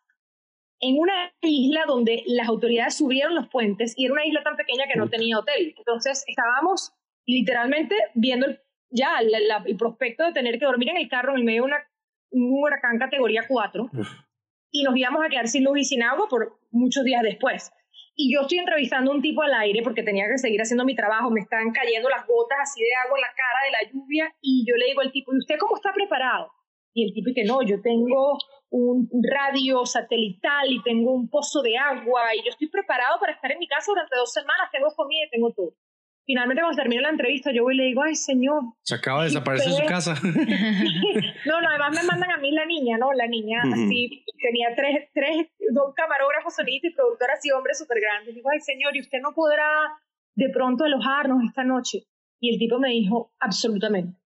en 0.83 0.99
una 0.99 1.33
isla 1.41 1.85
donde 1.87 2.23
las 2.27 2.49
autoridades 2.49 2.97
subieron 2.97 3.35
los 3.35 3.47
puentes 3.47 3.93
y 3.95 4.03
era 4.05 4.13
una 4.13 4.25
isla 4.25 4.43
tan 4.43 4.57
pequeña 4.57 4.85
que 4.91 4.99
no 4.99 5.09
tenía 5.09 5.39
hotel. 5.39 5.73
Entonces 5.77 6.25
estábamos 6.27 6.91
literalmente 7.25 7.95
viendo 8.15 8.47
ya 8.89 9.19
el 9.19 9.77
prospecto 9.77 10.25
de 10.25 10.33
tener 10.33 10.59
que 10.59 10.65
dormir 10.65 10.89
en 10.89 10.97
el 10.97 11.07
carro 11.07 11.31
en 11.31 11.37
el 11.37 11.45
medio 11.45 11.65
de 11.65 11.71
un 12.31 12.51
huracán 12.51 12.99
categoría 12.99 13.45
4 13.47 13.89
y 14.71 14.83
nos 14.83 14.97
íbamos 14.97 15.23
a 15.25 15.29
quedar 15.29 15.47
sin 15.47 15.63
luz 15.63 15.79
y 15.79 15.83
sin 15.85 16.03
agua 16.03 16.27
por 16.29 16.59
muchos 16.71 17.05
días 17.05 17.23
después. 17.23 17.71
Y 18.15 18.33
yo 18.33 18.41
estoy 18.41 18.57
entrevistando 18.57 19.11
a 19.11 19.15
un 19.15 19.21
tipo 19.21 19.41
al 19.41 19.53
aire 19.53 19.81
porque 19.83 20.03
tenía 20.03 20.27
que 20.27 20.37
seguir 20.37 20.61
haciendo 20.61 20.83
mi 20.83 20.95
trabajo, 20.95 21.31
me 21.31 21.39
están 21.39 21.71
cayendo 21.71 22.09
las 22.09 22.27
gotas 22.27 22.57
así 22.61 22.81
de 22.81 22.93
agua 23.05 23.17
en 23.17 23.21
la 23.21 23.33
cara 23.33 23.59
de 23.65 23.71
la 23.71 23.91
lluvia 23.91 24.35
y 24.41 24.65
yo 24.67 24.75
le 24.75 24.87
digo 24.87 25.01
al 25.01 25.13
tipo, 25.13 25.33
¿y 25.33 25.37
usted 25.37 25.55
cómo 25.57 25.77
está 25.77 25.93
preparado? 25.93 26.51
Y 26.93 27.05
el 27.05 27.13
tipo 27.13 27.29
dice, 27.29 27.45
no, 27.45 27.63
yo 27.63 27.81
tengo 27.81 28.37
un 28.73 29.07
radio 29.21 29.85
satelital 29.85 30.71
y 30.71 30.81
tengo 30.81 31.13
un 31.13 31.29
pozo 31.29 31.61
de 31.61 31.77
agua 31.77 32.33
y 32.35 32.39
yo 32.43 32.49
estoy 32.49 32.69
preparado 32.69 33.19
para 33.19 33.33
estar 33.33 33.51
en 33.51 33.59
mi 33.59 33.67
casa 33.67 33.91
durante 33.91 34.15
dos 34.15 34.33
semanas, 34.33 34.71
tengo 34.71 34.87
comida 34.95 35.25
y 35.27 35.29
tengo 35.29 35.53
todo. 35.53 35.73
Finalmente 36.25 36.63
cuando 36.63 36.81
termina 36.81 37.03
la 37.03 37.09
entrevista 37.09 37.51
yo 37.53 37.63
voy 37.63 37.75
y 37.75 37.77
le 37.77 37.83
digo, 37.83 38.01
ay 38.01 38.15
señor. 38.15 38.63
Se 38.81 38.95
acaba 38.95 39.21
de 39.21 39.29
desaparecer 39.29 39.73
su 39.73 39.85
casa. 39.85 40.15
no, 41.45 41.61
no, 41.61 41.69
además 41.69 42.01
me 42.01 42.07
mandan 42.07 42.31
a 42.31 42.37
mí 42.37 42.51
la 42.51 42.65
niña, 42.65 42.97
¿no? 42.97 43.13
La 43.13 43.27
niña 43.27 43.61
así, 43.61 44.25
tenía 44.41 44.73
tres, 44.75 45.07
tres, 45.13 45.53
dos 45.71 45.93
camarógrafos 45.95 46.55
sonidos 46.55 46.85
y 46.85 46.95
productoras 46.95 47.45
y 47.45 47.51
hombres 47.51 47.77
súper 47.77 48.01
grandes. 48.01 48.33
Digo, 48.33 48.49
ay 48.51 48.59
señor, 48.59 48.95
¿y 48.95 49.01
usted 49.01 49.19
no 49.21 49.33
podrá 49.35 49.69
de 50.35 50.49
pronto 50.49 50.83
alojarnos 50.83 51.43
esta 51.47 51.63
noche? 51.63 52.05
Y 52.39 52.51
el 52.51 52.57
tipo 52.57 52.79
me 52.79 52.89
dijo, 52.89 53.33
absolutamente 53.39 54.22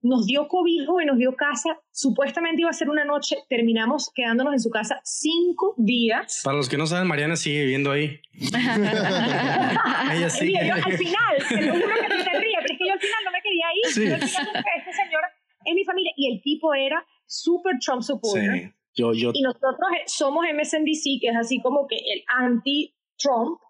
nos 0.00 0.26
dio 0.26 0.46
cobijo 0.48 1.00
y 1.00 1.06
nos 1.06 1.18
dio 1.18 1.34
casa. 1.34 1.80
Supuestamente 1.90 2.62
iba 2.62 2.70
a 2.70 2.72
ser 2.72 2.88
una 2.88 3.04
noche, 3.04 3.36
terminamos 3.48 4.10
quedándonos 4.14 4.52
en 4.54 4.60
su 4.60 4.70
casa 4.70 5.00
cinco 5.04 5.74
días. 5.76 6.42
Para 6.44 6.56
los 6.56 6.68
que 6.68 6.76
no 6.76 6.86
saben, 6.86 7.08
Mariana 7.08 7.36
sigue 7.36 7.62
viviendo 7.62 7.90
ahí. 7.90 8.20
Ella 8.32 10.30
sigue. 10.30 10.66
Yo, 10.66 10.74
al 10.74 10.96
final, 10.96 11.36
te 11.48 11.62
lo 11.62 11.72
juro 11.74 11.94
que 12.00 12.08
te 12.08 12.38
ríes, 12.38 12.58
pero 12.60 12.72
es 12.72 12.78
que 12.78 12.86
yo 12.86 12.92
al 12.92 13.00
final 13.00 13.24
no 13.24 13.30
me 13.32 13.42
quería 13.42 13.66
ir. 13.74 13.92
Sí. 13.92 14.06
Yo 14.06 14.14
este 14.14 14.92
señor 14.92 15.22
es 15.64 15.74
mi 15.74 15.84
familia 15.84 16.12
y 16.16 16.32
el 16.32 16.42
tipo 16.42 16.72
era 16.74 17.04
súper 17.26 17.78
Trump 17.84 18.02
supporter. 18.02 18.52
Sí. 18.52 18.72
Yo, 18.94 19.12
yo... 19.12 19.30
Y 19.32 19.42
nosotros 19.42 19.76
somos 20.06 20.44
MSNBC, 20.52 21.20
que 21.20 21.28
es 21.28 21.36
así 21.36 21.60
como 21.60 21.86
que 21.86 21.96
el 21.96 22.24
anti-Trump. 22.36 23.60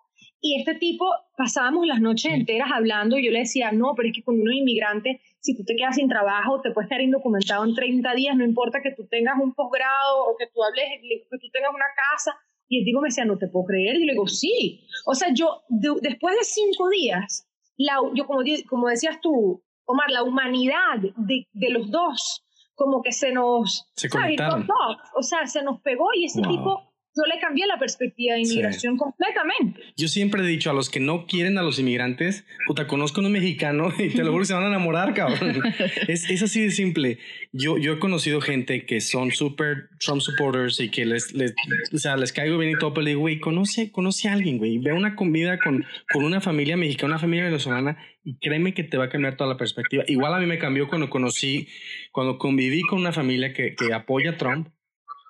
Y 0.41 0.59
este 0.61 0.75
tipo 0.75 1.07
pasábamos 1.37 1.87
las 1.87 2.01
noches 2.01 2.33
enteras 2.33 2.71
hablando 2.73 3.19
y 3.19 3.27
yo 3.27 3.33
le 3.33 3.41
decía, 3.41 3.73
no, 3.73 3.95
pero 3.97 4.09
es 4.09 4.15
que 4.15 4.23
cuando 4.23 4.43
uno 4.43 4.53
es 4.53 4.59
inmigrante 4.59 5.21
si 5.41 5.57
tú 5.57 5.65
te 5.65 5.77
quedas 5.77 5.97
sin 5.97 6.09
trabajo, 6.09 6.61
te 6.61 6.71
puedes 6.73 6.89
quedar 6.89 7.03
indocumentado 7.03 7.65
en 7.65 7.75
30 7.75 8.15
días, 8.15 8.37
no 8.37 8.45
importa 8.45 8.81
que 8.83 8.93
tú 8.93 9.07
tengas 9.07 9.37
un 9.41 9.55
posgrado 9.55 10.25
o 10.27 10.37
que 10.37 10.47
tú 10.47 10.63
hables, 10.63 10.85
que 11.01 11.39
tú 11.39 11.49
tengas 11.53 11.71
una 11.71 11.87
casa. 12.13 12.39
Y 12.69 12.81
el 12.81 12.85
tipo 12.85 13.01
me 13.01 13.09
decía, 13.09 13.25
no 13.25 13.39
te 13.39 13.49
puedo 13.49 13.67
creer. 13.67 13.97
Y 13.97 14.05
le 14.05 14.13
digo, 14.13 14.27
sí. 14.27 14.87
O 15.07 15.15
sea, 15.15 15.33
yo, 15.33 15.63
después 15.69 16.37
de 16.37 16.45
cinco 16.45 16.89
días, 16.91 17.49
la, 17.77 17.97
yo 18.15 18.27
como, 18.27 18.41
como 18.69 18.89
decías 18.89 19.21
tú, 19.23 19.63
Omar, 19.87 20.11
la 20.11 20.23
humanidad 20.23 20.99
de, 21.17 21.47
de 21.51 21.71
los 21.71 21.91
dos, 21.91 22.45
como 22.75 23.01
que 23.01 23.13
se 23.13 23.33
nos... 23.33 23.91
Se 23.97 24.11
conectaron. 24.11 24.69
O 25.15 25.23
sea, 25.23 25.47
se 25.47 25.63
nos 25.63 25.81
pegó 25.81 26.09
y 26.15 26.27
ese 26.27 26.43
tipo 26.43 26.88
yo 27.19 27.35
le 27.35 27.41
cambié 27.41 27.67
la 27.67 27.79
perspectiva 27.79 28.35
de 28.35 28.43
inmigración 28.43 28.97
completamente. 28.97 29.81
Yo 29.97 30.09
siempre 30.09 30.43
he 30.43 30.47
dicho 30.47 30.71
a 30.71 30.73
los 30.73 30.89
que 30.89 31.01
no 31.01 31.27
quieren 31.27 31.59
a 31.59 31.63
los 31.63 31.79
inmigrantes, 31.79 32.45
puta, 32.67 32.87
conozco 32.87 33.21
a 33.21 33.27
un 33.27 33.33
mexicano 33.33 33.93
y 33.99 34.11
te 34.11 34.23
lo 34.23 34.31
juro 34.31 34.43
que 34.43 34.47
se 34.47 34.55
van 34.55 34.65
a 34.65 34.69
enamorar, 34.69 35.15
cabrón. 35.15 35.63
es, 36.09 36.31
es, 36.31 36.43
así 36.43 36.63
de 36.63 36.71
simple. 36.71 37.19
Yo, 37.53 37.79
yo 37.79 37.95
he 37.95 37.99
conocido 37.99 38.41
gente 38.41 38.87
que 38.87 39.01
son 39.01 39.33
súper 39.33 39.89
Trump 39.99 40.21
supporters 40.21 40.81
y 40.81 40.91
que 40.91 41.05
les, 41.05 41.33
les, 41.33 41.55
o 41.93 41.99
sea, 41.99 42.17
les 42.17 42.33
caigo 42.33 42.59
bien 42.59 42.73
y 42.73 42.79
todo, 42.79 42.95
pero 42.95 43.03
le 43.03 43.11
digo, 43.11 43.23
güey, 43.23 43.41
conoce, 43.41 43.91
conoce 43.91 44.29
a 44.29 44.35
alguien, 44.35 44.59
güey. 44.59 44.79
Ve 44.79 44.93
una 44.93 45.17
comida 45.17 45.59
con, 45.59 45.85
con 46.13 46.25
una 46.25 46.41
familia 46.41 46.77
mexicana, 46.77 47.15
una 47.15 47.19
familia 47.19 47.47
venezolana 47.47 47.99
y 48.25 48.39
créeme 48.39 48.75
que 48.75 48.85
te 48.85 48.99
va 48.99 49.05
a 49.07 49.09
cambiar 49.09 49.37
toda 49.37 49.51
la 49.51 49.57
perspectiva. 49.57 50.05
Igual 50.07 50.35
a 50.35 50.39
mí 50.39 50.47
me 50.47 50.59
cambió 50.59 50.89
cuando 50.89 51.11
conocí, 51.11 51.69
cuando 52.13 52.39
conviví 52.39 52.83
con 52.83 53.01
una 53.01 53.13
familia 53.13 53.53
que, 53.53 53.75
que 53.75 53.93
apoya 53.93 54.31
a 54.31 54.37
Trump 54.37 54.69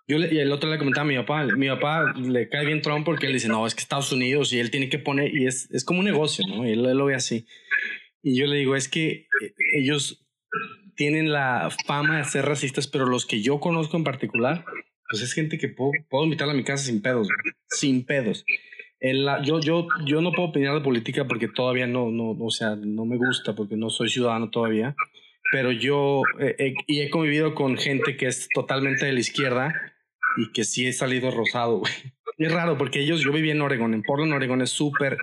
yo 0.08 0.16
le, 0.16 0.34
y 0.34 0.38
el 0.38 0.50
otro 0.50 0.70
le 0.70 0.78
comentaba 0.78 1.04
a 1.04 1.08
mi 1.08 1.16
papá, 1.16 1.44
mi 1.44 1.68
papá 1.68 2.14
le 2.16 2.48
cae 2.48 2.64
bien 2.64 2.80
Trump 2.80 3.04
porque 3.04 3.26
él 3.26 3.34
dice, 3.34 3.48
no, 3.48 3.66
es 3.66 3.74
que 3.74 3.82
Estados 3.82 4.10
Unidos 4.10 4.50
y 4.54 4.58
él 4.58 4.70
tiene 4.70 4.88
que 4.88 4.98
poner, 4.98 5.34
y 5.34 5.46
es, 5.46 5.70
es 5.70 5.84
como 5.84 5.98
un 5.98 6.06
negocio, 6.06 6.46
¿no? 6.48 6.66
Y 6.66 6.72
él, 6.72 6.82
lo 6.82 7.04
ve 7.04 7.14
así. 7.14 7.46
Y 8.22 8.34
yo 8.34 8.46
le 8.46 8.56
digo, 8.56 8.74
es 8.74 8.88
que 8.88 9.28
eh, 9.42 9.54
ellos 9.74 10.26
tienen 10.96 11.30
la 11.30 11.68
fama 11.86 12.18
de 12.18 12.24
ser 12.24 12.46
racistas, 12.46 12.86
pero 12.86 13.04
los 13.04 13.26
que 13.26 13.42
yo 13.42 13.60
conozco 13.60 13.98
en 13.98 14.04
particular, 14.04 14.64
pues 15.10 15.22
es 15.22 15.34
gente 15.34 15.58
que 15.58 15.68
puedo, 15.68 15.92
puedo 16.08 16.24
invitarla 16.24 16.54
a 16.54 16.56
mi 16.56 16.64
casa 16.64 16.86
sin 16.86 17.02
pedos, 17.02 17.28
sin 17.68 18.06
pedos. 18.06 18.46
El, 19.00 19.28
yo, 19.44 19.60
yo, 19.60 19.88
yo 20.06 20.22
no 20.22 20.32
puedo 20.32 20.48
opinar 20.48 20.74
de 20.74 20.80
política 20.80 21.26
porque 21.28 21.48
todavía 21.48 21.86
no, 21.86 22.10
no, 22.10 22.30
o 22.30 22.50
sea, 22.50 22.76
no 22.76 23.04
me 23.04 23.18
gusta 23.18 23.54
porque 23.54 23.76
no 23.76 23.90
soy 23.90 24.08
ciudadano 24.08 24.48
todavía, 24.48 24.96
pero 25.52 25.70
yo 25.70 26.22
y 26.86 27.00
he 27.00 27.10
convivido 27.10 27.54
con 27.54 27.76
gente 27.76 28.16
que 28.16 28.26
es 28.26 28.48
totalmente 28.52 29.04
de 29.06 29.12
la 29.12 29.20
izquierda 29.20 29.94
y 30.38 30.52
que 30.52 30.64
sí 30.64 30.86
he 30.86 30.92
salido 30.92 31.30
rosado, 31.30 31.78
güey. 31.78 31.92
Es 32.38 32.52
raro 32.52 32.78
porque 32.78 33.00
ellos, 33.00 33.20
yo 33.20 33.32
viví 33.32 33.50
en 33.50 33.60
Oregon, 33.60 33.94
en 33.94 34.02
Portland, 34.04 34.32
Oregon 34.32 34.62
es 34.62 34.70
súper, 34.70 35.16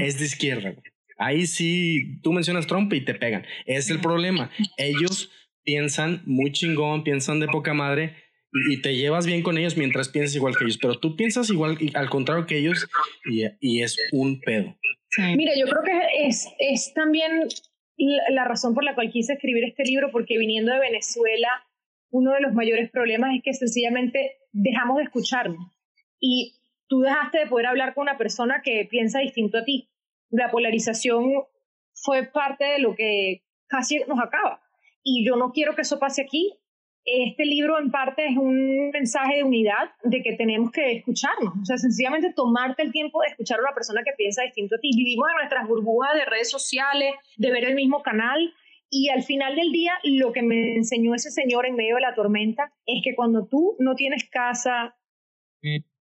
es 0.00 0.18
de 0.18 0.24
izquierda, 0.24 0.74
Ahí 1.16 1.46
sí, 1.46 2.20
tú 2.20 2.32
mencionas 2.32 2.66
Trump 2.66 2.92
y 2.92 3.04
te 3.04 3.14
pegan. 3.14 3.46
Es 3.64 3.90
el 3.90 4.00
problema. 4.00 4.50
Ellos 4.76 5.30
piensan 5.62 6.22
muy 6.26 6.50
chingón, 6.50 7.04
piensan 7.04 7.38
de 7.38 7.46
poca 7.46 7.74
madre 7.74 8.16
y, 8.70 8.82
te 8.82 8.96
llevas 8.96 9.26
bien 9.26 9.42
con 9.42 9.56
ellos 9.56 9.76
mientras 9.76 10.08
piensas 10.08 10.34
igual 10.34 10.56
que 10.56 10.64
ellos, 10.64 10.78
pero 10.80 10.98
tú 10.98 11.14
piensas 11.14 11.48
igual, 11.50 11.78
al 11.94 12.10
contrario 12.10 12.46
que 12.46 12.58
ellos 12.58 12.88
y, 13.24 13.44
y 13.60 13.82
es 13.82 13.96
un 14.10 14.40
pedo. 14.40 14.76
Mira, 15.36 15.52
yo 15.56 15.66
creo 15.66 15.82
que 15.84 16.26
es, 16.26 16.48
es 16.58 16.92
también 16.94 17.48
la 18.30 18.44
razón 18.44 18.74
por 18.74 18.84
la 18.84 18.94
cual 18.94 19.10
quise 19.10 19.34
escribir 19.34 19.64
este 19.64 19.84
libro, 19.84 20.10
porque 20.10 20.38
viniendo 20.38 20.72
de 20.72 20.80
Venezuela, 20.80 21.48
uno 22.10 22.32
de 22.32 22.40
los 22.40 22.54
mayores 22.54 22.90
problemas 22.90 23.34
es 23.34 23.42
que 23.42 23.52
sencillamente 23.54 24.36
dejamos 24.58 24.96
de 24.96 25.04
escucharnos 25.04 25.72
y 26.20 26.54
tú 26.88 27.00
dejaste 27.00 27.38
de 27.38 27.46
poder 27.46 27.66
hablar 27.66 27.94
con 27.94 28.02
una 28.02 28.18
persona 28.18 28.60
que 28.62 28.86
piensa 28.90 29.20
distinto 29.20 29.58
a 29.58 29.64
ti. 29.64 29.88
La 30.30 30.50
polarización 30.50 31.44
fue 31.94 32.24
parte 32.24 32.64
de 32.64 32.78
lo 32.80 32.94
que 32.94 33.42
casi 33.66 33.98
nos 34.06 34.18
acaba. 34.20 34.60
Y 35.02 35.24
yo 35.26 35.36
no 35.36 35.52
quiero 35.52 35.74
que 35.74 35.82
eso 35.82 35.98
pase 35.98 36.22
aquí. 36.22 36.54
Este 37.04 37.44
libro 37.46 37.78
en 37.78 37.90
parte 37.90 38.26
es 38.26 38.36
un 38.36 38.90
mensaje 38.90 39.36
de 39.36 39.44
unidad, 39.44 39.90
de 40.02 40.22
que 40.22 40.34
tenemos 40.34 40.70
que 40.70 40.92
escucharnos. 40.92 41.54
O 41.62 41.64
sea, 41.64 41.78
sencillamente 41.78 42.32
tomarte 42.34 42.82
el 42.82 42.92
tiempo 42.92 43.22
de 43.22 43.28
escuchar 43.28 43.58
a 43.58 43.62
una 43.62 43.74
persona 43.74 44.02
que 44.04 44.12
piensa 44.16 44.42
distinto 44.42 44.74
a 44.74 44.78
ti. 44.78 44.90
Vivimos 44.94 45.28
en 45.30 45.36
nuestras 45.36 45.66
burbujas 45.66 46.14
de 46.14 46.24
redes 46.26 46.50
sociales, 46.50 47.14
de 47.36 47.50
ver 47.50 47.64
el 47.64 47.74
mismo 47.74 48.02
canal 48.02 48.52
y 48.90 49.10
al 49.10 49.22
final 49.22 49.54
del 49.56 49.70
día, 49.70 49.92
lo 50.04 50.32
que 50.32 50.42
me 50.42 50.74
enseñó 50.76 51.14
ese 51.14 51.30
señor 51.30 51.66
en 51.66 51.76
medio 51.76 51.96
de 51.96 52.00
la 52.00 52.14
tormenta 52.14 52.72
es 52.86 53.02
que 53.04 53.14
cuando 53.14 53.46
tú 53.46 53.76
no 53.78 53.94
tienes 53.94 54.28
casa, 54.30 54.96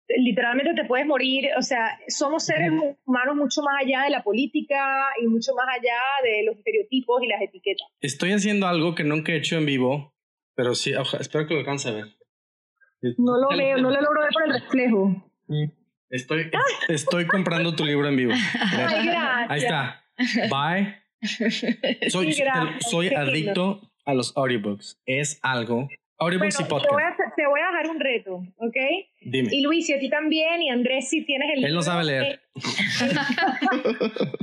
literalmente 0.08 0.74
te 0.74 0.86
puedes 0.86 1.06
morir. 1.06 1.50
O 1.58 1.62
sea, 1.62 2.00
somos 2.08 2.46
seres 2.46 2.72
humanos 3.06 3.36
mucho 3.36 3.62
más 3.62 3.84
allá 3.84 4.04
de 4.04 4.10
la 4.10 4.24
política 4.24 4.78
y 5.22 5.28
mucho 5.28 5.54
más 5.54 5.68
allá 5.68 6.00
de 6.24 6.44
los 6.46 6.58
estereotipos 6.58 7.22
y 7.24 7.28
las 7.28 7.42
etiquetas. 7.42 7.88
Estoy 8.00 8.32
haciendo 8.32 8.68
algo 8.68 8.96
que 8.96 9.04
nunca 9.04 9.34
he 9.34 9.38
hecho 9.38 9.58
en 9.58 9.66
vivo, 9.66 10.14
pero 10.56 10.74
sí, 10.74 10.94
espero 11.20 11.48
que 11.48 11.54
lo 11.54 11.60
alcance 11.62 11.90
a 11.90 11.94
ver. 11.94 12.06
No 13.18 13.38
lo 13.38 13.50
veo, 13.50 13.78
no 13.78 13.92
lo 13.92 14.02
logro 14.02 14.22
ver 14.22 14.32
por 14.32 14.44
el 14.46 14.62
reflejo. 14.62 15.32
Estoy, 16.10 16.50
estoy 16.88 17.28
comprando 17.28 17.76
tu 17.76 17.86
libro 17.86 18.08
en 18.08 18.16
vivo. 18.16 18.34
Ahí 19.50 19.60
está. 19.60 20.04
Bye. 20.50 21.07
Soy, 22.10 22.34
soy 22.90 23.08
adicto 23.10 23.82
a 24.06 24.14
los 24.14 24.36
audiobooks. 24.38 25.00
Es 25.06 25.40
algo. 25.42 25.88
Audiobooks 26.20 26.60
y 26.62 26.64
podcast. 26.64 27.20
Te 27.36 27.46
voy 27.46 27.60
a 27.60 27.68
dejar 27.68 27.90
un 27.92 28.00
reto, 28.00 28.36
¿ok? 28.58 28.76
Dime. 29.22 29.50
Y 29.52 29.62
Luis, 29.62 29.88
y 29.90 29.94
a 29.94 30.00
ti 30.00 30.10
también, 30.10 30.64
y 30.64 30.70
Andrés, 30.72 31.10
si 31.10 31.24
tienes 31.24 31.48
el 31.56 31.64
Él 31.66 31.76
no 31.76 31.84
sabe 31.84 32.06
leer. 32.06 32.24
eh, 32.26 32.40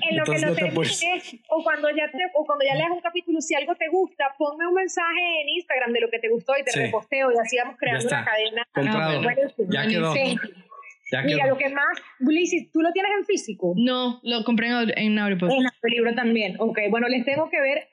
en 0.08 0.16
lo 0.16 0.24
que 0.24 0.36
Entonces 0.36 0.42
lo 0.42 0.48
no 0.50 0.54
te 0.54 0.62
termines, 0.62 1.36
o 1.48 1.62
cuando 1.64 1.90
ya 1.90 2.08
te, 2.12 2.18
o 2.34 2.44
cuando 2.46 2.64
ya 2.64 2.76
leas 2.76 2.90
un 2.92 3.00
capítulo, 3.00 3.40
si 3.40 3.56
algo 3.56 3.74
te 3.74 3.88
gusta, 3.88 4.34
ponme 4.38 4.66
un 4.68 4.74
mensaje 4.74 5.42
en 5.42 5.48
Instagram 5.48 5.92
de 5.92 6.00
lo 6.02 6.10
que 6.10 6.20
te 6.20 6.28
gustó 6.28 6.52
y 6.56 6.62
te 6.64 6.70
Sí. 6.70 6.78
reposteo 6.80 7.32
y 7.32 7.38
así 7.40 7.56
vamos 7.56 7.76
creando 7.76 8.06
una 8.06 8.24
cadena. 8.24 8.62
Comprado. 8.72 9.22
Buenísimo. 9.22 9.68
Ya 9.72 9.86
quedó. 9.88 10.12
Sí. 10.12 10.38
Ya 11.12 11.22
Mira, 11.22 11.44
quedó. 11.44 11.55
lo 11.55 11.59
que 11.59 11.68
más, 11.68 11.98
Luis, 12.18 12.50
¿tú 12.72 12.80
lo 12.80 12.92
tienes 12.92 13.12
en 13.18 13.24
físico? 13.24 13.74
No, 13.76 14.20
lo 14.22 14.44
compré 14.44 14.68
en, 14.68 14.98
en 14.98 15.18
Audible. 15.18 15.52
En 15.55 15.64
el 15.64 15.90
libro 15.90 16.14
también. 16.14 16.57
Ok, 16.59 16.78
bueno, 16.90 17.09
les 17.09 17.24
tengo 17.24 17.48
que 17.50 17.61
ver. 17.61 17.88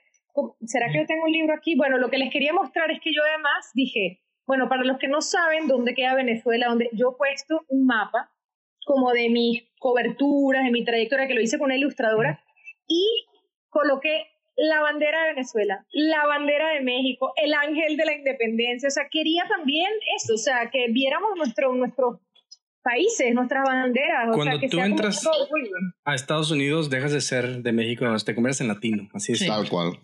¿Será 0.66 0.88
que 0.92 1.00
yo 1.00 1.06
tengo 1.06 1.26
un 1.26 1.32
libro 1.32 1.54
aquí? 1.54 1.76
Bueno, 1.76 1.98
lo 1.98 2.10
que 2.10 2.18
les 2.18 2.32
quería 2.32 2.54
mostrar 2.54 2.90
es 2.90 3.02
que 3.02 3.12
yo 3.14 3.22
además 3.28 3.70
dije, 3.74 4.22
bueno, 4.48 4.70
para 4.70 4.84
los 4.84 4.98
que 4.98 5.10
no 5.10 5.22
saben 5.22 5.68
dónde 5.68 5.94
queda 5.94 6.16
Venezuela, 6.16 6.68
donde 6.68 6.90
yo 6.94 7.12
he 7.12 7.18
puesto 7.18 7.66
un 7.68 7.86
mapa 7.86 8.32
como 8.86 9.12
de 9.12 9.30
mis 9.30 9.64
coberturas, 9.80 10.64
de 10.64 10.72
mi 10.72 10.84
trayectoria, 10.84 11.28
que 11.28 11.34
lo 11.34 11.42
hice 11.42 11.58
con 11.58 11.66
una 11.66 11.78
ilustradora, 11.78 12.44
y 12.88 13.26
coloqué 13.70 14.28
la 14.56 14.82
bandera 14.82 15.24
de 15.24 15.30
Venezuela, 15.34 15.86
la 15.92 16.26
bandera 16.28 16.70
de 16.70 16.82
México, 16.82 17.34
el 17.36 17.54
ángel 17.54 17.98
de 17.98 18.06
la 18.06 18.14
independencia, 18.14 18.88
o 18.88 18.92
sea, 18.92 19.08
quería 19.10 19.44
también 19.48 19.90
eso, 20.16 20.34
o 20.34 20.38
sea, 20.38 20.70
que 20.72 20.88
viéramos 20.90 21.32
nuestro, 21.36 21.74
nuestros 21.74 22.20
países, 22.82 23.34
nuestras 23.34 23.64
banderas, 23.64 24.30
o 24.30 24.34
Cuando 24.34 24.54
sea, 24.54 24.60
que 24.60 24.70
tú 24.70 24.78
sea 24.78 24.86
entras-. 24.86 25.28
A 26.06 26.16
Estados 26.16 26.52
Unidos 26.52 26.90
dejas 26.90 27.12
de 27.12 27.22
ser 27.22 27.62
de 27.62 27.72
México, 27.72 28.06
te 28.26 28.36
conviertes 28.36 28.62
en 28.62 28.68
latino. 28.68 29.10
Así 29.14 29.34
es. 29.34 29.40
Sí. 29.40 29.48
Tal 29.48 29.70
cual. 29.70 30.00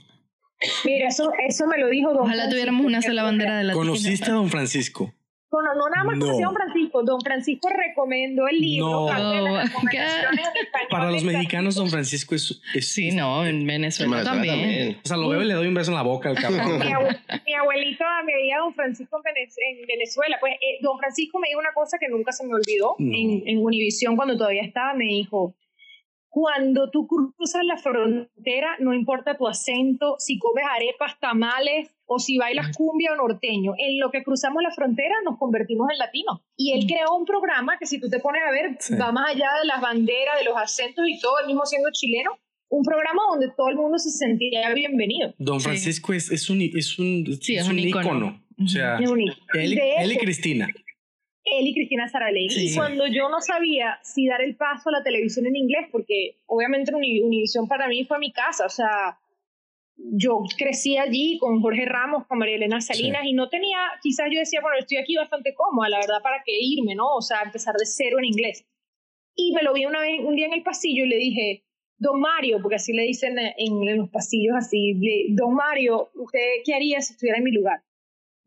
Mira, 0.85 1.07
eso, 1.07 1.31
eso 1.47 1.67
me 1.67 1.77
lo 1.77 1.87
dijo 1.87 2.09
Don 2.13 2.23
Ojalá 2.23 2.43
Francisco, 2.43 2.51
tuviéramos 2.51 2.85
una 2.85 3.01
sola 3.01 3.23
bandera 3.23 3.57
de 3.57 3.63
la 3.63 3.73
¿Conociste 3.73 4.31
a 4.31 4.33
Don 4.33 4.49
Francisco? 4.49 5.13
No, 5.49 5.61
no, 5.61 5.89
nada 5.89 6.03
más 6.03 6.17
No. 6.17 6.25
conocí 6.25 6.43
a 6.43 6.45
Don 6.45 6.55
Francisco. 6.55 7.03
Don 7.03 7.21
Francisco 7.21 7.69
recomendó 7.69 8.47
el 8.47 8.59
libro. 8.59 9.07
No. 9.07 9.07
Para 10.89 11.11
los 11.11 11.23
mexicanos, 11.23 11.75
Don 11.75 11.89
Francisco 11.89 12.35
es... 12.35 12.61
es- 12.73 12.87
Sí, 12.97 13.11
no, 13.11 13.45
en 13.45 13.65
Venezuela, 13.65 14.19
En 14.19 14.23
Venezuela 14.23 14.23
también. 14.23 14.55
también. 14.59 14.97
O 15.03 15.07
sea, 15.07 15.17
lo 15.17 15.29
veo 15.29 15.41
y 15.41 15.45
le 15.45 15.53
doy 15.53 15.67
un 15.67 15.73
beso 15.73 15.91
en 15.91 15.95
la 15.97 16.03
boca 16.03 16.29
al 16.29 16.35
cabrón. 16.35 16.79
Mi, 16.79 16.85
abue- 16.85 17.19
mi 17.45 17.53
abuelito 17.53 18.03
me 18.25 18.33
veía 18.33 18.55
a 18.57 18.59
Don 18.59 18.73
Francisco 18.73 19.17
en 19.17 19.23
Venez- 19.33 19.55
en 19.81 19.85
Venezuela. 19.87 20.37
Pues 20.39 20.53
eh, 20.55 20.79
Don 20.81 20.97
Francisco 20.97 21.39
me 21.39 21.47
dijo 21.49 21.59
una 21.59 21.73
cosa 21.73 21.97
que 21.99 22.07
nunca 22.09 22.31
se 22.31 22.45
me 22.45 22.53
olvidó 22.53 22.95
No. 22.97 23.13
en, 23.15 23.43
en 23.47 23.57
Univisión 23.63 24.15
cuando 24.15 24.37
todavía 24.37 24.63
estaba. 24.63 24.93
Me 24.93 25.05
dijo, 25.05 25.53
cuando 26.29 26.89
tú 26.91 27.07
cruzas 27.07 27.63
la 27.65 27.77
frontera, 27.77 28.75
no 28.79 28.93
importa 28.93 29.37
tu 29.37 29.47
acento, 29.47 30.15
si 30.19 30.37
comes 30.39 30.63
arepas, 30.75 31.19
tamales 31.19 31.89
o 32.05 32.19
si 32.19 32.37
bailas 32.37 32.75
cumbia 32.77 33.13
o 33.13 33.15
norteño, 33.15 33.73
en 33.77 33.99
lo 33.99 34.11
que 34.11 34.23
cruzamos 34.23 34.61
la 34.63 34.71
frontera 34.71 35.15
nos 35.25 35.37
convertimos 35.37 35.89
en 35.91 35.97
latinos. 35.97 36.41
Y 36.55 36.73
él 36.73 36.85
creó 36.87 37.15
un 37.15 37.25
programa 37.25 37.77
que 37.79 37.85
si 37.85 37.99
tú 37.99 38.09
te 38.09 38.19
pones 38.19 38.41
a 38.47 38.51
ver, 38.51 38.77
Sí. 38.79 38.95
va 38.95 39.11
más 39.11 39.31
allá 39.35 39.47
de 39.61 39.67
las 39.67 39.81
banderas, 39.81 40.37
de 40.39 40.45
los 40.45 40.55
acentos 40.57 41.05
y 41.07 41.19
todo, 41.19 41.39
él 41.39 41.47
mismo 41.47 41.65
siendo 41.65 41.89
chileno, 41.91 42.31
un 42.69 42.83
programa 42.83 43.21
donde 43.31 43.47
todo 43.55 43.69
el 43.69 43.75
mundo 43.77 43.97
se 43.97 44.09
sentía 44.11 44.73
bienvenido. 44.73 45.33
Don 45.37 45.59
Sí. 45.59 45.65
Francisco 45.69 46.13
es, 46.13 46.29
es 46.31 46.49
un, 46.49 46.61
es 46.61 46.99
un, 46.99 47.25
Sí, 47.41 47.55
es 47.55 47.61
es 47.61 47.67
un 47.67 47.73
un 47.73 47.79
ícono. 47.79 48.05
ícono. 48.07 48.43
O 48.63 48.67
sea, 48.67 48.97
él, 48.97 49.79
él 49.99 50.11
y 50.11 50.17
Cristina. 50.17 50.67
Él 51.59 51.67
y 51.67 51.73
Cristina 51.73 52.07
Saralegui. 52.07 52.49
Sí. 52.49 52.71
Y 52.71 52.75
cuando 52.75 53.07
yo 53.07 53.29
no 53.29 53.39
sabía 53.41 53.99
si 54.03 54.27
dar 54.27 54.41
el 54.41 54.55
paso 54.55 54.89
a 54.89 54.93
la 54.93 55.03
televisión 55.03 55.45
en 55.47 55.55
inglés, 55.55 55.87
porque 55.91 56.37
obviamente 56.45 56.93
Uni- 56.93 57.21
Univisión 57.21 57.67
para 57.67 57.87
mí 57.87 58.03
fue 58.05 58.19
mi 58.19 58.31
casa, 58.31 58.65
o 58.65 58.69
sea, 58.69 59.17
yo 59.95 60.41
crecí 60.57 60.97
allí 60.97 61.37
con 61.39 61.59
Jorge 61.61 61.85
Ramos, 61.85 62.27
con 62.27 62.37
María 62.37 62.55
Elena 62.55 62.79
Salinas, 62.81 63.23
y 63.25 63.33
no 63.33 63.49
tenía, 63.49 63.77
quizás 64.01 64.27
yo 64.31 64.39
decía, 64.39 64.61
bueno, 64.61 64.77
estoy 64.77 64.97
aquí 64.97 65.15
bastante 65.15 65.55
cómoda, 65.55 65.89
la 65.89 65.97
verdad, 65.97 66.21
¿para 66.21 66.43
qué 66.45 66.53
irme, 66.59 66.93
no? 66.95 67.15
O 67.15 67.21
sea, 67.21 67.41
empezar 67.43 67.73
de 67.75 67.85
cero 67.85 68.17
en 68.19 68.25
inglés. 68.25 68.65
Y 69.35 69.53
me 69.53 69.63
lo 69.63 69.73
vi 69.73 69.85
una 69.85 70.01
vez, 70.01 70.19
un 70.23 70.35
día 70.35 70.45
en 70.47 70.53
el 70.53 70.63
pasillo 70.63 71.03
y 71.05 71.09
le 71.09 71.17
dije, 71.17 71.63
Don 71.99 72.19
Mario, 72.19 72.59
porque 72.61 72.75
así 72.75 72.93
le 72.93 73.03
dicen 73.03 73.39
en, 73.39 73.87
en 73.87 73.97
los 73.97 74.09
pasillos 74.09 74.55
así, 74.55 74.93
Don 75.29 75.55
Mario, 75.55 76.09
¿usted 76.13 76.39
qué 76.63 76.75
haría 76.75 77.01
si 77.01 77.13
estuviera 77.13 77.39
en 77.39 77.43
mi 77.43 77.51
lugar? 77.51 77.81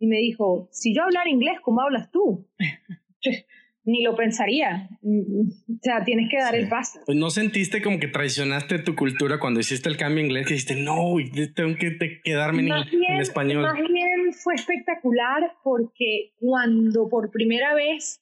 Y 0.00 0.06
me 0.08 0.16
dijo, 0.16 0.68
si 0.72 0.94
yo 0.94 1.02
hablara 1.04 1.28
inglés, 1.30 1.58
¿cómo 1.62 1.82
hablas 1.82 2.10
tú? 2.10 2.48
Ni 3.84 4.02
lo 4.02 4.14
pensaría. 4.14 4.88
Mm, 5.02 5.48
O 5.48 5.78
sea, 5.82 6.04
tienes 6.04 6.30
que 6.30 6.36
dar 6.38 6.54
Sí. 6.54 6.60
el 6.60 6.68
paso. 6.68 7.00
Pues 7.06 7.16
no 7.18 7.30
sentiste 7.30 7.82
como 7.82 7.98
que 7.98 8.08
traicionaste 8.08 8.78
tu 8.80 8.94
cultura 8.94 9.38
cuando 9.38 9.60
hiciste 9.60 9.88
el 9.88 9.96
cambio 9.96 10.22
a 10.22 10.26
inglés 10.26 10.46
que 10.46 10.54
dijiste, 10.54 10.76
no, 10.76 11.14
tengo 11.54 11.76
que 11.78 11.90
te- 11.92 12.20
quedarme 12.22 12.62
en, 12.62 12.68
Más 12.68 12.92
en 12.92 13.00
bien- 13.00 13.20
español. 13.20 13.62
Más 13.62 13.78
bien 13.78 14.32
fue 14.32 14.54
espectacular 14.54 15.52
porque 15.64 16.32
cuando 16.38 17.08
por 17.08 17.30
primera 17.30 17.74
vez 17.74 18.20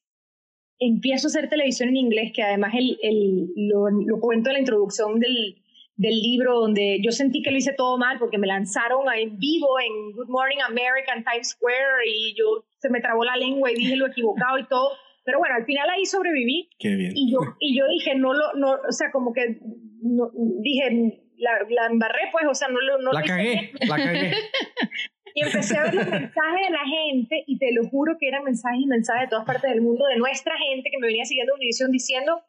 empiezo 0.79 1.27
a 1.27 1.31
hacer 1.31 1.49
televisión 1.49 1.89
en 1.91 1.97
inglés, 1.97 2.33
que 2.33 2.43
además 2.43 2.73
el, 2.77 2.97
el- 3.03 3.49
lo, 3.57 3.91
lo 3.91 4.21
cuento 4.21 4.51
en 4.51 4.55
la 4.55 4.61
introducción 4.61 5.19
del, 5.19 5.61
del 5.99 6.15
libro, 6.23 6.61
donde 6.61 7.01
yo 7.03 7.11
sentí 7.11 7.43
que 7.43 7.51
lo 7.51 7.59
hice 7.59 7.75
todo 7.77 7.99
mal 7.99 8.19
porque 8.21 8.39
me 8.39 8.47
lanzaron 8.47 9.05
en 9.13 9.37
vivo 9.37 9.81
en 9.81 10.13
Good 10.13 10.29
Morning 10.29 10.59
America 10.65 11.13
en 11.15 11.25
Times 11.25 11.51
Square 11.51 12.07
y 12.07 12.35
yo 12.39 12.65
se 12.79 12.89
me 12.89 13.01
trabó 13.01 13.25
la 13.25 13.37
lengua 13.37 13.71
y 13.71 13.75
dije 13.75 13.97
lo 13.97 14.07
equivocado 14.07 14.59
y 14.59 14.67
todo. 14.69 14.93
Pero 15.25 15.41
bueno, 15.41 15.57
al 15.57 15.65
final 15.65 15.91
ahí 15.91 16.07
sobreviví 16.07 16.71
Qué 16.79 16.95
bien. 16.95 17.13
y 17.17 17.33
yo, 17.33 17.41
y 17.59 17.77
yo 17.77 17.87
dije, 17.89 18.15
no 18.15 18.33
lo, 18.33 18.55
no, 18.55 18.77
o 18.89 18.93
sea, 18.93 19.11
como 19.11 19.33
que 19.33 19.59
no, 20.01 20.31
dije, 20.63 21.21
la, 21.37 21.51
la 21.69 21.87
embarré, 21.87 22.31
pues, 22.31 22.47
o 22.49 22.55
sea, 22.55 22.69
no 22.69 22.81
lo 22.81 22.99
no 22.99 23.13
La 23.13 23.21
lo 23.21 23.27
cagué, 23.27 23.73
la 23.81 23.97
cagué. 23.97 24.33
y 25.35 25.43
empecé 25.43 25.77
a 25.77 25.83
ver 25.83 25.95
los 25.95 26.09
mensajes 26.09 26.67
de 26.67 26.71
la 26.71 26.85
gente 26.87 27.43
y 27.45 27.59
te 27.59 27.73
lo 27.73 27.89
juro 27.89 28.17
que 28.21 28.29
eran 28.29 28.45
mensajes 28.45 28.81
y 28.81 28.87
mensajes 28.87 29.23
de 29.23 29.31
todas 29.31 29.45
partes 29.45 29.69
del 29.69 29.83
mundo, 29.83 30.07
de 30.07 30.17
nuestra 30.17 30.55
gente 30.57 30.91
que 30.91 30.99
me 30.99 31.09
venía 31.09 31.25
siguiendo 31.25 31.55
en 31.55 31.59
Univision 31.59 31.91
diciendo, 31.91 32.41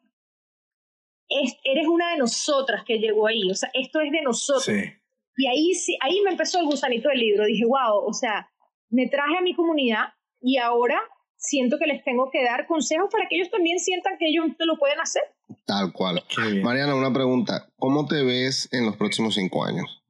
"Es- 1.30 1.56
eres 1.64 1.86
una 1.86 2.10
de 2.12 2.18
nosotras 2.18 2.82
que 2.84 2.98
llegó 2.98 3.26
ahí, 3.26 3.50
o 3.50 3.54
sea, 3.54 3.70
esto 3.72 4.00
es 4.00 4.10
de 4.12 4.20
nosotros. 4.22 4.64
Sí. 4.64 4.92
Y 5.36 5.46
ahí, 5.46 5.74
sí, 5.74 5.96
ahí 6.02 6.20
me 6.22 6.30
empezó 6.32 6.58
el 6.60 6.66
gusanito 6.66 7.08
del 7.08 7.18
libro, 7.20 7.44
dije, 7.46 7.64
wow, 7.64 8.04
o 8.06 8.12
sea, 8.12 8.50
me 8.90 9.06
traje 9.08 9.38
a 9.38 9.40
mi 9.40 9.54
comunidad 9.54 10.08
y 10.40 10.58
ahora 10.58 11.00
siento 11.36 11.78
que 11.78 11.86
les 11.86 12.04
tengo 12.04 12.30
que 12.30 12.44
dar 12.44 12.66
consejos 12.66 13.08
para 13.10 13.26
que 13.28 13.36
ellos 13.36 13.50
también 13.50 13.78
sientan 13.78 14.18
que 14.18 14.26
ellos 14.28 14.46
lo 14.58 14.76
pueden 14.76 15.00
hacer. 15.00 15.22
Tal 15.64 15.92
cual. 15.92 16.22
Mariana, 16.62 16.94
una 16.94 17.12
pregunta. 17.12 17.68
¿Cómo 17.78 18.06
te 18.06 18.22
ves 18.22 18.68
en 18.72 18.84
los 18.84 18.96
próximos 18.96 19.34
cinco 19.36 19.64
años? 19.64 20.02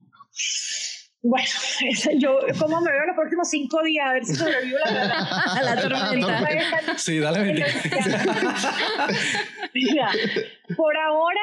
Bueno, 1.23 1.49
yo, 2.19 2.39
¿cómo 2.59 2.81
me 2.81 2.91
veo 2.91 3.07
los 3.07 3.17
próximos 3.17 3.49
cinco 3.51 3.83
días? 3.83 4.07
A 4.09 4.13
ver 4.15 4.25
si 4.25 4.35
sobrevivo 4.35 4.79
la, 4.79 5.19
A 5.19 5.63
la 5.75 5.81
tormenta. 5.81 6.99
Sí, 6.99 7.19
dale 7.19 7.43
20. 7.43 7.65
Mira, 9.75 10.11
por 10.77 10.97
ahora, 10.97 11.41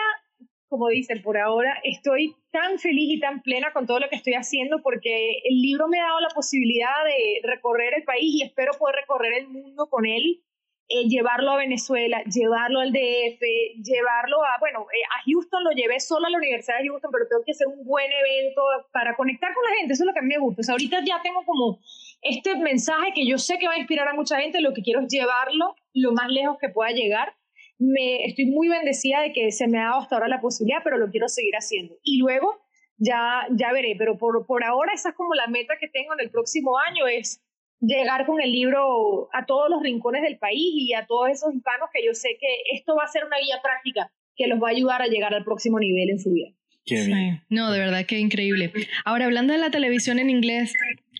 como 0.67 0.87
dicen, 0.89 1.21
por 1.21 1.37
ahora 1.37 1.79
estoy 1.83 2.35
tan 2.51 2.79
feliz 2.79 3.17
y 3.17 3.19
tan 3.19 3.41
plena 3.43 3.71
con 3.71 3.85
todo 3.85 3.99
lo 3.99 4.09
que 4.09 4.15
estoy 4.15 4.33
haciendo 4.33 4.81
porque 4.81 5.41
el 5.43 5.61
libro 5.61 5.87
me 5.87 5.99
ha 5.99 6.05
dado 6.05 6.21
la 6.21 6.29
posibilidad 6.29 7.03
de 7.05 7.47
recorrer 7.47 7.93
el 7.95 8.03
país 8.03 8.33
y 8.33 8.43
espero 8.43 8.71
poder 8.79 8.95
recorrer 8.95 9.33
el 9.35 9.47
mundo 9.47 9.87
con 9.89 10.07
él, 10.07 10.41
eh, 10.89 11.07
llevarlo 11.07 11.51
a 11.51 11.57
Venezuela, 11.57 12.23
llevarlo 12.23 12.79
al 12.79 12.91
DF, 12.91 13.41
llevarlo 13.83 14.43
a, 14.43 14.57
bueno, 14.59 14.87
eh, 14.93 15.03
a 15.15 15.23
Houston 15.25 15.63
lo 15.63 15.71
llevé 15.71 15.99
solo 15.99 16.27
a 16.27 16.29
la 16.29 16.37
Universidad 16.37 16.79
de 16.79 16.87
Houston, 16.87 17.11
pero 17.11 17.27
tengo 17.27 17.43
que 17.45 17.51
hacer 17.51 17.67
un 17.67 17.83
buen 17.85 18.09
evento 18.11 18.61
para 18.93 19.15
conectar 19.15 19.53
con 19.53 19.63
la 19.63 19.75
gente, 19.77 19.93
eso 19.93 20.03
es 20.03 20.07
lo 20.07 20.13
que 20.13 20.19
a 20.19 20.23
mí 20.23 20.29
me 20.29 20.39
gusta. 20.39 20.61
O 20.61 20.63
sea, 20.63 20.73
ahorita 20.73 21.03
ya 21.05 21.21
tengo 21.21 21.43
como 21.45 21.79
este 22.21 22.55
mensaje 22.57 23.11
que 23.13 23.27
yo 23.27 23.37
sé 23.37 23.57
que 23.57 23.67
va 23.67 23.73
a 23.73 23.79
inspirar 23.79 24.07
a 24.07 24.13
mucha 24.13 24.39
gente, 24.39 24.61
lo 24.61 24.73
que 24.73 24.81
quiero 24.81 25.01
es 25.01 25.07
llevarlo 25.09 25.75
lo 25.93 26.13
más 26.13 26.29
lejos 26.29 26.57
que 26.59 26.69
pueda 26.69 26.91
llegar 26.91 27.33
me 27.79 28.25
estoy 28.25 28.45
muy 28.45 28.69
bendecida 28.69 29.21
de 29.21 29.31
que 29.33 29.51
se 29.51 29.67
me 29.67 29.79
ha 29.79 29.85
dado 29.85 30.01
hasta 30.01 30.15
ahora 30.15 30.27
la 30.27 30.41
posibilidad, 30.41 30.81
pero 30.83 30.97
lo 30.97 31.09
quiero 31.09 31.27
seguir 31.27 31.53
haciendo. 31.55 31.95
Y 32.03 32.17
luego 32.17 32.59
ya, 32.97 33.47
ya 33.51 33.71
veré, 33.71 33.95
pero 33.97 34.17
por, 34.17 34.45
por 34.45 34.63
ahora 34.63 34.93
esa 34.93 35.09
es 35.09 35.15
como 35.15 35.33
la 35.35 35.47
meta 35.47 35.75
que 35.79 35.87
tengo 35.87 36.13
en 36.13 36.21
el 36.21 36.31
próximo 36.31 36.77
año, 36.79 37.07
es 37.07 37.43
llegar 37.79 38.25
con 38.25 38.41
el 38.41 38.51
libro 38.51 39.29
a 39.33 39.45
todos 39.45 39.69
los 39.69 39.81
rincones 39.81 40.21
del 40.23 40.37
país 40.37 40.73
y 40.73 40.93
a 40.93 41.05
todos 41.05 41.29
esos 41.29 41.53
hispanos 41.53 41.89
que 41.93 42.05
yo 42.05 42.13
sé 42.13 42.37
que 42.39 42.47
esto 42.73 42.95
va 42.95 43.03
a 43.03 43.07
ser 43.07 43.25
una 43.25 43.37
guía 43.37 43.59
práctica 43.61 44.11
que 44.35 44.47
los 44.47 44.61
va 44.61 44.69
a 44.69 44.71
ayudar 44.71 45.01
a 45.01 45.07
llegar 45.07 45.33
al 45.33 45.43
próximo 45.43 45.79
nivel 45.79 46.09
en 46.09 46.19
su 46.19 46.31
vida. 46.31 46.49
Qué 46.85 47.05
bien. 47.05 47.35
Sí. 47.35 47.45
No, 47.49 47.71
de 47.71 47.79
verdad 47.79 48.05
que 48.05 48.17
increíble. 48.17 48.71
Ahora, 49.03 49.25
hablando 49.25 49.53
de 49.53 49.59
la 49.59 49.71
televisión 49.71 50.19
en 50.19 50.29
inglés, 50.29 50.73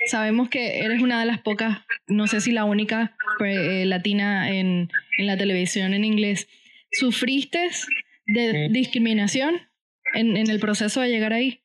sabemos 0.05 0.49
que 0.49 0.79
eres 0.79 1.01
una 1.01 1.19
de 1.19 1.25
las 1.25 1.41
pocas, 1.41 1.79
no 2.07 2.27
sé 2.27 2.39
si 2.41 2.51
la 2.51 2.63
única 2.63 3.15
eh, 3.43 3.85
latina 3.85 4.49
en, 4.51 4.89
en 5.17 5.27
la 5.27 5.37
televisión 5.37 5.93
en 5.93 6.05
inglés. 6.05 6.47
¿Sufriste 6.91 7.69
de 8.27 8.69
discriminación 8.71 9.61
en, 10.13 10.37
en 10.37 10.49
el 10.49 10.59
proceso 10.59 11.01
de 11.01 11.09
llegar 11.09 11.33
ahí? 11.33 11.61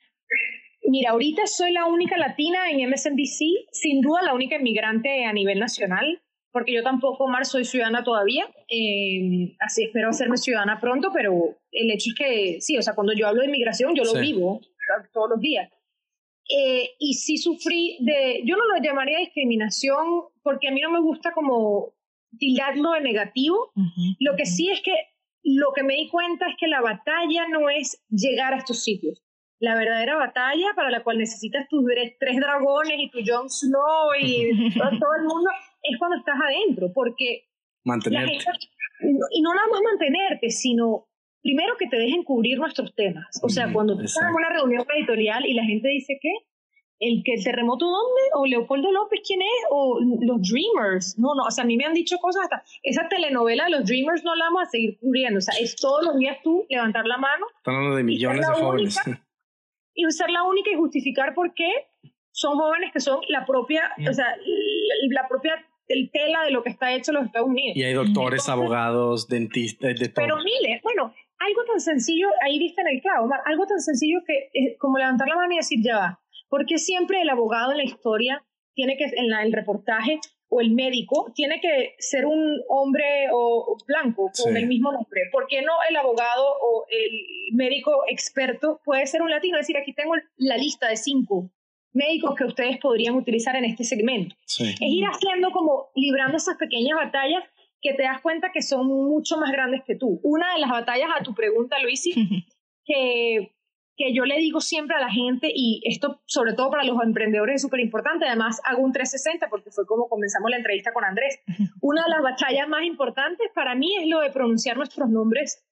Mira, 0.93 1.13
ahorita 1.13 1.47
soy 1.47 1.73
la 1.73 1.87
única 1.87 2.19
latina 2.19 2.71
en 2.71 2.87
MSNBC, 2.91 3.67
sin 3.71 4.03
duda 4.03 4.21
la 4.23 4.35
única 4.35 4.57
inmigrante 4.57 5.25
a 5.25 5.33
nivel 5.33 5.59
nacional, 5.59 6.21
porque 6.53 6.75
yo 6.75 6.83
tampoco, 6.83 7.29
Mar, 7.29 7.47
soy 7.47 7.65
ciudadana 7.65 8.05
todavía, 8.05 8.45
eh, 8.69 9.57
así 9.59 9.85
espero 9.85 10.11
hacerme 10.11 10.37
ciudadana 10.37 10.79
pronto, 10.83 11.11
pero 11.15 11.33
el 11.71 11.91
hecho 11.91 12.11
es 12.11 12.15
que, 12.15 12.61
sí, 12.61 12.77
o 12.77 12.83
sea, 12.83 12.95
cuando 12.95 13.15
yo 13.15 13.27
hablo 13.27 13.41
de 13.41 13.47
inmigración, 13.49 13.95
yo 13.95 14.05
lo 14.05 14.11
Sí. 14.11 14.21
vivo 14.21 14.61
todos 15.15 15.31
los 15.31 15.41
días. 15.41 15.71
eh, 16.55 16.91
y 16.99 17.15
sí 17.15 17.39
sufrí 17.39 17.97
de, 18.01 18.43
yo 18.45 18.57
no 18.57 18.65
lo 18.67 18.83
llamaría 18.83 19.19
discriminación 19.21 20.05
porque 20.43 20.69
a 20.69 20.73
mí 20.73 20.81
no 20.83 20.91
me 20.91 21.01
gusta 21.01 21.33
como 21.33 21.95
tildarlo 22.37 22.93
de 22.93 23.01
negativo. 23.01 23.71
Lo 24.19 24.37
que 24.37 24.45
sí 24.45 24.69
es 24.69 24.83
que 24.83 24.93
lo 25.45 25.73
que 25.73 25.85
me 25.85 25.95
di 25.95 26.09
cuenta 26.09 26.49
es 26.49 26.57
que 26.59 26.67
la 26.67 26.81
batalla 26.83 27.47
no 27.49 27.71
es 27.71 28.05
llegar 28.11 28.53
a 28.53 28.59
estos 28.59 28.83
sitios. 28.83 29.23
La 29.63 29.77
verdadera 29.77 30.17
batalla 30.17 30.75
para 30.75 30.91
la 30.91 31.05
cual 31.05 31.19
necesitas 31.19 31.69
tus 31.69 31.85
tres 32.19 32.37
dragones 32.37 32.95
y 32.99 33.11
tu 33.11 33.19
Jon 33.25 33.49
Snow 33.49 34.11
y 34.21 34.51
todo, 34.75 35.15
el 35.17 35.23
mundo 35.23 35.51
es 35.85 35.97
cuando 36.01 36.17
estás 36.17 36.35
adentro, 36.35 36.91
porque 36.93 37.45
mantenerte. 37.85 38.39
y 39.31 39.41
no 39.41 39.55
nada 39.55 39.69
más 39.71 39.81
mantenerte, 39.85 40.51
sino 40.51 41.07
primero 41.43 41.77
que 41.79 41.87
te 41.87 41.97
dejen 41.97 42.25
cubrir 42.25 42.59
nuestros 42.59 42.93
temas. 42.97 43.39
O 43.41 43.49
sea, 43.49 43.73
cuando 43.73 43.97
tú 43.97 44.03
estás 44.03 44.25
en 44.29 44.35
una 44.35 44.49
reunión 44.51 44.85
editorial 44.97 45.47
y 45.47 45.55
la 45.55 45.63
gente 45.63 45.87
dice 45.91 46.19
que 46.21 46.33
el 46.99 47.23
que 47.25 47.35
el 47.35 47.45
terremoto 47.45 47.87
dónde 47.87 48.23
o 48.35 48.47
Leopoldo 48.47 48.91
López 48.91 49.21
quién 49.25 49.43
es 49.43 49.67
o 49.71 50.01
los 50.23 50.41
Dreamers. 50.43 51.17
No, 51.21 51.37
no, 51.37 51.45
o 51.45 51.51
sea, 51.53 51.63
a 51.63 51.67
mí 51.69 51.77
me 51.77 51.85
han 51.85 51.95
dicho 51.95 52.19
cosas 52.19 52.45
hasta 52.51 52.65
esa 52.83 53.07
telenovela 53.09 53.67
de 53.67 53.71
los 53.71 53.85
Dreamers 53.87 54.25
no 54.25 54.35
la 54.35 54.47
vamos 54.47 54.63
a 54.63 54.71
seguir 54.71 54.99
cubriendo, 54.99 55.39
o 55.39 55.41
sea, 55.41 55.55
es 55.61 55.77
todos 55.77 56.05
los 56.05 56.19
días 56.19 56.39
tú 56.43 56.67
levantar 56.69 57.07
la 57.07 57.19
mano. 57.19 57.47
hablando 57.65 57.95
de 57.95 58.03
millones 58.03 58.45
de 58.45 58.55
jóvenes. 58.55 58.99
y 59.95 60.11
ser 60.11 60.31
la 60.31 60.43
única 60.45 60.71
y 60.71 60.75
justificar 60.75 61.35
por 61.35 61.55
qué 61.55 61.71
son 62.31 62.57
jóvenes 62.57 62.93
que 62.93 63.01
son 63.01 63.21
la 63.29 63.45
propia, 63.45 63.93
o 64.09 64.13
sea, 64.13 64.37
la 65.11 65.29
propia 65.29 65.55
el 65.89 66.11
tela 66.11 66.45
de 66.45 66.51
lo 66.51 66.63
que 66.63 66.71
está 66.71 66.93
hecho 66.93 67.11
en 67.11 67.17
los 67.17 67.27
Estados 67.27 67.49
Unidos. 67.49 67.77
Y 67.77 67.83
hay 67.83 67.93
doctores, 67.93 68.49
abogados, 68.49 69.29
dentistas, 69.29 69.99
de 69.99 70.09
todo. 70.09 70.25
Pero 70.25 70.37
miles, 70.39 70.81
bueno, 70.83 71.13
algo 71.39 71.65
tan 71.67 71.81
sencillo, 71.81 72.29
ahí 72.43 72.59
viste 72.59 72.81
en 72.81 72.89
el 72.89 73.01
clavo, 73.01 73.29
algo 73.45 73.67
tan 73.67 73.81
sencillo 73.81 74.21
que 74.27 74.51
es 74.53 74.79
como 74.79 74.99
levantar 74.99 75.29
la 75.29 75.37
mano 75.37 75.53
y 75.53 75.57
decir, 75.57 75.81
ya 75.83 75.97
va, 75.97 76.21
porque 76.49 76.79
siempre 76.79 77.21
el 77.21 77.29
abogado 77.31 77.73
en 77.73 77.79
la 77.79 77.85
historia 77.85 78.45
tiene 78.75 78.97
que, 78.97 79.05
en 79.05 79.33
el 79.33 79.53
reportaje, 79.53 80.19
o 80.55 80.61
el 80.61 80.73
médico, 80.73 81.33
tiene 81.35 81.63
que 81.63 81.95
ser 81.99 82.27
un 82.27 82.61
hombre 82.69 83.29
o, 83.33 83.75
blanco 83.87 84.31
con 84.37 84.55
el 84.55 84.67
mismo 84.67 84.93
nombre. 84.93 85.23
¿Por 85.33 85.47
qué 85.47 85.63
no 85.63 85.73
el 85.89 85.97
abogado 85.97 86.45
o 86.61 86.85
el 86.91 87.55
médico 87.57 88.05
experto 88.07 88.79
puede 88.85 89.07
ser 89.07 89.23
un 89.23 89.31
latino? 89.31 89.57
Es 89.57 89.67
decir, 89.67 89.79
aquí 89.79 89.95
tengo 89.95 90.13
la 90.37 90.59
lista 90.59 90.89
de 90.89 90.97
cinco 90.97 91.51
médicos 91.95 92.35
que 92.37 92.45
ustedes 92.45 92.77
podrían 92.79 93.15
utilizar 93.15 93.57
en 93.57 93.65
este 93.65 93.85
segmento. 93.85 94.37
Es 94.47 94.77
ir 94.79 95.05
haciendo 95.07 95.53
como 95.53 95.89
librando 95.95 96.37
esas 96.37 96.59
pequeñas 96.59 96.99
batallas 96.99 97.43
que 97.81 97.95
te 97.95 98.03
das 98.03 98.21
cuenta 98.21 98.53
que 98.53 98.61
son 98.61 98.87
mucho 98.87 99.39
más 99.39 99.51
grandes 99.53 99.83
que 99.87 99.97
tú. 99.97 100.21
Una 100.23 100.53
de 100.53 100.61
las 100.61 100.71
batallas 100.71 101.09
a 101.19 101.23
tu 101.23 101.35
pregunta, 101.35 101.79
Luisi, 101.79 102.13
que, 102.85 103.55
que 103.97 104.15
yo 104.15 104.25
le 104.25 104.39
digo 104.39 104.61
siempre 104.61 104.97
a 104.97 105.01
la 105.01 105.11
gente, 105.11 105.51
y 105.55 105.83
esto 105.85 106.23
sobre 106.27 106.55
todo 106.55 106.71
para 106.71 106.85
los 106.85 107.03
emprendedores 107.03 107.57
es 107.57 107.63
súper 107.63 107.81
importante, 107.81 108.27
además 108.27 108.61
hago 108.65 108.83
un 108.83 108.93
360 108.93 109.49
porque 109.49 109.71
fue 109.71 109.87
como 109.87 110.09
comenzamos 110.09 110.51
la 110.51 110.57
entrevista 110.57 110.93
con 110.93 111.05
Andrés. 111.05 111.41
Una 111.81 112.05
de 112.05 112.11
las 112.11 112.23
batallas 112.23 112.69
más 112.69 112.85
importantes 112.85 113.51
para 113.55 113.75
mí 113.75 113.97
es 113.97 114.09
lo 114.09 114.21
de 114.21 114.31
pronunciar 114.31 114.77
nuestros 114.77 115.09
nombres 115.09 115.65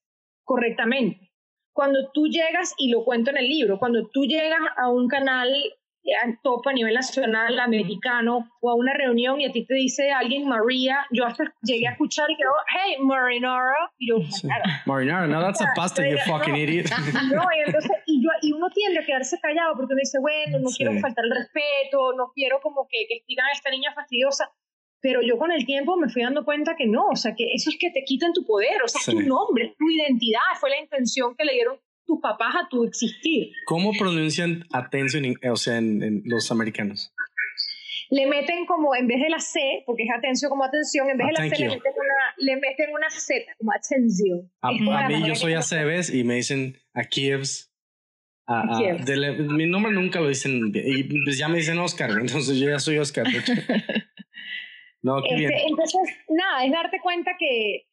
correctamente. 0.45 1.31
Cuando 1.73 2.11
tú 2.13 2.27
llegas, 2.27 2.75
y 2.79 2.91
lo 2.91 3.05
cuento 3.05 3.31
en 3.31 3.39
el 3.39 3.49
libro, 3.49 3.79
cuando 3.79 4.09
tú 4.09 4.25
llegas 4.25 4.61
a 4.77 4.91
un 4.91 5.09
canal 5.09 5.55
top 6.43 6.67
a 6.67 6.73
nivel 6.73 6.95
nacional, 6.95 7.59
americano, 7.59 8.49
o 8.61 8.71
a 8.71 8.75
una 8.75 8.93
reunión 8.95 9.41
y 9.41 9.47
a 9.47 9.53
ti 9.53 9.65
te 9.65 9.75
dice 9.75 10.11
alguien 10.11 10.49
María, 10.49 11.07
yo 11.11 11.25
hasta 11.25 11.45
llegué 11.63 11.89
a 11.89 11.93
escuchar 11.93 12.31
y 12.31 12.37
digo, 12.37 12.51
hey, 12.69 12.97
Marinara, 13.01 13.93
y 13.99 14.09
yo, 14.09 14.17
Marinara, 14.87 15.27
no, 15.27 15.41
that's 15.41 15.61
a 15.61 15.67
pasta, 15.77 16.09
you 16.09 16.19
fucking 16.27 16.57
idiot. 16.57 16.87
No, 17.31 17.43
y, 17.55 17.61
entonces, 17.67 17.93
y, 18.07 18.23
yo, 18.23 18.31
y 18.43 18.53
uno 18.53 18.69
tiende 18.71 19.01
a 19.01 19.05
quedarse 19.05 19.39
callado 19.41 19.75
porque 19.77 19.93
uno 19.93 20.01
dice, 20.01 20.19
bueno, 20.21 20.59
no 20.59 20.69
quiero 20.77 20.93
faltar 21.01 21.25
el 21.25 21.31
respeto, 21.31 22.13
no 22.17 22.33
quiero 22.35 22.61
como 22.61 22.87
que, 22.89 23.07
que 23.09 23.17
estigan 23.17 23.47
a 23.47 23.53
esta 23.53 23.71
niña 23.71 23.93
fastidiosa, 23.95 24.51
pero 25.01 25.23
yo 25.23 25.39
con 25.39 25.53
el 25.53 25.65
tiempo 25.65 25.97
me 25.97 26.09
fui 26.09 26.23
dando 26.23 26.45
cuenta 26.45 26.77
que 26.77 26.87
no, 26.87 27.09
o 27.09 27.17
sea, 27.17 27.35
que 27.35 27.53
eso 27.55 27.71
es 27.71 27.79
que 27.79 27.91
te 27.91 28.05
quitan 28.05 28.33
tu 28.33 28.45
poder, 28.45 28.83
o 28.83 28.89
sea, 28.89 29.01
tu 29.13 29.21
nombre, 29.21 29.75
tu 29.79 29.89
identidad, 29.89 30.41
fue 30.59 30.71
la 30.71 30.81
intención 30.81 31.35
que 31.37 31.45
le 31.45 31.53
dieron 31.53 31.79
tus 32.11 32.21
papás 32.21 32.55
a 32.57 32.69
tu 32.69 32.85
existir. 32.85 33.53
¿Cómo 33.67 33.93
pronuncian 33.97 34.67
atención, 34.73 35.25
o 35.49 35.57
sea, 35.57 35.79
en, 35.79 36.23
los 36.25 36.51
americanos? 36.51 37.15
Le 38.11 38.27
meten 38.27 38.67
como, 38.67 38.97
en 38.97 39.07
vez 39.07 39.21
de 39.21 39.29
la 39.29 39.39
C, 39.39 39.61
porque 39.87 40.03
es 40.03 40.11
atención 40.11 40.51
como 40.51 40.65
atención, 40.65 41.09
en 41.09 41.17
vez 41.17 41.29
de 41.29 41.33
la 41.33 41.39
C 41.49 41.63
le 41.63 41.69
meten, 41.69 41.93
una, 41.93 42.35
le 42.39 42.57
meten, 42.57 42.91
una, 42.93 43.09
Z, 43.09 43.45
como 43.59 43.73
atención. 43.73 44.51
A, 44.61 44.73
mí 45.09 45.23
yo 45.25 45.37
soy 45.37 45.55
Aceves 45.55 46.13
y 46.13 46.25
me 46.25 46.35
dicen 46.35 46.77
a 46.95 47.05
Kievs. 47.05 47.73
mi 48.49 49.67
nombre 49.69 49.93
nunca 49.93 50.21
lo 50.21 50.29
dicen 50.29 50.73
y 50.75 51.05
pues 51.05 51.39
ya 51.39 51.47
me 51.47 51.59
dicen 51.59 51.79
Oscar, 51.79 52.11
entonces 52.21 52.59
yo 52.59 52.69
ya 52.69 52.81
soy 52.81 52.99
Oscar. 52.99 53.25
no, 55.03 55.23
qué 55.23 55.37
bien. 55.37 55.53
Este, 55.53 55.69
entonces, 55.69 56.01
nada, 56.29 56.65
es 56.65 56.73
darte 56.73 56.99
cuenta 57.01 57.31
que 57.39 57.87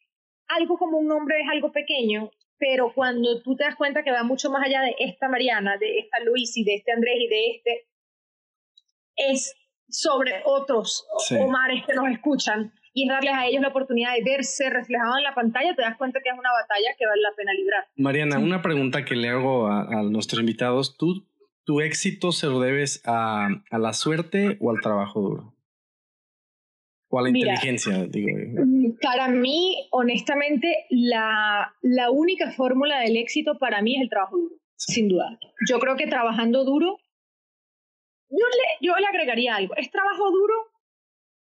algo 0.47 0.79
como 0.79 0.97
un 0.97 1.07
nombre 1.07 1.39
es 1.39 1.47
algo 1.51 1.71
pequeño 1.71 2.31
pero 2.59 2.91
cuando 2.93 3.41
tú 3.41 3.55
te 3.55 3.63
das 3.63 3.75
cuenta 3.75 4.03
que 4.03 4.11
va 4.11 4.23
mucho 4.23 4.49
más 4.49 4.65
allá 4.65 4.81
de 4.81 4.95
esta 4.99 5.27
Mariana, 5.27 5.77
de 5.77 5.99
esta 5.99 6.19
Luis 6.19 6.55
y 6.57 6.63
de 6.63 6.75
este 6.75 6.91
Andrés 6.91 7.15
y 7.19 7.27
de 7.27 7.49
este, 7.51 7.87
es 9.15 9.55
sobre 9.89 10.41
otros 10.45 11.07
Omares 11.39 11.83
que 11.85 11.93
nos 11.93 12.09
escuchan. 12.09 12.73
Y 12.93 13.03
es 13.03 13.09
darles 13.09 13.33
a 13.35 13.45
ellos 13.45 13.61
la 13.61 13.67
oportunidad 13.67 14.15
de 14.15 14.23
verse 14.23 14.69
reflejado 14.71 15.17
en 15.17 15.23
la 15.23 15.35
pantalla, 15.35 15.75
te 15.75 15.83
das 15.83 15.97
cuenta 15.97 16.19
que 16.23 16.29
es 16.29 16.35
una 16.37 16.51
batalla 16.51 16.95
que 16.97 17.05
vale 17.05 17.21
la 17.21 17.35
pena 17.35 17.53
librar. 17.53 17.85
Mariana, 17.95 18.39
una 18.39 18.63
pregunta 18.63 19.05
que 19.05 19.15
le 19.15 19.29
hago 19.29 19.67
a, 19.67 19.81
a, 19.81 20.01
nuestros 20.01 20.39
invitados, 20.39 20.97
¿tú 20.97 21.23
tu 21.63 21.81
éxito 21.81 22.31
se 22.31 22.47
lo 22.47 22.59
debes 22.59 23.01
a, 23.05 23.49
a 23.69 23.77
la 23.77 23.93
suerte 23.93 24.57
o 24.61 24.71
al 24.71 24.81
trabajo 24.81 25.21
duro? 25.21 25.56
¿O 27.09 27.19
a 27.19 27.21
la 27.23 27.29
inteligencia, 27.29 28.05
digo? 28.09 28.37
Mm, 28.65 28.97
para 29.01 29.29
mí, 29.29 29.87
honestamente, 29.91 30.85
la, 30.89 31.73
la 31.81 32.11
única 32.11 32.51
fórmula 32.51 32.99
del 32.99 33.17
éxito 33.17 33.57
para 33.57 33.81
mí 33.81 33.95
es 33.95 34.01
el 34.01 34.09
trabajo 34.09 34.37
duro, 34.37 34.55
sin 34.75 35.07
duda. 35.07 35.39
Yo 35.69 35.79
creo 35.79 35.95
que 35.95 36.07
trabajando 36.07 36.65
duro, 36.65 36.97
yo 38.29 38.45
le, 38.45 38.87
yo 38.87 38.95
le 38.97 39.07
agregaría 39.07 39.55
algo, 39.55 39.73
es 39.77 39.89
trabajo 39.89 40.29
duro 40.31 40.53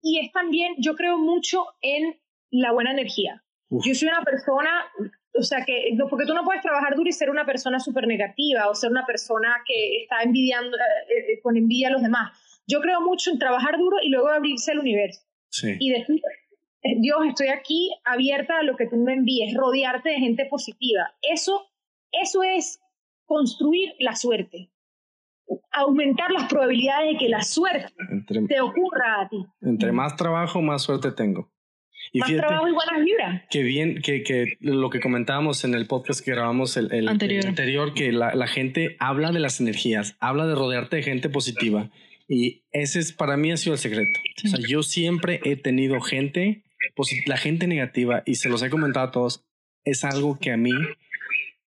y 0.01 0.19
es 0.19 0.31
también, 0.31 0.75
yo 0.77 0.95
creo 0.95 1.17
mucho 1.17 1.65
en 1.81 2.17
la 2.49 2.71
buena 2.71 2.91
energía. 2.91 3.43
Yo 3.69 3.93
soy 3.93 4.07
una 4.07 4.23
persona, 4.23 4.85
o 5.33 5.43
sea, 5.43 5.65
que, 5.65 5.97
porque 6.09 6.25
tú 6.25 6.33
no 6.33 6.45
puedes 6.45 6.61
trabajar 6.61 6.95
duro 6.95 7.09
y 7.09 7.11
ser 7.11 7.29
una 7.29 7.45
persona 7.45 7.81
súper 7.81 8.07
negativa 8.07 8.69
o 8.69 8.75
ser 8.75 8.89
una 8.89 9.05
persona 9.05 9.57
que 9.65 10.03
está 10.03 10.21
envidiando, 10.23 10.77
eh, 10.77 11.33
eh, 11.33 11.39
con 11.41 11.57
envidia 11.57 11.89
a 11.89 11.91
los 11.91 12.01
demás. 12.01 12.31
Yo 12.65 12.79
creo 12.79 13.01
mucho 13.01 13.31
en 13.31 13.39
trabajar 13.39 13.77
duro 13.77 13.97
y 14.01 14.09
luego 14.09 14.29
abrirse 14.29 14.71
al 14.71 14.79
universo. 14.79 15.26
Y 15.63 15.91
decir, 15.91 16.21
eh, 16.83 16.95
Dios, 16.99 17.19
estoy 17.27 17.47
aquí 17.49 17.91
abierta 18.05 18.59
a 18.59 18.63
lo 18.63 18.75
que 18.75 18.87
tú 18.87 18.97
me 18.97 19.13
envíes, 19.13 19.53
rodearte 19.55 20.09
de 20.09 20.19
gente 20.19 20.45
positiva. 20.45 21.15
Eso, 21.21 21.67
eso 22.11 22.43
es 22.43 22.79
construir 23.25 23.93
la 23.99 24.15
suerte. 24.15 24.69
Aumentar 25.71 26.31
las 26.31 26.49
probabilidades 26.49 27.13
de 27.13 27.17
que 27.17 27.29
la 27.29 27.41
suerte 27.41 27.93
te 28.47 28.59
ocurra 28.61 29.21
a 29.21 29.29
ti. 29.29 29.45
Entre 29.61 29.91
más 29.91 30.15
trabajo, 30.15 30.61
más 30.61 30.81
suerte 30.81 31.11
tengo. 31.11 31.49
Y 32.11 32.19
más 32.19 32.35
trabajo 32.35 32.67
y 32.67 32.73
buenas 32.73 33.03
vibras. 33.03 33.43
Que 33.49 33.63
bien, 33.63 34.01
que, 34.01 34.23
que 34.23 34.57
lo 34.59 34.89
que 34.89 34.99
comentábamos 34.99 35.63
en 35.65 35.73
el 35.73 35.87
podcast 35.87 36.23
que 36.23 36.31
grabamos 36.31 36.77
el, 36.77 37.07
anterior. 37.07 37.93
que 37.93 38.11
la, 38.11 38.33
la, 38.33 38.47
gente 38.47 38.95
habla 38.99 39.31
de 39.31 39.39
las 39.39 39.59
energías, 39.59 40.15
habla 40.19 40.47
de 40.47 40.55
rodearte 40.55 40.97
de 40.97 41.03
gente 41.03 41.29
positiva. 41.29 41.89
Y 42.27 42.63
ese 42.71 42.99
es 42.99 43.13
para 43.13 43.37
mí 43.37 43.51
ha 43.51 43.57
sido 43.57 43.73
el 43.73 43.79
secreto. 43.79 44.19
O 44.45 44.47
sea, 44.47 44.59
yo 44.67 44.83
siempre 44.83 45.39
he 45.43 45.55
tenido 45.55 46.01
gente, 46.01 46.63
pues 46.95 47.09
la 47.25 47.37
gente 47.37 47.67
negativa, 47.67 48.23
y 48.25 48.35
se 48.35 48.49
los 48.49 48.61
he 48.63 48.69
comentado 48.69 49.07
a 49.07 49.11
todos, 49.11 49.45
es 49.85 50.03
algo 50.03 50.37
que 50.39 50.51
a 50.51 50.57
mí 50.57 50.73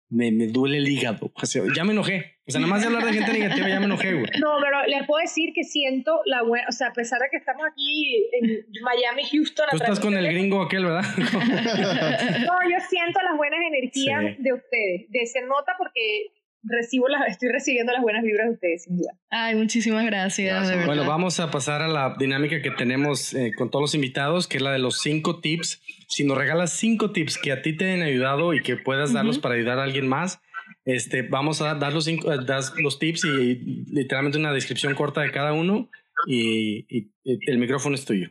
me, 0.08 0.32
me 0.32 0.46
duele 0.46 0.78
el 0.78 0.88
hígado. 0.88 1.30
O 1.34 1.46
sea, 1.46 1.62
ya 1.74 1.84
me 1.84 1.92
enojé. 1.92 2.36
O 2.48 2.52
sea, 2.52 2.60
nada 2.60 2.70
más 2.70 2.80
de 2.80 2.86
hablar 2.86 3.04
de 3.04 3.12
gente 3.12 3.32
negativa 3.32 3.68
ya 3.68 3.80
me 3.80 3.86
enojé, 3.86 4.14
güey. 4.14 4.30
No, 4.40 4.58
pero 4.62 4.86
les 4.86 5.04
puedo 5.06 5.20
decir 5.20 5.52
que 5.52 5.64
siento 5.64 6.20
la 6.26 6.42
buena, 6.42 6.66
o 6.68 6.72
sea, 6.72 6.88
a 6.88 6.92
pesar 6.92 7.18
de 7.20 7.26
que 7.28 7.38
estamos 7.38 7.66
aquí 7.66 8.24
en 8.40 8.64
Miami, 8.82 9.24
Houston. 9.24 9.66
Tú 9.72 9.76
estás 9.76 9.98
con 9.98 10.16
el 10.16 10.24
gringo 10.28 10.62
aquel, 10.62 10.84
¿verdad? 10.84 11.02
no, 11.16 12.70
yo 12.70 12.78
siento 12.88 13.20
las 13.22 13.36
buenas 13.36 13.58
energías 13.66 14.36
de 14.38 14.52
ustedes. 14.52 15.10
De 15.10 15.26
se 15.26 15.42
nota 15.42 15.72
porque 15.76 16.30
recibo 16.68 17.08
las, 17.08 17.22
estoy 17.28 17.50
recibiendo 17.50 17.92
las 17.92 18.02
buenas 18.02 18.22
vibras 18.22 18.48
de 18.48 18.52
ustedes, 18.54 18.84
sin 18.84 18.96
duda. 18.98 19.12
Ay, 19.30 19.54
muchísimas 19.54 20.04
gracias. 20.06 20.86
bueno, 20.86 21.04
vamos 21.06 21.40
a 21.40 21.50
pasar 21.50 21.82
a 21.82 21.88
la 21.88 22.14
dinámica 22.18 22.60
que 22.62 22.70
tenemos 22.70 23.34
eh, 23.34 23.52
con 23.56 23.70
todos 23.70 23.82
los 23.82 23.94
invitados, 23.94 24.46
que 24.46 24.58
es 24.58 24.62
la 24.62 24.72
de 24.72 24.78
los 24.78 25.00
cinco 25.00 25.40
tips. 25.40 25.82
Si 26.08 26.24
nos 26.24 26.36
regalas 26.36 26.72
cinco 26.72 27.12
tips 27.12 27.38
que 27.38 27.52
a 27.52 27.62
ti 27.62 27.76
te 27.76 27.92
han 27.92 28.02
ayudado 28.02 28.54
y 28.54 28.62
que 28.62 28.76
puedas 28.76 29.12
darlos 29.12 29.38
para 29.38 29.54
ayudar 29.54 29.78
a 29.78 29.84
alguien 29.84 30.08
más, 30.08 30.40
este, 30.84 31.22
vamos 31.22 31.60
a 31.62 31.74
dar 31.74 31.92
los, 31.92 32.04
cinco, 32.04 32.32
eh, 32.32 32.38
los 32.78 32.98
tips 32.98 33.24
y, 33.24 33.54
literalmente 33.92 34.38
una 34.38 34.52
descripción 34.52 34.94
corta 34.94 35.20
de 35.20 35.30
cada 35.30 35.52
uno 35.52 35.90
y, 36.26 36.86
y 36.88 37.10
el 37.24 37.58
micrófono 37.58 37.94
es 37.94 38.04
tuyo. 38.04 38.30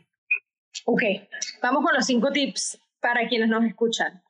Ok, 0.85 1.03
vamos 1.61 1.83
con 1.83 1.93
los 1.93 2.05
cinco 2.05 2.31
tips 2.31 2.79
para 2.99 3.27
quienes 3.27 3.49
nos 3.49 3.63
escuchan. 3.63 4.21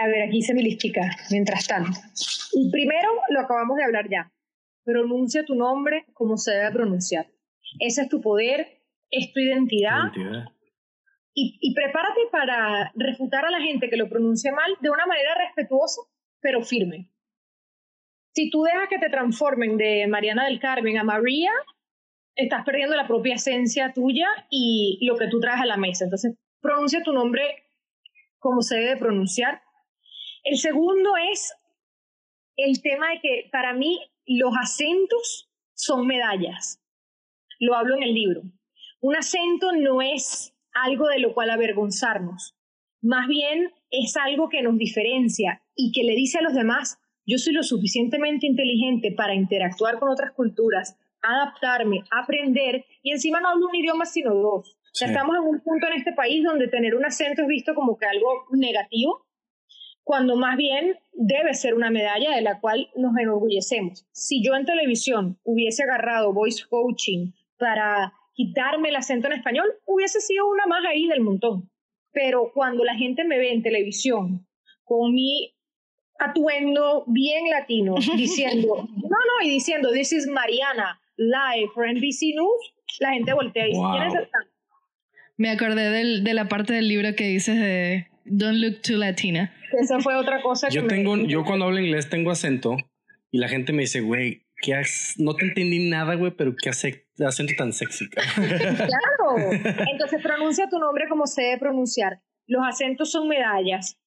A 0.00 0.06
ver, 0.06 0.28
aquí 0.28 0.42
se 0.42 0.54
me 0.54 0.62
listica, 0.62 1.02
mientras 1.30 1.66
tanto. 1.66 1.98
El 2.54 2.70
primero 2.70 3.08
lo 3.30 3.40
acabamos 3.40 3.76
de 3.76 3.84
hablar 3.84 4.08
ya. 4.08 4.32
pronuncia 4.84 5.44
tu 5.44 5.54
nombre 5.54 6.06
como 6.14 6.36
se 6.36 6.52
debe 6.52 6.72
pronunciar. 6.72 7.26
Ese 7.80 8.02
es 8.02 8.08
tu 8.08 8.20
poder, 8.20 8.80
es 9.10 9.32
tu 9.32 9.40
identidad. 9.40 10.12
Identidad. 10.14 10.44
Y, 11.34 11.58
y 11.60 11.74
prepárate 11.74 12.20
para 12.32 12.90
refutar 12.94 13.44
a 13.44 13.50
la 13.50 13.60
gente 13.60 13.90
que 13.90 13.96
lo 13.96 14.08
pronuncie 14.08 14.50
mal 14.50 14.76
de 14.80 14.90
una 14.90 15.06
manera 15.06 15.34
respetuosa, 15.34 16.00
pero 16.40 16.62
firme. 16.62 17.10
Si 18.34 18.50
tú 18.50 18.62
dejas 18.62 18.88
que 18.88 18.98
te 18.98 19.10
transformen 19.10 19.76
de 19.76 20.06
Mariana 20.06 20.44
del 20.44 20.60
Carmen 20.60 20.96
a 20.98 21.04
María, 21.04 21.50
estás 22.36 22.64
perdiendo 22.64 22.94
la 22.94 23.06
propia 23.06 23.34
esencia 23.34 23.92
tuya 23.92 24.28
y 24.48 24.98
lo 25.02 25.16
que 25.16 25.28
tú 25.28 25.40
traes 25.40 25.60
a 25.60 25.66
la 25.66 25.76
mesa. 25.76 26.04
Entonces, 26.04 26.36
pronuncia 26.60 27.02
tu 27.02 27.12
nombre 27.12 27.42
como 28.38 28.62
se 28.62 28.76
debe 28.76 28.96
pronunciar. 28.96 29.60
El 30.48 30.56
segundo 30.56 31.10
es 31.30 31.54
el 32.56 32.80
tema 32.80 33.10
de 33.10 33.20
que 33.20 33.48
para 33.52 33.74
mí 33.74 34.00
los 34.24 34.54
acentos 34.58 35.50
son 35.74 36.06
medallas. 36.06 36.82
Lo 37.60 37.74
hablo 37.74 37.94
en 37.96 38.02
el 38.02 38.14
libro. 38.14 38.44
Un 39.02 39.14
acento 39.14 39.72
no 39.72 40.00
es 40.00 40.54
algo 40.72 41.06
de 41.08 41.18
lo 41.18 41.34
cual 41.34 41.50
avergonzarnos. 41.50 42.56
Más 43.02 43.28
bien 43.28 43.74
es 43.90 44.16
algo 44.16 44.48
que 44.48 44.62
nos 44.62 44.78
diferencia 44.78 45.62
y 45.74 45.92
que 45.92 46.02
le 46.02 46.14
dice 46.14 46.38
a 46.38 46.42
los 46.42 46.54
demás, 46.54 46.98
yo 47.26 47.36
soy 47.36 47.52
lo 47.52 47.62
suficientemente 47.62 48.46
inteligente 48.46 49.12
para 49.12 49.34
interactuar 49.34 49.98
con 49.98 50.08
otras 50.08 50.32
culturas, 50.32 50.96
adaptarme, 51.20 52.04
aprender, 52.10 52.86
y 53.02 53.12
encima 53.12 53.42
no 53.42 53.50
hablo 53.50 53.68
un 53.68 53.74
idioma 53.74 54.06
sino 54.06 54.34
dos. 54.34 54.78
Sí. 54.94 55.04
Estamos 55.04 55.36
en 55.36 55.42
un 55.42 55.60
punto 55.60 55.88
en 55.88 55.98
este 55.98 56.14
país 56.14 56.42
donde 56.42 56.68
tener 56.68 56.94
un 56.94 57.04
acento 57.04 57.42
es 57.42 57.48
visto 57.48 57.74
como 57.74 57.98
que 57.98 58.06
algo 58.06 58.46
negativo, 58.52 59.27
cuando 60.08 60.36
más 60.36 60.56
bien 60.56 60.96
debe 61.12 61.52
ser 61.52 61.74
una 61.74 61.90
medalla 61.90 62.34
de 62.34 62.40
la 62.40 62.60
cual 62.60 62.88
nos 62.96 63.14
enorgullecemos. 63.18 64.06
Si 64.10 64.42
yo 64.42 64.54
en 64.54 64.64
televisión 64.64 65.38
hubiese 65.44 65.82
agarrado 65.82 66.32
voice 66.32 66.64
coaching 66.66 67.32
para 67.58 68.14
quitarme 68.32 68.88
el 68.88 68.96
acento 68.96 69.26
en 69.26 69.34
español, 69.34 69.66
hubiese 69.84 70.22
sido 70.22 70.48
una 70.48 70.64
más 70.66 70.82
ahí 70.86 71.06
del 71.08 71.20
montón. 71.20 71.70
Pero 72.10 72.52
cuando 72.54 72.84
la 72.84 72.94
gente 72.94 73.24
me 73.24 73.36
ve 73.36 73.52
en 73.52 73.62
televisión 73.62 74.46
con 74.84 75.12
mi 75.12 75.52
atuendo 76.18 77.04
bien 77.06 77.50
latino, 77.50 77.94
diciendo, 78.16 78.88
no, 78.96 79.08
no, 79.10 79.46
y 79.46 79.50
diciendo, 79.50 79.90
this 79.92 80.12
is 80.14 80.26
Mariana, 80.26 80.98
live 81.18 81.68
for 81.74 81.86
NBC 81.86 82.34
News, 82.34 82.74
la 83.00 83.10
gente 83.12 83.34
voltea 83.34 83.66
y 83.66 83.70
dice, 83.72 83.80
Wow. 83.80 83.90
¿quién 83.92 84.02
es 84.04 84.14
esta? 84.14 84.38
Me 85.36 85.50
acordé 85.50 85.90
del- 85.90 86.24
de 86.24 86.32
la 86.34 86.48
parte 86.48 86.72
del 86.72 86.88
libro 86.88 87.14
que 87.14 87.24
dices 87.24 87.56
de 87.60 88.06
Don't 88.30 88.58
look 88.60 88.82
too 88.82 88.96
Latina. 88.96 89.52
Esa 89.72 90.00
fue 90.00 90.14
otra 90.16 90.40
cosa 90.42 90.68
que 90.68 90.74
Yo 90.74 90.82
me- 90.82 90.88
tengo, 90.88 91.16
yo 91.16 91.44
cuando 91.44 91.66
hablo 91.66 91.78
inglés 91.78 92.08
tengo 92.08 92.30
acento 92.30 92.76
y 93.30 93.38
la 93.38 93.48
gente 93.48 93.72
me 93.72 93.82
dice, 93.82 94.00
güey, 94.00 94.46
¿qué 94.62 94.74
has- 94.74 95.14
no 95.18 95.34
te 95.34 95.44
entendí 95.46 95.88
nada, 95.88 96.14
güey, 96.14 96.32
pero 96.32 96.54
qué 96.60 96.70
hace 96.70 97.06
acento 97.24 97.52
tan 97.56 97.72
sexy. 97.72 98.08
cabrón?" 98.08 98.26
Claro. 98.76 99.50
Entonces 99.92 100.22
pronuncia 100.22 100.68
tu 100.68 100.78
nombre 100.78 101.06
como 101.08 101.26
se 101.26 101.42
debe 101.42 101.58
pronunciar. 101.58 102.20
Los 102.46 102.62
acentos 102.66 103.10
son 103.10 103.28
medallas. 103.28 103.98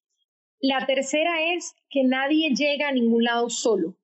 La 0.60 0.84
tercera 0.86 1.52
es 1.54 1.74
que 1.90 2.04
nadie 2.04 2.50
llega 2.54 2.88
a 2.88 2.92
ningún 2.92 3.24
lado 3.24 3.48
solo. 3.50 3.96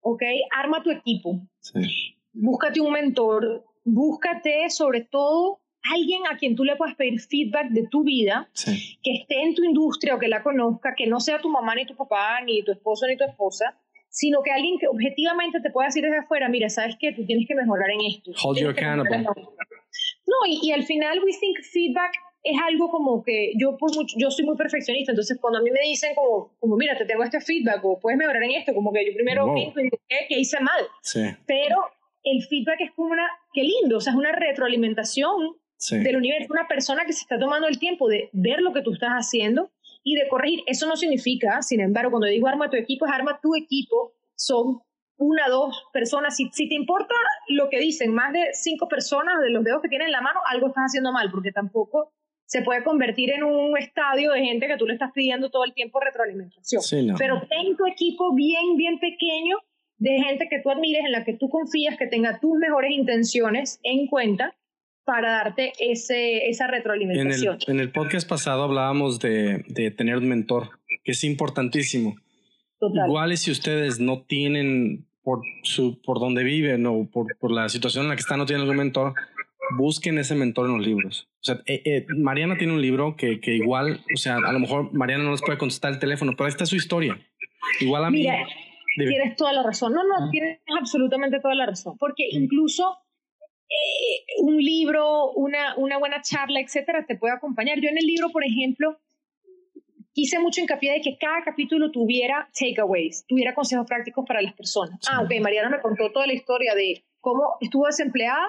¿Ok? 0.00 0.22
Arma 0.56 0.82
tu 0.82 0.90
equipo. 0.90 1.46
Sí. 1.60 2.16
Búscate 2.32 2.80
un 2.80 2.92
mentor. 2.92 3.64
Búscate 3.84 4.68
sobre 4.70 5.02
todo 5.02 5.60
alguien 5.82 6.22
a 6.30 6.36
quien 6.36 6.56
tú 6.56 6.64
le 6.64 6.76
puedas 6.76 6.94
pedir 6.96 7.20
feedback 7.20 7.68
de 7.70 7.86
tu 7.88 8.04
vida, 8.04 8.48
Sí. 8.52 8.98
que 9.02 9.12
esté 9.14 9.42
en 9.42 9.54
tu 9.54 9.64
industria 9.64 10.14
o 10.14 10.18
que 10.18 10.28
la 10.28 10.42
conozca, 10.42 10.94
que 10.96 11.06
no 11.06 11.20
sea 11.20 11.38
tu 11.40 11.48
mamá 11.48 11.74
ni 11.74 11.86
tu 11.86 11.96
papá, 11.96 12.40
ni 12.44 12.62
tu 12.62 12.72
esposo 12.72 13.06
ni 13.06 13.16
tu 13.16 13.24
esposa, 13.24 13.78
sino 14.10 14.42
que 14.42 14.50
alguien 14.50 14.78
que 14.78 14.88
objetivamente 14.88 15.60
te 15.60 15.70
pueda 15.70 15.86
decir 15.88 16.02
desde 16.02 16.18
afuera, 16.18 16.48
mira, 16.48 16.68
¿sabes 16.68 16.96
qué? 16.98 17.12
Tú 17.12 17.24
tienes 17.26 17.46
que 17.46 17.54
mejorar 17.54 17.90
en 17.90 18.00
esto. 18.06 18.32
Hold 18.42 18.58
you 18.58 18.74
que 18.74 18.80
accountable. 18.84 19.22
lo 19.24 19.30
otro". 19.30 19.42
No, 20.26 20.36
y, 20.46 20.58
y 20.62 20.72
al 20.72 20.84
final 20.84 21.20
we 21.24 21.32
think 21.38 21.58
feedback 21.62 22.12
es 22.42 22.56
algo 22.66 22.88
como 22.90 23.22
que 23.22 23.52
yo 23.58 23.76
por 23.76 23.94
mucho, 23.94 24.14
yo 24.18 24.30
soy 24.30 24.44
muy 24.44 24.56
perfeccionista, 24.56 25.12
entonces 25.12 25.38
cuando 25.40 25.58
a 25.58 25.62
mí 25.62 25.70
me 25.70 25.80
dicen 25.88 26.14
como, 26.14 26.54
como 26.58 26.76
mira, 26.76 26.96
te 26.96 27.04
tengo 27.04 27.22
este 27.24 27.40
feedback 27.40 27.84
o 27.84 27.98
puedes 27.98 28.18
mejorar 28.18 28.42
en 28.42 28.52
esto, 28.52 28.74
como 28.74 28.92
que 28.92 29.04
yo 29.06 29.12
primero 29.14 29.46
Wow. 29.46 29.72
¿Qué 30.08 30.38
hice 30.38 30.60
mal? 30.60 30.82
Sí. 31.02 31.20
Pero 31.46 31.76
el 32.24 32.42
feedback 32.44 32.80
es 32.80 32.90
como 32.92 33.10
una, 33.12 33.26
qué 33.52 33.62
lindo, 33.62 33.98
o 33.98 34.00
sea, 34.00 34.12
es 34.12 34.18
una 34.18 34.32
retroalimentación 34.32 35.56
Sí. 35.78 35.98
del 35.98 36.16
universo, 36.16 36.52
una 36.52 36.66
persona 36.66 37.04
que 37.06 37.12
se 37.12 37.22
está 37.22 37.38
tomando 37.38 37.68
el 37.68 37.78
tiempo 37.78 38.08
de 38.08 38.30
ver 38.32 38.60
lo 38.60 38.72
que 38.72 38.82
tú 38.82 38.92
estás 38.92 39.10
haciendo 39.10 39.70
y 40.02 40.16
de 40.16 40.28
corregir. 40.28 40.60
Eso 40.66 40.86
no 40.86 40.96
significa, 40.96 41.62
sin 41.62 41.80
embargo, 41.80 42.10
cuando 42.10 42.26
digo 42.26 42.48
arma 42.48 42.68
tu 42.68 42.76
equipo, 42.76 43.06
es 43.06 43.12
arma 43.12 43.38
tu 43.40 43.54
equipo, 43.54 44.12
son 44.34 44.80
una, 45.16 45.48
dos 45.48 45.84
personas. 45.92 46.36
Si, 46.36 46.48
si 46.52 46.68
te 46.68 46.74
importa 46.74 47.14
lo 47.48 47.68
que 47.68 47.78
dicen 47.78 48.12
más 48.12 48.32
de 48.32 48.48
cinco 48.52 48.88
personas 48.88 49.40
de 49.40 49.50
los 49.50 49.64
dedos 49.64 49.80
que 49.82 49.88
tienen 49.88 50.08
en 50.08 50.12
la 50.12 50.20
mano, 50.20 50.40
algo 50.50 50.68
estás 50.68 50.84
haciendo 50.84 51.12
mal, 51.12 51.30
porque 51.30 51.52
tampoco 51.52 52.12
se 52.44 52.62
puede 52.62 52.82
convertir 52.82 53.30
en 53.30 53.44
un 53.44 53.76
estadio 53.76 54.32
de 54.32 54.40
gente 54.42 54.66
que 54.66 54.78
tú 54.78 54.86
le 54.86 54.94
estás 54.94 55.12
pidiendo 55.12 55.50
todo 55.50 55.64
el 55.64 55.74
tiempo 55.74 56.00
retroalimentación. 56.00 56.80
Sí, 56.82 57.04
no. 57.04 57.14
Pero 57.18 57.42
ten 57.46 57.76
tu 57.76 57.86
equipo 57.86 58.34
bien, 58.34 58.76
bien 58.76 58.98
pequeño 58.98 59.58
de 59.98 60.18
gente 60.20 60.48
que 60.48 60.60
tú 60.62 60.70
admires, 60.70 61.04
en 61.04 61.12
la 61.12 61.24
que 61.24 61.34
tú 61.34 61.50
confías, 61.50 61.98
que 61.98 62.06
tenga 62.06 62.40
tus 62.40 62.56
mejores 62.56 62.92
intenciones 62.92 63.80
en 63.82 64.06
cuenta 64.06 64.56
para 65.08 65.30
darte 65.30 65.72
ese, 65.80 66.50
esa 66.50 66.66
En 66.66 66.70
el, 66.70 66.76
retroalimentación. 66.76 67.58
en 67.66 67.80
el 67.80 67.90
podcast 67.90 68.28
pasado 68.28 68.64
hablábamos 68.64 69.18
de, 69.20 69.64
de 69.66 69.90
tener 69.90 70.18
un 70.18 70.28
mentor, 70.28 70.68
que 71.02 71.12
es 71.12 71.24
importantísimo. 71.24 72.14
Total. 72.78 73.08
Igual 73.08 73.34
si 73.38 73.50
ustedes 73.50 74.00
no 74.00 74.24
tienen 74.24 75.06
por, 75.22 75.40
su, 75.62 76.02
por 76.02 76.20
donde 76.20 76.44
viven 76.44 76.84
o 76.84 77.08
por, 77.10 77.26
por 77.38 77.50
la 77.50 77.70
situación 77.70 78.04
en 78.04 78.10
la 78.10 78.16
que 78.16 78.20
están, 78.20 78.38
no 78.38 78.44
tienen 78.44 78.64
algún 78.64 78.76
mentor, 78.76 79.14
busquen 79.78 80.18
ese 80.18 80.34
mentor 80.34 80.66
en 80.66 80.76
los 80.76 80.86
libros. 80.86 81.26
O 81.40 81.44
sea, 81.44 81.62
eh, 81.64 81.80
eh, 81.86 82.06
Mariana 82.14 82.58
tiene 82.58 82.74
un 82.74 82.82
libro 82.82 83.16
que, 83.16 83.40
que 83.40 83.54
igual, 83.54 84.00
o 84.14 84.18
sea, 84.18 84.36
a 84.36 84.52
lo 84.52 84.58
mejor 84.58 84.92
Mariana 84.92 85.24
no 85.24 85.30
les 85.30 85.40
puede 85.40 85.56
contestar 85.56 85.90
el 85.94 85.98
teléfono, 85.98 86.32
pero 86.36 86.44
ahí 86.44 86.50
está 86.50 86.66
su 86.66 86.76
historia. 86.76 87.18
Igual 87.80 88.04
a 88.04 88.10
mí. 88.10 88.18
Mira. 88.18 88.46
Tienes 88.94 89.36
toda 89.36 89.54
la 89.54 89.62
razón. 89.62 89.94
No, 89.94 90.02
no, 90.02 90.28
tienes 90.30 90.60
absolutamente 90.78 91.40
toda 91.40 91.54
la 91.54 91.64
razón. 91.64 91.96
Porque 91.98 92.26
incluso 92.30 92.98
eh, 93.68 94.40
un 94.40 94.56
libro, 94.56 95.32
una, 95.32 95.76
una 95.76 95.98
buena 95.98 96.22
charla, 96.22 96.60
etcétera, 96.60 97.04
te 97.06 97.16
puede 97.16 97.34
acompañar. 97.34 97.80
Yo 97.80 97.88
en 97.88 97.98
el 97.98 98.06
libro, 98.06 98.30
por 98.30 98.44
ejemplo, 98.44 98.98
hice 100.14 100.38
mucho 100.38 100.60
hincapié 100.60 100.92
de 100.92 101.00
que 101.00 101.18
cada 101.18 101.42
capítulo 101.44 101.90
tuviera 101.90 102.50
takeaways, 102.58 103.24
tuviera 103.26 103.54
consejos 103.54 103.86
prácticos 103.86 104.24
para 104.26 104.42
las 104.42 104.54
personas. 104.54 104.98
Ah, 105.10 105.22
ok, 105.22 105.40
Mariana 105.40 105.70
me 105.70 105.80
contó 105.80 106.10
toda 106.10 106.26
la 106.26 106.32
historia 106.32 106.74
de 106.74 107.04
cómo 107.20 107.56
estuvo 107.60 107.86
desempleada 107.86 108.46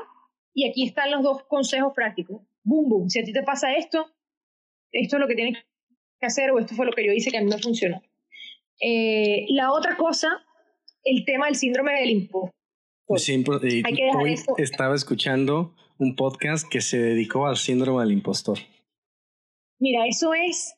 y 0.54 0.68
aquí 0.70 0.86
están 0.86 1.12
los 1.12 1.22
dos 1.22 1.44
consejos 1.44 1.94
prácticos. 1.94 2.42
Boom, 2.64 2.90
boom. 2.90 3.10
Si 3.10 3.20
a 3.20 3.24
ti 3.24 3.34
te 3.34 3.44
pasa 3.44 3.76
esto, 3.76 4.08
esto 4.92 5.16
es 5.18 5.20
lo 5.20 5.28
que 5.28 5.36
tienes 5.36 5.58
que 6.20 6.26
hacer 6.26 6.52
o 6.52 6.60
esto 6.60 6.76
fue 6.76 6.86
lo 6.86 6.92
que 6.92 7.06
yo 7.06 7.12
hice 7.12 7.32
que 7.32 7.38
a 7.38 7.42
mí 7.42 7.50
me 7.50 7.60
funcionó. 7.60 8.02
Eh, 8.82 9.46
la 9.50 9.72
otra 9.72 9.96
cosa, 9.96 10.28
el 11.04 11.26
tema 11.26 11.48
del 11.48 11.56
síndrome 11.56 11.94
del 12.00 12.10
impostor. 12.12 12.59
Siempre, 13.18 13.56
y 13.64 13.84
hoy 14.16 14.34
eso. 14.34 14.54
estaba 14.58 14.96
escuchando 14.96 15.74
un 15.98 16.16
podcast 16.16 16.68
que 16.70 16.82
se 16.82 16.98
dedicó 17.00 17.48
al 17.48 17.58
síndrome 17.58 18.02
del 18.04 18.12
impostor. 18.14 18.58
Mira, 19.80 20.06
eso 20.08 20.34
es, 20.34 20.76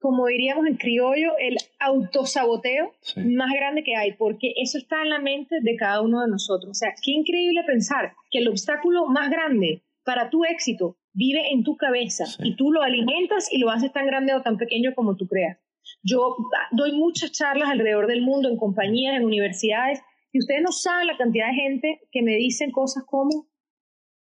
como 0.00 0.26
diríamos 0.26 0.66
en 0.66 0.76
criollo, 0.76 1.32
el 1.38 1.56
autosaboteo 1.80 2.92
Sí. 3.00 3.20
más 3.20 3.50
grande 3.52 3.82
que 3.84 3.96
hay, 3.96 4.12
porque 4.12 4.52
eso 4.56 4.78
está 4.78 5.02
en 5.02 5.10
la 5.10 5.18
mente 5.18 5.56
de 5.60 5.76
cada 5.76 6.00
uno 6.00 6.20
de 6.22 6.28
nosotros. 6.28 6.70
O 6.70 6.74
sea, 6.74 6.90
qué 7.02 7.12
increíble 7.12 7.62
pensar 7.66 8.14
que 8.30 8.38
el 8.38 8.48
obstáculo 8.48 9.06
más 9.06 9.30
grande 9.30 9.82
para 10.04 10.30
tu 10.30 10.44
éxito 10.44 10.96
vive 11.14 11.52
en 11.52 11.62
tu 11.62 11.76
cabeza 11.76 12.26
Sí. 12.26 12.42
y 12.44 12.56
tú 12.56 12.72
lo 12.72 12.82
alimentas 12.82 13.52
y 13.52 13.58
lo 13.58 13.70
haces 13.70 13.92
tan 13.92 14.06
grande 14.06 14.34
o 14.34 14.42
tan 14.42 14.56
pequeño 14.56 14.94
como 14.94 15.16
tú 15.16 15.26
creas. 15.26 15.58
Yo 16.02 16.36
doy 16.72 16.92
muchas 16.92 17.32
charlas 17.32 17.68
alrededor 17.68 18.06
del 18.06 18.22
mundo, 18.22 18.48
en 18.48 18.56
compañías, 18.56 19.16
en 19.16 19.24
universidades, 19.24 20.00
y 20.32 20.38
ustedes 20.38 20.62
no 20.62 20.72
saben 20.72 21.06
la 21.06 21.16
cantidad 21.16 21.48
de 21.48 21.54
gente 21.54 22.00
que 22.10 22.22
me 22.22 22.36
dicen 22.36 22.70
cosas 22.70 23.04
como, 23.06 23.48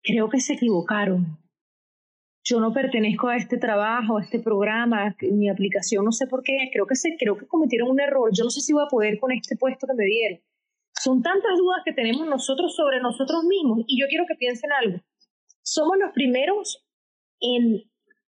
creo 0.02 0.28
que 0.28 0.40
se 0.40 0.54
equivocaron. 0.54 1.38
Yo 2.42 2.60
no 2.60 2.72
pertenezco 2.72 3.28
a 3.28 3.36
este 3.36 3.58
trabajo, 3.58 4.16
a 4.16 4.22
este 4.22 4.40
programa, 4.40 5.14
mi 5.20 5.50
aplicación, 5.50 6.04
no 6.04 6.12
sé 6.12 6.26
por 6.26 6.42
qué, 6.42 6.70
creo 6.72 6.86
que, 6.86 6.96
se, 6.96 7.16
creo 7.18 7.36
que 7.36 7.46
cometieron 7.46 7.90
un 7.90 8.00
error, 8.00 8.30
yo 8.32 8.44
no 8.44 8.50
sé 8.50 8.62
si 8.62 8.72
voy 8.72 8.84
a 8.84 8.88
poder 8.88 9.18
con 9.18 9.32
este 9.32 9.54
puesto 9.56 9.86
que 9.86 9.94
me 9.94 10.04
dieron. 10.06 10.40
Son 10.98 11.22
tantas 11.22 11.58
dudas 11.58 11.82
que 11.84 11.92
tenemos 11.92 12.26
nosotros 12.26 12.74
sobre 12.74 13.00
nosotros 13.00 13.44
mismos 13.44 13.84
y 13.86 14.00
yo 14.00 14.06
quiero 14.08 14.24
que 14.26 14.34
piensen 14.34 14.70
algo. 14.72 14.98
Somos 15.62 15.98
los 15.98 16.12
primeros 16.12 16.86
en 17.40 17.82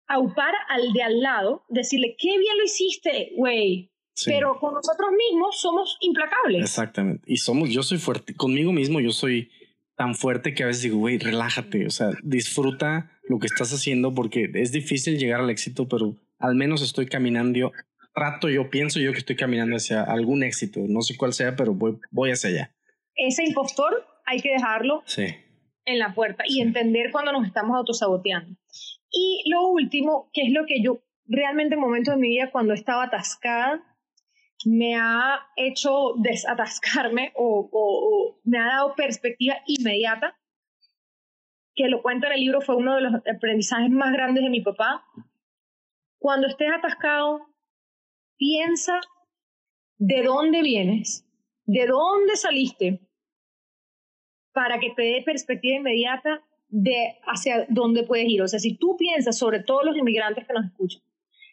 aupar 0.07 0.53
al 0.67 0.91
de 0.91 1.01
al 1.01 1.21
lado, 1.21 1.63
decirle, 1.69 2.17
qué 2.19 2.37
bien 2.37 2.57
lo 2.57 2.63
hiciste, 2.65 3.31
güey, 3.37 3.91
Sí. 4.21 4.31
pero 4.31 4.59
con 4.59 4.73
nosotros 4.73 5.09
mismos 5.11 5.59
somos 5.61 5.97
implacables. 6.01 6.61
Exactamente. 6.61 7.23
Y 7.25 7.37
somos, 7.37 7.69
yo 7.69 7.83
soy 7.83 7.97
fuerte, 7.97 8.33
conmigo 8.35 8.71
mismo 8.71 8.99
yo 8.99 9.11
soy 9.11 9.49
tan 9.95 10.15
fuerte 10.15 10.53
que 10.53 10.63
a 10.63 10.67
veces 10.67 10.83
digo, 10.83 10.97
güey, 10.97 11.17
relájate, 11.17 11.85
o 11.85 11.89
sea, 11.89 12.09
disfruta 12.23 13.11
lo 13.27 13.37
que 13.39 13.47
estás 13.47 13.71
haciendo 13.73 14.13
porque 14.13 14.49
es 14.55 14.71
difícil 14.71 15.17
llegar 15.19 15.41
al 15.41 15.49
éxito, 15.49 15.87
pero 15.87 16.15
al 16.39 16.55
menos 16.55 16.81
estoy 16.81 17.05
caminando, 17.07 17.59
yo 17.59 17.71
trato, 18.13 18.49
yo 18.49 18.69
pienso 18.69 18.99
yo 18.99 19.11
que 19.11 19.19
estoy 19.19 19.35
caminando 19.35 19.75
hacia 19.75 20.03
algún 20.03 20.43
éxito, 20.43 20.79
no 20.87 21.01
sé 21.01 21.15
cuál 21.17 21.33
sea, 21.33 21.55
pero 21.55 21.73
voy, 21.73 21.97
voy 22.11 22.31
hacia 22.31 22.49
allá. 22.49 22.75
ese 23.15 23.43
impostor 23.43 24.05
hay 24.25 24.39
que 24.39 24.49
dejarlo 24.51 25.03
Sí. 25.05 25.25
en 25.85 25.99
la 25.99 26.13
puerta 26.13 26.43
y 26.47 26.61
entender 26.61 27.11
cuando 27.11 27.31
nos 27.31 27.45
estamos 27.45 27.75
autosaboteando. 27.77 28.55
Y 29.11 29.43
lo 29.49 29.67
último, 29.67 30.29
que 30.33 30.43
es 30.43 30.51
lo 30.53 30.65
que 30.65 30.81
yo 30.81 30.99
realmente 31.27 31.75
en 31.75 31.81
momentos 31.81 32.13
de 32.15 32.21
mi 32.21 32.29
vida 32.29 32.49
cuando 32.51 32.73
estaba 32.73 33.03
atascada, 33.03 33.83
me 34.65 34.95
ha 34.95 35.39
hecho 35.55 36.13
desatascarme 36.17 37.31
o, 37.35 37.69
o- 37.71 38.09
o 38.33 38.39
me 38.43 38.59
ha 38.59 38.65
dado 38.65 38.95
perspectiva 38.95 39.55
inmediata, 39.65 40.37
que 41.75 41.87
lo 41.87 42.01
cuento 42.01 42.27
en 42.27 42.33
el 42.33 42.39
libro, 42.41 42.61
fue 42.61 42.75
uno 42.75 42.95
de 42.95 43.01
los 43.01 43.13
aprendizajes 43.15 43.89
más 43.89 44.11
grandes 44.11 44.43
de 44.43 44.49
mi 44.49 44.61
papá. 44.61 45.05
Cuando 46.17 46.47
estés 46.47 46.69
atascado, 46.73 47.39
piensa 48.37 48.99
de 49.97 50.23
dónde 50.23 50.61
vienes, 50.61 51.25
de 51.65 51.85
dónde 51.87 52.35
saliste, 52.35 52.99
para 54.51 54.79
que 54.79 54.89
te 54.89 55.03
dé 55.03 55.21
perspectiva 55.25 55.77
inmediata 55.77 56.43
de 56.67 57.17
hacia 57.25 57.65
dónde 57.69 58.03
puedes 58.03 58.27
ir. 58.27 58.41
O 58.41 58.47
sea, 58.47 58.59
si 58.59 58.75
tú 58.77 58.97
piensas 58.97 59.37
sobre 59.37 59.61
todos 59.63 59.85
los 59.85 59.95
inmigrantes 59.95 60.45
que 60.45 60.53
nos 60.53 60.65
escuchan, 60.65 61.01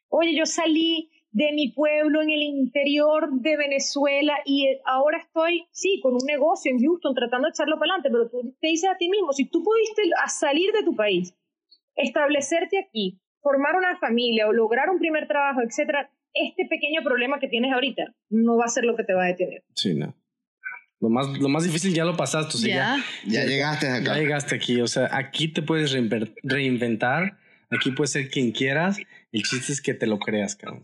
oye, 0.08 0.34
yo 0.36 0.44
salí 0.46 1.10
de 1.36 1.52
mi 1.52 1.70
pueblo 1.70 2.22
en 2.22 2.30
el 2.30 2.40
interior 2.40 3.28
de 3.30 3.58
Venezuela 3.58 4.32
y 4.46 4.68
eh, 4.68 4.80
ahora 4.86 5.18
estoy, 5.18 5.66
sí, 5.70 6.00
con 6.02 6.14
un 6.14 6.24
negocio 6.26 6.72
en 6.72 6.80
Houston 6.80 7.14
tratando 7.14 7.46
de 7.46 7.50
echarlo 7.50 7.78
para 7.78 7.92
adelante, 7.92 8.08
pero 8.10 8.30
tú 8.30 8.56
te 8.58 8.68
dices 8.68 8.88
a 8.88 8.96
ti 8.96 9.10
mismo, 9.10 9.34
si 9.34 9.44
tú 9.44 9.62
pudiste 9.62 10.00
a 10.24 10.30
salir 10.30 10.72
de 10.72 10.82
tu 10.82 10.96
país, 10.96 11.34
establecerte 11.94 12.78
aquí, 12.78 13.20
formar 13.42 13.76
una 13.76 13.98
familia 13.98 14.48
o 14.48 14.52
lograr 14.54 14.88
un 14.88 14.98
primer 14.98 15.28
trabajo, 15.28 15.60
etcétera, 15.60 16.10
este 16.32 16.64
pequeño 16.64 17.02
problema 17.04 17.38
que 17.38 17.48
tienes 17.48 17.70
ahorita 17.70 18.14
no 18.30 18.56
va 18.56 18.64
a 18.64 18.68
ser 18.68 18.84
lo 18.84 18.96
que 18.96 19.04
te 19.04 19.12
va 19.12 19.24
a 19.24 19.26
detener. 19.26 19.62
Sí, 19.74 19.94
no. 19.94 20.14
Lo 21.00 21.10
más, 21.10 21.28
lo 21.38 21.50
más 21.50 21.64
difícil 21.64 21.92
ya 21.92 22.06
lo 22.06 22.16
pasaste, 22.16 22.56
o 22.56 22.60
sea, 22.60 22.74
ya, 22.74 23.04
ya. 23.26 23.42
Ya 23.42 23.46
llegaste 23.46 23.86
ya 23.86 23.96
acá. 23.96 24.14
llegaste 24.14 24.54
aquí. 24.54 24.80
O 24.80 24.86
sea, 24.86 25.10
aquí 25.12 25.48
te 25.48 25.60
puedes 25.60 25.92
reinventar, 26.42 27.36
aquí 27.70 27.90
puedes 27.92 28.12
ser 28.12 28.28
quien 28.30 28.52
quieras. 28.52 28.98
El 29.32 29.42
chiste 29.42 29.72
es 29.72 29.80
que 29.80 29.94
te 29.94 30.06
lo 30.06 30.18
creas, 30.18 30.56
cabrón. 30.56 30.82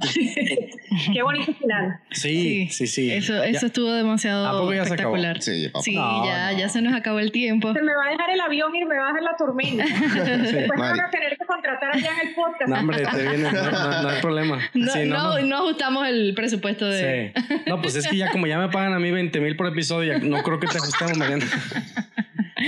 Qué 1.12 1.22
bonito 1.22 1.52
final. 1.54 2.00
Sí, 2.10 2.68
sí, 2.70 2.86
sí. 2.86 3.12
Eso, 3.12 3.34
Ya- 3.34 3.44
eso 3.44 3.66
estuvo 3.66 3.92
demasiado 3.92 4.46
¿A 4.46 4.52
poco 4.52 4.72
ya 4.72 4.84
se 4.86 4.94
acabó? 4.94 5.14
espectacular. 5.16 5.42
Sí. 5.42 5.70
Sí, 5.82 5.94
No, 5.94 6.24
ya, 6.24 6.52
no. 6.52 6.58
ya 6.58 6.68
se 6.70 6.80
nos 6.80 6.94
acabó 6.94 7.18
el 7.18 7.30
tiempo. 7.32 7.72
Se 7.74 7.82
me 7.82 7.94
va 7.94 8.06
a 8.06 8.10
dejar 8.10 8.30
el 8.30 8.40
avión 8.40 8.74
y 8.74 8.84
me 8.86 8.96
va 8.96 9.04
a 9.04 9.06
dejar 9.08 9.22
la 9.22 9.36
tormenta. 9.36 9.84
Después 10.42 10.68
me 10.70 10.76
Mari. 10.76 10.98
van 10.98 11.06
a 11.06 11.10
tener 11.10 11.36
que 11.36 11.44
contratar 11.44 11.94
allá 11.94 12.10
en 12.22 12.28
el 12.28 12.34
podcast. 12.34 12.68
No, 12.70 12.78
hombre, 12.78 13.02
te 13.04 13.22
viene, 13.22 13.52
no, 13.52 13.70
no- 13.70 14.02
no 14.02 14.08
hay 14.08 14.20
problema. 14.22 14.58
No, 14.72 14.92
Sí, 14.92 15.00
no, 15.04 15.38
no 15.40 15.56
ajustamos 15.56 16.08
el 16.08 16.32
presupuesto 16.34 16.86
de... 16.88 17.32
Sí. 17.36 17.60
No, 17.66 17.80
pues 17.82 17.94
es 17.96 18.08
que 18.08 18.16
ya 18.16 18.30
como 18.30 18.46
ya 18.46 18.58
me 18.58 18.68
pagan 18.70 18.94
a 18.94 18.98
mí 18.98 19.10
20 19.10 19.38
mil 19.40 19.54
por 19.54 19.66
episodio, 19.66 20.14
ya 20.14 20.18
no 20.18 20.42
creo 20.42 20.58
que 20.58 20.66
te 20.66 20.78
ajustemos, 20.78 21.18
Mariana. 21.18 21.44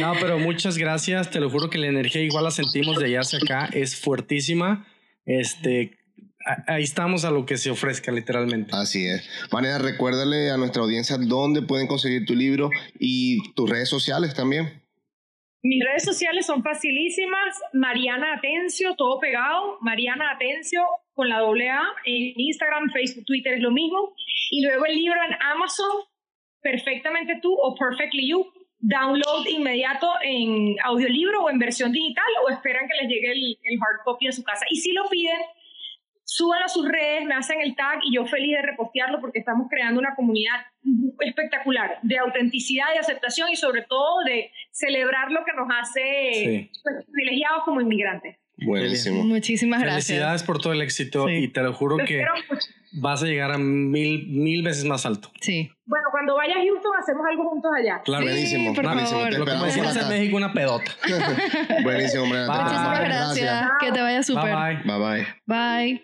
No, 0.00 0.12
pero 0.20 0.38
muchas 0.38 0.78
gracias. 0.78 1.30
Te 1.30 1.40
lo 1.40 1.50
juro 1.50 1.70
que 1.70 1.78
la 1.78 1.86
energía 1.86 2.22
igual 2.22 2.44
la 2.44 2.50
sentimos 2.50 2.98
de 2.98 3.06
allá 3.06 3.20
hacia 3.20 3.38
acá. 3.38 3.68
Es 3.72 3.96
fuertísima. 3.96 4.86
Este, 5.26 5.98
ahí 6.66 6.82
estamos 6.82 7.24
a 7.24 7.30
lo 7.30 7.46
que 7.46 7.56
se 7.56 7.70
ofrezca, 7.70 8.10
literalmente. 8.12 8.70
Así 8.74 9.06
es. 9.06 9.28
Mariana, 9.52 9.78
recuérdale 9.78 10.50
a 10.50 10.56
nuestra 10.56 10.82
audiencia 10.82 11.16
dónde 11.18 11.62
pueden 11.62 11.86
conseguir 11.86 12.24
tu 12.26 12.34
libro 12.34 12.70
y 12.98 13.52
tus 13.54 13.68
redes 13.68 13.88
sociales 13.88 14.34
también. 14.34 14.82
Mis 15.64 15.84
redes 15.84 16.04
sociales 16.04 16.46
son 16.46 16.62
facilísimas. 16.62 17.60
Mariana 17.72 18.34
Atencio, 18.34 18.94
todo 18.96 19.20
pegado. 19.20 19.78
Mariana 19.80 20.32
Atencio 20.32 20.82
con 21.14 21.28
la 21.28 21.38
doble 21.38 21.70
A. 21.70 21.82
En 22.04 22.32
Instagram, 22.36 22.90
Facebook, 22.92 23.24
Twitter 23.26 23.54
es 23.54 23.60
lo 23.60 23.70
mismo. 23.70 24.14
Y 24.50 24.64
luego 24.64 24.84
el 24.86 24.96
libro 24.96 25.20
en 25.28 25.34
Amazon, 25.40 26.02
Perfectamente 26.62 27.40
tú 27.42 27.52
o 27.60 27.74
Perfectly 27.74 28.30
You. 28.30 28.46
Download 28.84 29.46
inmediato 29.46 30.10
en 30.22 30.74
audiolibro 30.82 31.44
o 31.44 31.50
en 31.50 31.58
versión 31.60 31.92
digital 31.92 32.26
o 32.44 32.50
esperan 32.50 32.88
que 32.88 33.00
les 33.00 33.08
llegue 33.08 33.30
el, 33.30 33.58
el 33.62 33.78
hard 33.80 34.02
copy 34.04 34.26
a 34.26 34.32
su 34.32 34.42
casa. 34.42 34.66
Y 34.70 34.76
si 34.76 34.92
lo 34.92 35.08
piden, 35.08 35.38
súbanlo 36.24 36.64
a 36.64 36.68
sus 36.68 36.88
redes, 36.88 37.24
me 37.24 37.34
hacen 37.34 37.60
el 37.60 37.76
tag 37.76 38.00
y 38.04 38.14
yo 38.16 38.26
feliz 38.26 38.56
de 38.56 38.62
repostearlo 38.62 39.20
porque 39.20 39.38
estamos 39.38 39.68
creando 39.70 40.00
una 40.00 40.16
comunidad 40.16 40.66
espectacular 41.20 41.98
de 42.02 42.18
autenticidad 42.18 42.86
y 42.94 42.98
aceptación 42.98 43.50
y 43.50 43.56
sobre 43.56 43.82
todo 43.82 44.24
de 44.24 44.50
celebrar 44.72 45.30
lo 45.30 45.44
que 45.44 45.52
nos 45.52 45.68
hace 45.70 46.32
Sí. 46.32 46.70
privilegiados 47.12 47.62
como 47.64 47.80
inmigrantes. 47.80 48.36
Buenísimo. 48.58 49.24
Muchísimas 49.24 49.80
gracias. 49.80 50.06
Felicidades 50.06 50.42
por 50.42 50.58
todo 50.60 50.72
el 50.72 50.82
éxito 50.82 51.26
Sí. 51.26 51.34
y 51.34 51.48
te 51.48 51.62
lo 51.62 51.72
juro 51.72 51.96
Los 51.98 52.06
que 52.08 52.24
vas 52.92 53.22
a 53.22 53.26
llegar 53.26 53.50
a 53.52 53.58
mil, 53.58 54.26
mil 54.28 54.62
veces 54.62 54.84
más 54.84 55.04
alto. 55.06 55.30
Sí. 55.40 55.70
Bueno, 55.86 56.06
cuando 56.12 56.36
vaya 56.36 56.54
a 56.54 56.58
Houston 56.62 56.92
hacemos 57.00 57.22
algo 57.28 57.48
juntos 57.48 57.70
allá. 57.76 58.00
Claro. 58.04 58.24
Sí, 58.24 58.30
Buenísimo, 58.30 58.74
por 58.74 58.84
buenísimo. 58.84 59.10
favor. 59.18 59.32
Te 59.32 59.38
Lo 59.38 59.44
que 59.46 59.50
en. 59.52 60.08
México, 60.08 60.36
una 60.36 60.52
pedota. 60.52 60.92
Buenísimo, 61.82 62.26
Bye. 62.26 62.46
Muchísimas 62.46 62.98
esperamos. 62.98 63.34
gracias. 63.36 63.70
Que 63.80 63.92
te 63.92 64.00
vaya 64.00 64.22
súper. 64.22 64.44
Bye 64.44 64.54
bye. 64.54 64.98
Bye 64.98 65.26
bye. 65.46 65.86
Bye. 65.96 66.02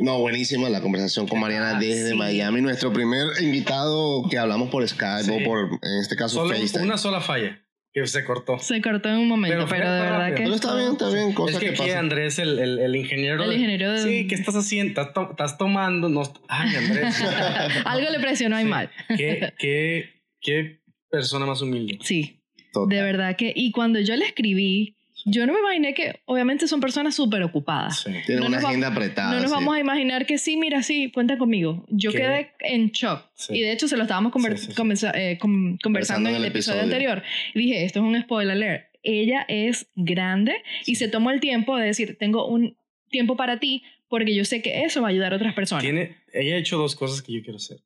No, 0.00 0.18
buenísima 0.20 0.68
la 0.70 0.80
conversación 0.80 1.26
con 1.28 1.40
Mariana 1.40 1.76
Ah, 1.76 1.80
desde 1.80 2.10
sí. 2.10 2.16
Miami, 2.16 2.60
nuestro 2.60 2.92
primer 2.92 3.26
invitado 3.42 4.28
que 4.28 4.38
hablamos 4.38 4.68
por 4.70 4.86
Skype 4.88 5.24
Sí. 5.24 5.30
o 5.32 5.44
por, 5.44 5.58
en 5.82 6.00
este 6.00 6.16
caso, 6.16 6.36
Solo 6.36 6.50
FaceTime. 6.54 6.84
una 6.84 6.96
sola 6.98 7.20
falla 7.20 7.60
que 7.94 8.06
se 8.08 8.24
cortó. 8.24 8.58
Se 8.58 8.82
cortó 8.82 9.08
en 9.08 9.18
un 9.18 9.28
momento, 9.28 9.56
Pero 9.56 9.68
pero, 9.68 9.92
de 9.92 10.00
verdad 10.00 10.18
rápido. 10.18 10.36
que... 10.36 10.42
Pero 10.42 10.54
está 10.56 10.74
bien, 10.76 10.92
está 10.92 11.08
bien, 11.10 11.32
cosas 11.32 11.54
es 11.54 11.60
que, 11.60 11.66
que, 11.66 11.72
aquí 11.72 11.78
pasan. 11.82 11.98
Andrés, 11.98 12.38
el, 12.40 12.58
el, 12.58 12.78
el 12.80 12.96
ingeniero. 12.96 13.44
El 13.44 13.52
ingeniero 13.52 13.92
de- 13.92 13.98
Sí, 14.02 14.26
¿qué 14.26 14.34
estás 14.34 14.56
haciendo? 14.56 14.88
¿Estás, 15.00 15.14
to- 15.14 15.30
estás 15.30 15.56
tomando? 15.56 16.08
No, 16.08 16.22
ay, 16.48 16.74
Andrés. 16.74 17.22
Algo 17.84 18.10
le 18.10 18.18
presionó 18.18 18.56
ahí 18.56 18.64
Sí. 18.64 18.70
mal. 18.70 18.90
¿Qué, 19.16 19.52
qué, 19.58 20.10
qué 20.40 20.80
persona 21.08 21.46
más 21.46 21.62
humilde. 21.62 21.98
Sí, 22.02 22.40
Total. 22.72 22.96
de 22.98 23.02
verdad 23.04 23.36
que... 23.36 23.52
Y 23.54 23.70
cuando 23.70 24.00
yo 24.00 24.16
le 24.16 24.24
escribí, 24.26 24.96
yo 25.24 25.46
no 25.46 25.52
me 25.52 25.60
imaginé 25.60 25.94
que... 25.94 26.20
Obviamente 26.26 26.66
son 26.68 26.80
personas 26.80 27.14
súper 27.14 27.42
ocupadas. 27.42 28.00
Sí. 28.02 28.10
Tiene 28.26 28.40
no 28.42 28.46
una 28.48 28.58
agenda 28.58 28.88
apretada. 28.88 29.30
No 29.34 29.40
nos 29.40 29.50
sí. 29.50 29.54
vamos 29.54 29.74
a 29.76 29.80
imaginar 29.80 30.26
que 30.26 30.38
sí, 30.38 30.56
mira, 30.56 30.82
sí, 30.82 31.10
cuenta 31.12 31.38
conmigo. 31.38 31.84
Yo 31.88 32.10
¿Qué? 32.12 32.18
quedé 32.18 32.50
en 32.60 32.90
shock. 32.90 33.30
Sí. 33.34 33.54
Y 33.56 33.60
de 33.62 33.72
hecho 33.72 33.88
se 33.88 33.96
lo 33.96 34.02
estábamos 34.02 34.32
conver- 34.32 34.56
Sí, 34.56 34.66
sí, 34.66 34.72
sí. 34.72 34.74
conversa- 34.76 35.12
eh, 35.14 35.38
com- 35.38 35.78
conversando 35.82 36.28
en 36.28 36.36
el 36.36 36.44
episodio, 36.44 36.82
anterior. 36.82 37.22
Y 37.54 37.58
dije, 37.60 37.84
esto 37.84 38.00
es 38.00 38.04
un 38.04 38.20
spoiler 38.22 38.52
alert. 38.52 38.86
Ella 39.02 39.44
es 39.48 39.86
grande 39.94 40.62
y 40.86 40.94
se 40.96 41.08
tomó 41.08 41.30
el 41.30 41.40
tiempo 41.40 41.76
de 41.76 41.86
decir, 41.86 42.16
tengo 42.18 42.46
un 42.48 42.76
tiempo 43.10 43.36
para 43.36 43.60
ti 43.60 43.82
porque 44.08 44.34
yo 44.34 44.44
sé 44.44 44.62
que 44.62 44.84
eso 44.84 45.02
va 45.02 45.08
a 45.08 45.10
ayudar 45.10 45.32
a 45.32 45.36
otras 45.36 45.54
personas. 45.54 45.82
Tiene, 45.84 46.16
ella 46.32 46.54
ha 46.54 46.58
hecho 46.58 46.78
dos 46.78 46.96
cosas 46.96 47.20
que 47.22 47.32
yo 47.32 47.42
quiero 47.42 47.56
hacer. 47.56 47.78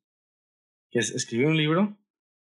Que 0.91 0.99
es 0.99 1.11
escribir 1.11 1.47
un 1.47 1.57
libro 1.57 1.97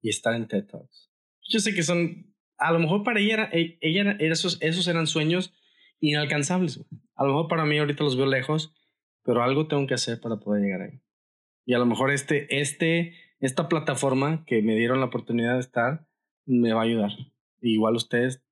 y 0.03 0.09
estar 0.11 0.34
en 0.34 0.47
TED 0.49 0.64
Talks. 0.66 1.11
Yo 1.49 1.61
sé 1.61 1.74
que 1.74 1.82
son... 1.82 2.34
A 2.59 2.72
lo 2.72 2.78
mejor 2.78 3.02
para 3.02 3.20
ella, 3.20 3.34
era, 3.34 3.48
e- 3.52 3.78
ella 3.80 4.00
era- 4.02 4.16
esos, 4.20 4.59
esos 4.62 4.86
eran 4.88 5.07
sueños 5.07 5.52
inalcanzables. 6.00 6.78
güey. 6.78 6.88
A 7.16 7.24
lo 7.24 7.30
mejor 7.30 7.48
para 7.48 7.64
mí 7.64 7.78
ahorita 7.78 8.05
los 8.05 8.16
veo 8.16 8.26
lejos, 8.26 8.74
pero 9.22 9.42
algo 9.42 9.66
tengo 9.68 9.86
que 9.86 9.94
hacer 9.94 10.20
para 10.20 10.36
poder 10.36 10.62
llegar 10.62 10.82
ahí. 10.82 11.00
Y 11.66 11.74
a 11.74 11.78
lo 11.78 11.86
mejor 11.86 12.11
este, 12.11 12.61
este, 12.61 13.14
esta 13.40 13.68
plataforma 13.68 14.44
que 14.46 14.62
me 14.62 14.74
dieron 14.76 15.00
la 15.00 15.07
oportunidad 15.07 15.55
de 15.55 15.61
estar 15.61 16.07
me 16.46 16.72
va 16.72 16.82
a 16.82 16.84
ayudar. 16.84 17.11
igual 17.62 17.94
ustedes, 17.96 18.44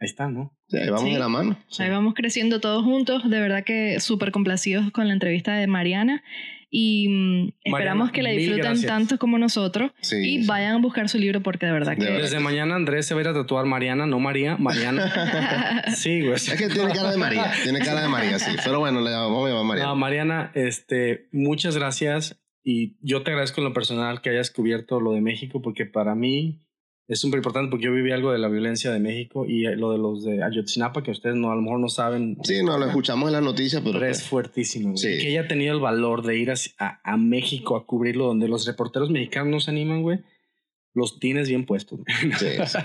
ahí 0.00 0.06
están, 0.06 0.32
¿no? 0.32 0.56
Sí, 0.68 0.78
ahí 0.78 0.86
vamos 0.88 1.02
Sí. 1.04 1.12
de 1.12 1.18
la 1.18 1.28
mano. 1.28 1.58
Ahí 1.78 1.90
vamos 1.90 2.14
creciendo 2.14 2.58
todos 2.58 2.82
juntos. 2.82 3.28
De 3.28 3.38
verdad 3.38 3.64
que 3.64 4.00
súper 4.00 4.32
complacidos 4.32 4.90
con 4.92 5.06
la 5.08 5.12
entrevista 5.12 5.54
de 5.56 5.66
Mariana. 5.66 6.22
Y 6.70 7.08
mm, 7.08 7.52
esperamos 7.64 8.12
que 8.12 8.22
la 8.22 8.30
disfruten 8.30 8.82
tanto 8.82 9.18
como 9.18 9.38
nosotros. 9.38 9.90
Sí, 10.00 10.16
y 10.16 10.40
sí. 10.42 10.46
vayan 10.46 10.76
a 10.76 10.78
buscar 10.78 11.08
su 11.08 11.18
libro 11.18 11.42
porque 11.42 11.66
de 11.66 11.72
verdad 11.72 11.92
De 11.92 11.98
que... 11.98 12.04
verdad. 12.04 12.22
Desde 12.22 12.38
mañana 12.38 12.76
Andrés 12.76 13.06
se 13.06 13.14
va 13.14 13.20
a 13.20 13.24
ir 13.24 13.28
a 13.28 13.34
tatuar 13.34 13.66
Mariana, 13.66 14.06
no 14.06 14.20
María, 14.20 14.56
Mariana. 14.56 15.82
Sí, 15.94 16.20
güey. 16.20 16.34
Es 16.34 16.54
que 16.54 16.68
tiene 16.68 16.92
cara 16.92 17.10
de 17.10 17.16
María, 17.16 17.52
tiene 17.62 17.80
cara 17.80 18.02
de 18.02 18.08
María, 18.08 18.38
sí. 18.38 18.52
Pero 18.62 18.78
bueno, 18.78 19.00
le 19.00 19.10
vamos 19.10 19.46
a 19.46 19.48
llamar 19.48 19.64
María. 19.64 19.84
No, 19.84 19.96
Mariana, 19.96 20.52
este, 20.54 21.28
muchas 21.32 21.76
gracias 21.76 22.40
y 22.62 22.96
yo 23.00 23.22
te 23.22 23.30
agradezco 23.30 23.60
en 23.60 23.64
lo 23.64 23.72
personal 23.72 24.20
que 24.20 24.30
hayas 24.30 24.50
cubierto 24.50 25.00
lo 25.00 25.12
de 25.12 25.20
México 25.20 25.62
porque 25.62 25.86
para 25.86 26.14
mí 26.14 26.62
es 27.10 27.20
súper 27.20 27.38
importante 27.38 27.70
porque 27.70 27.84
yo 27.86 27.92
viví 27.92 28.12
algo 28.12 28.32
de 28.32 28.38
la 28.38 28.48
violencia 28.48 28.90
de 28.92 29.00
México 29.00 29.44
y 29.46 29.66
eh, 29.66 29.76
lo 29.76 29.92
de 29.92 29.98
los 29.98 30.24
de 30.24 30.42
Ayotzinapa 30.42 31.02
que 31.02 31.10
ustedes 31.10 31.36
no, 31.36 31.50
a 31.50 31.56
lo 31.56 31.60
mejor 31.62 31.80
no 31.80 31.88
saben. 31.88 32.38
Sí, 32.44 32.62
no, 32.64 32.78
lo 32.78 32.86
escuchamos 32.86 33.28
en 33.28 33.32
las 33.32 33.42
noticias, 33.42 33.82
pero... 33.84 33.98
Pero 33.98 34.06
es 34.10 34.18
pues, 34.18 34.28
fuertísimo. 34.28 34.96
Sí. 34.96 35.08
Que 35.08 35.30
ella 35.30 35.42
ha 35.42 35.48
tenido 35.48 35.74
el 35.74 35.80
valor 35.80 36.22
de 36.24 36.38
ir 36.38 36.50
a, 36.50 36.54
a- 36.78 37.00
a 37.04 37.16
México 37.16 37.76
a 37.76 37.84
cubrirlo 37.84 38.26
donde 38.26 38.48
los 38.48 38.66
reporteros 38.66 39.10
mexicanos 39.10 39.50
no 39.50 39.60
se 39.60 39.70
animan, 39.72 40.02
güey. 40.02 40.20
Los 40.92 41.20
tienes 41.20 41.48
bien 41.48 41.66
puestos. 41.66 42.00
Sí, 42.38 42.46
sí. 42.66 42.78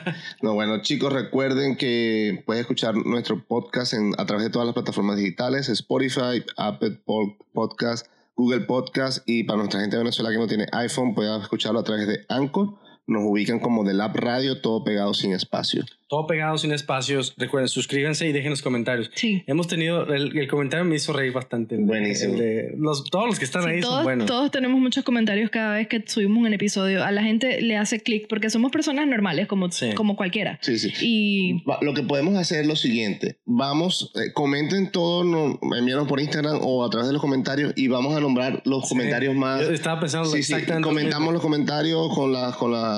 No, 0.43 0.53
bueno, 0.53 0.81
chicos, 0.81 1.11
recuerden 1.11 1.75
que 1.75 2.43
pueden 2.45 2.61
escuchar 2.61 2.95
nuestro 2.95 3.43
podcast 3.47 3.93
en, 3.93 4.11
a 4.19 4.25
través 4.25 4.45
de 4.45 4.51
todas 4.51 4.65
las 4.67 4.75
plataformas 4.75 5.17
digitales, 5.17 5.69
Spotify, 5.69 6.43
Apple 6.57 6.99
Pod- 7.05 7.37
Podcast, 7.51 8.07
Google 8.35 8.61
Podcast 8.61 9.27
y 9.27 9.43
para 9.45 9.57
nuestra 9.57 9.79
gente 9.81 9.95
de 9.97 10.03
Venezuela 10.03 10.29
que 10.31 10.37
no 10.37 10.45
tiene 10.47 10.65
iPhone, 10.71 11.15
pueden 11.15 11.41
escucharlo 11.41 11.79
a 11.79 11.83
través 11.83 12.07
de 12.07 12.25
Anchor. 12.29 12.75
Nos 13.07 13.23
ubican 13.23 13.59
como 13.59 13.83
The 13.85 13.93
Lab 13.93 14.15
Radio, 14.15 14.61
todo 14.61 14.83
pegado 14.83 15.13
sin 15.13 15.33
espacio. 15.33 15.83
Todo 16.07 16.27
pegado 16.27 16.55
sin 16.59 16.71
espacios. 16.71 17.33
Recuerden, 17.35 17.67
suscríbanse 17.67 18.27
y 18.27 18.31
dejen 18.31 18.51
los 18.51 18.61
comentarios. 18.61 19.09
Sí. 19.15 19.43
Hemos 19.47 19.67
tenido, 19.67 20.05
el, 20.13 20.37
el 20.37 20.47
comentario 20.47 20.85
me 20.85 20.95
hizo 20.95 21.11
reír 21.13 21.33
bastante. 21.33 21.77
Buenísimo. 21.77 22.33
el 22.35 22.39
de- 22.39 22.75
los, 22.77 23.03
todos 23.05 23.25
los 23.25 23.39
que 23.39 23.45
están 23.45 23.63
Sí, 23.63 23.69
ahí 23.69 23.81
son 23.81 23.89
todos, 23.89 24.03
buenos. 24.03 24.25
todos 24.27 24.51
tenemos 24.51 24.79
muchos 24.79 25.03
comentarios 25.03 25.49
cada 25.49 25.73
vez 25.77 25.87
que 25.87 26.03
subimos 26.05 26.45
un 26.45 26.53
episodio. 26.53 27.03
A 27.03 27.11
la 27.11 27.23
gente 27.23 27.59
le 27.61 27.75
hace 27.75 28.01
clic 28.01 28.27
porque 28.29 28.51
somos 28.51 28.71
personas 28.71 29.07
normales 29.07 29.47
como, 29.47 29.71
Sí. 29.71 29.93
como 29.95 30.15
cualquiera. 30.15 30.59
Sí, 30.61 30.77
sí. 30.77 30.93
Y 31.01 31.63
Lo 31.81 31.93
que 31.95 32.03
podemos 32.03 32.35
hacer 32.35 32.61
es 32.61 32.67
lo 32.67 32.75
siguiente. 32.75 33.39
Vamos, 33.45 34.11
eh, 34.15 34.31
comenten 34.33 34.91
todo, 34.91 35.23
no, 35.23 35.59
envíanos 35.75 36.07
por 36.07 36.19
Instagram 36.19 36.59
o 36.61 36.85
a 36.85 36.89
través 36.91 37.07
de 37.07 37.13
los 37.13 37.21
comentarios 37.21 37.73
y 37.75 37.87
vamos 37.87 38.15
a 38.15 38.19
nombrar 38.19 38.61
los 38.65 38.83
Sí. 38.83 38.89
comentarios 38.89 39.35
más... 39.35 39.61
Yo 39.61 39.71
estaba 39.71 39.99
pensando 39.99 40.29
Sí, 40.29 40.43
sí, 40.43 40.53
exactamente. 40.53 40.87
comentamos 40.87 41.33
los 41.33 41.41
comentarios 41.41 42.13
con, 42.13 42.31
las 42.31 42.55
con 42.57 42.71
la, 42.71 42.94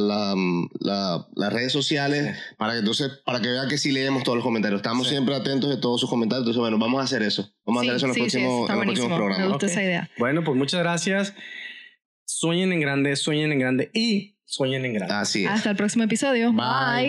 la- 0.00 0.34
la- 0.80 1.26
las 1.34 1.52
redes 1.52 1.72
sociales 1.72 2.36
Sí. 2.36 2.54
para 2.58 2.72
que 2.74 2.78
entonces 2.80 3.10
para 3.24 3.40
que 3.40 3.48
vean 3.48 3.68
que 3.68 3.78
sí 3.78 3.92
leemos 3.92 4.22
todos 4.22 4.36
los 4.36 4.44
comentarios. 4.44 4.78
Estamos 4.80 5.06
Sí. 5.06 5.14
siempre 5.14 5.34
atentos 5.34 5.70
de 5.70 5.76
todos 5.76 6.00
sus 6.00 6.08
comentarios. 6.10 6.42
Entonces, 6.42 6.60
bueno, 6.60 6.78
vamos 6.78 7.00
a 7.00 7.04
hacer 7.04 7.22
eso. 7.22 7.48
Vamos 7.66 7.82
a 7.82 7.84
hacer 7.84 7.96
eso 7.96 8.06
en 8.06 8.08
los 8.10 8.18
próximos, 8.18 8.44
en 8.44 8.50
los 8.50 8.66
próximos 8.66 8.84
buenísimo. 8.86 9.08
Me 9.08 9.16
programas. 9.16 9.48
gusta 9.48 9.66
Ok. 9.66 9.72
esa 9.72 9.82
idea. 9.82 10.10
Bueno, 10.18 10.44
pues 10.44 10.56
muchas 10.56 10.80
gracias. 10.80 11.34
Sueñen 12.24 12.72
en 12.72 12.80
grande, 12.80 13.16
sueñen 13.16 13.52
en 13.52 13.58
grande 13.58 13.90
y 13.92 14.36
sueñen 14.44 14.84
en 14.84 14.94
grande. 14.94 15.14
Así 15.14 15.44
es. 15.44 15.50
Hasta 15.50 15.70
el 15.70 15.76
próximo 15.76 16.04
episodio. 16.04 16.52
Bye. 16.52 17.08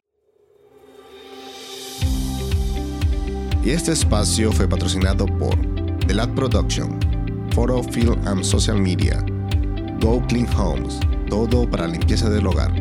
Y 3.64 3.70
este 3.70 3.92
espacio 3.92 4.52
fue 4.52 4.68
patrocinado 4.68 5.26
por 5.28 5.56
The 6.08 6.16
Lab 6.16 6.34
Production, 6.34 7.00
Photo 7.52 7.84
Film 7.84 8.20
and 8.28 8.44
Social 8.44 8.82
Media, 8.82 9.24
Go 10.00 10.22
Clean 10.28 10.48
Homes, 10.58 11.00
todo 11.32 11.66
para 11.70 11.88
la 11.88 11.94
limpieza 11.94 12.30
del 12.30 12.46
hogar. 12.46 12.74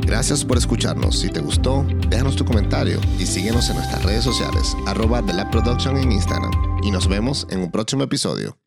Gracias 0.00 0.44
por 0.44 0.58
escucharnos. 0.58 1.20
Si 1.20 1.30
te 1.30 1.38
gustó, 1.38 1.86
déjanos 2.08 2.34
tu 2.34 2.44
comentario 2.44 3.00
y 3.20 3.26
síguenos 3.26 3.70
en 3.70 3.76
nuestras 3.76 4.02
redes 4.02 4.24
sociales, 4.24 4.76
arroba 4.84 5.22
Production 5.52 5.96
en 5.96 6.10
Instagram. 6.10 6.50
Y 6.82 6.90
nos 6.90 7.06
vemos 7.06 7.46
en 7.50 7.60
un 7.60 7.70
próximo 7.70 8.02
episodio. 8.02 8.61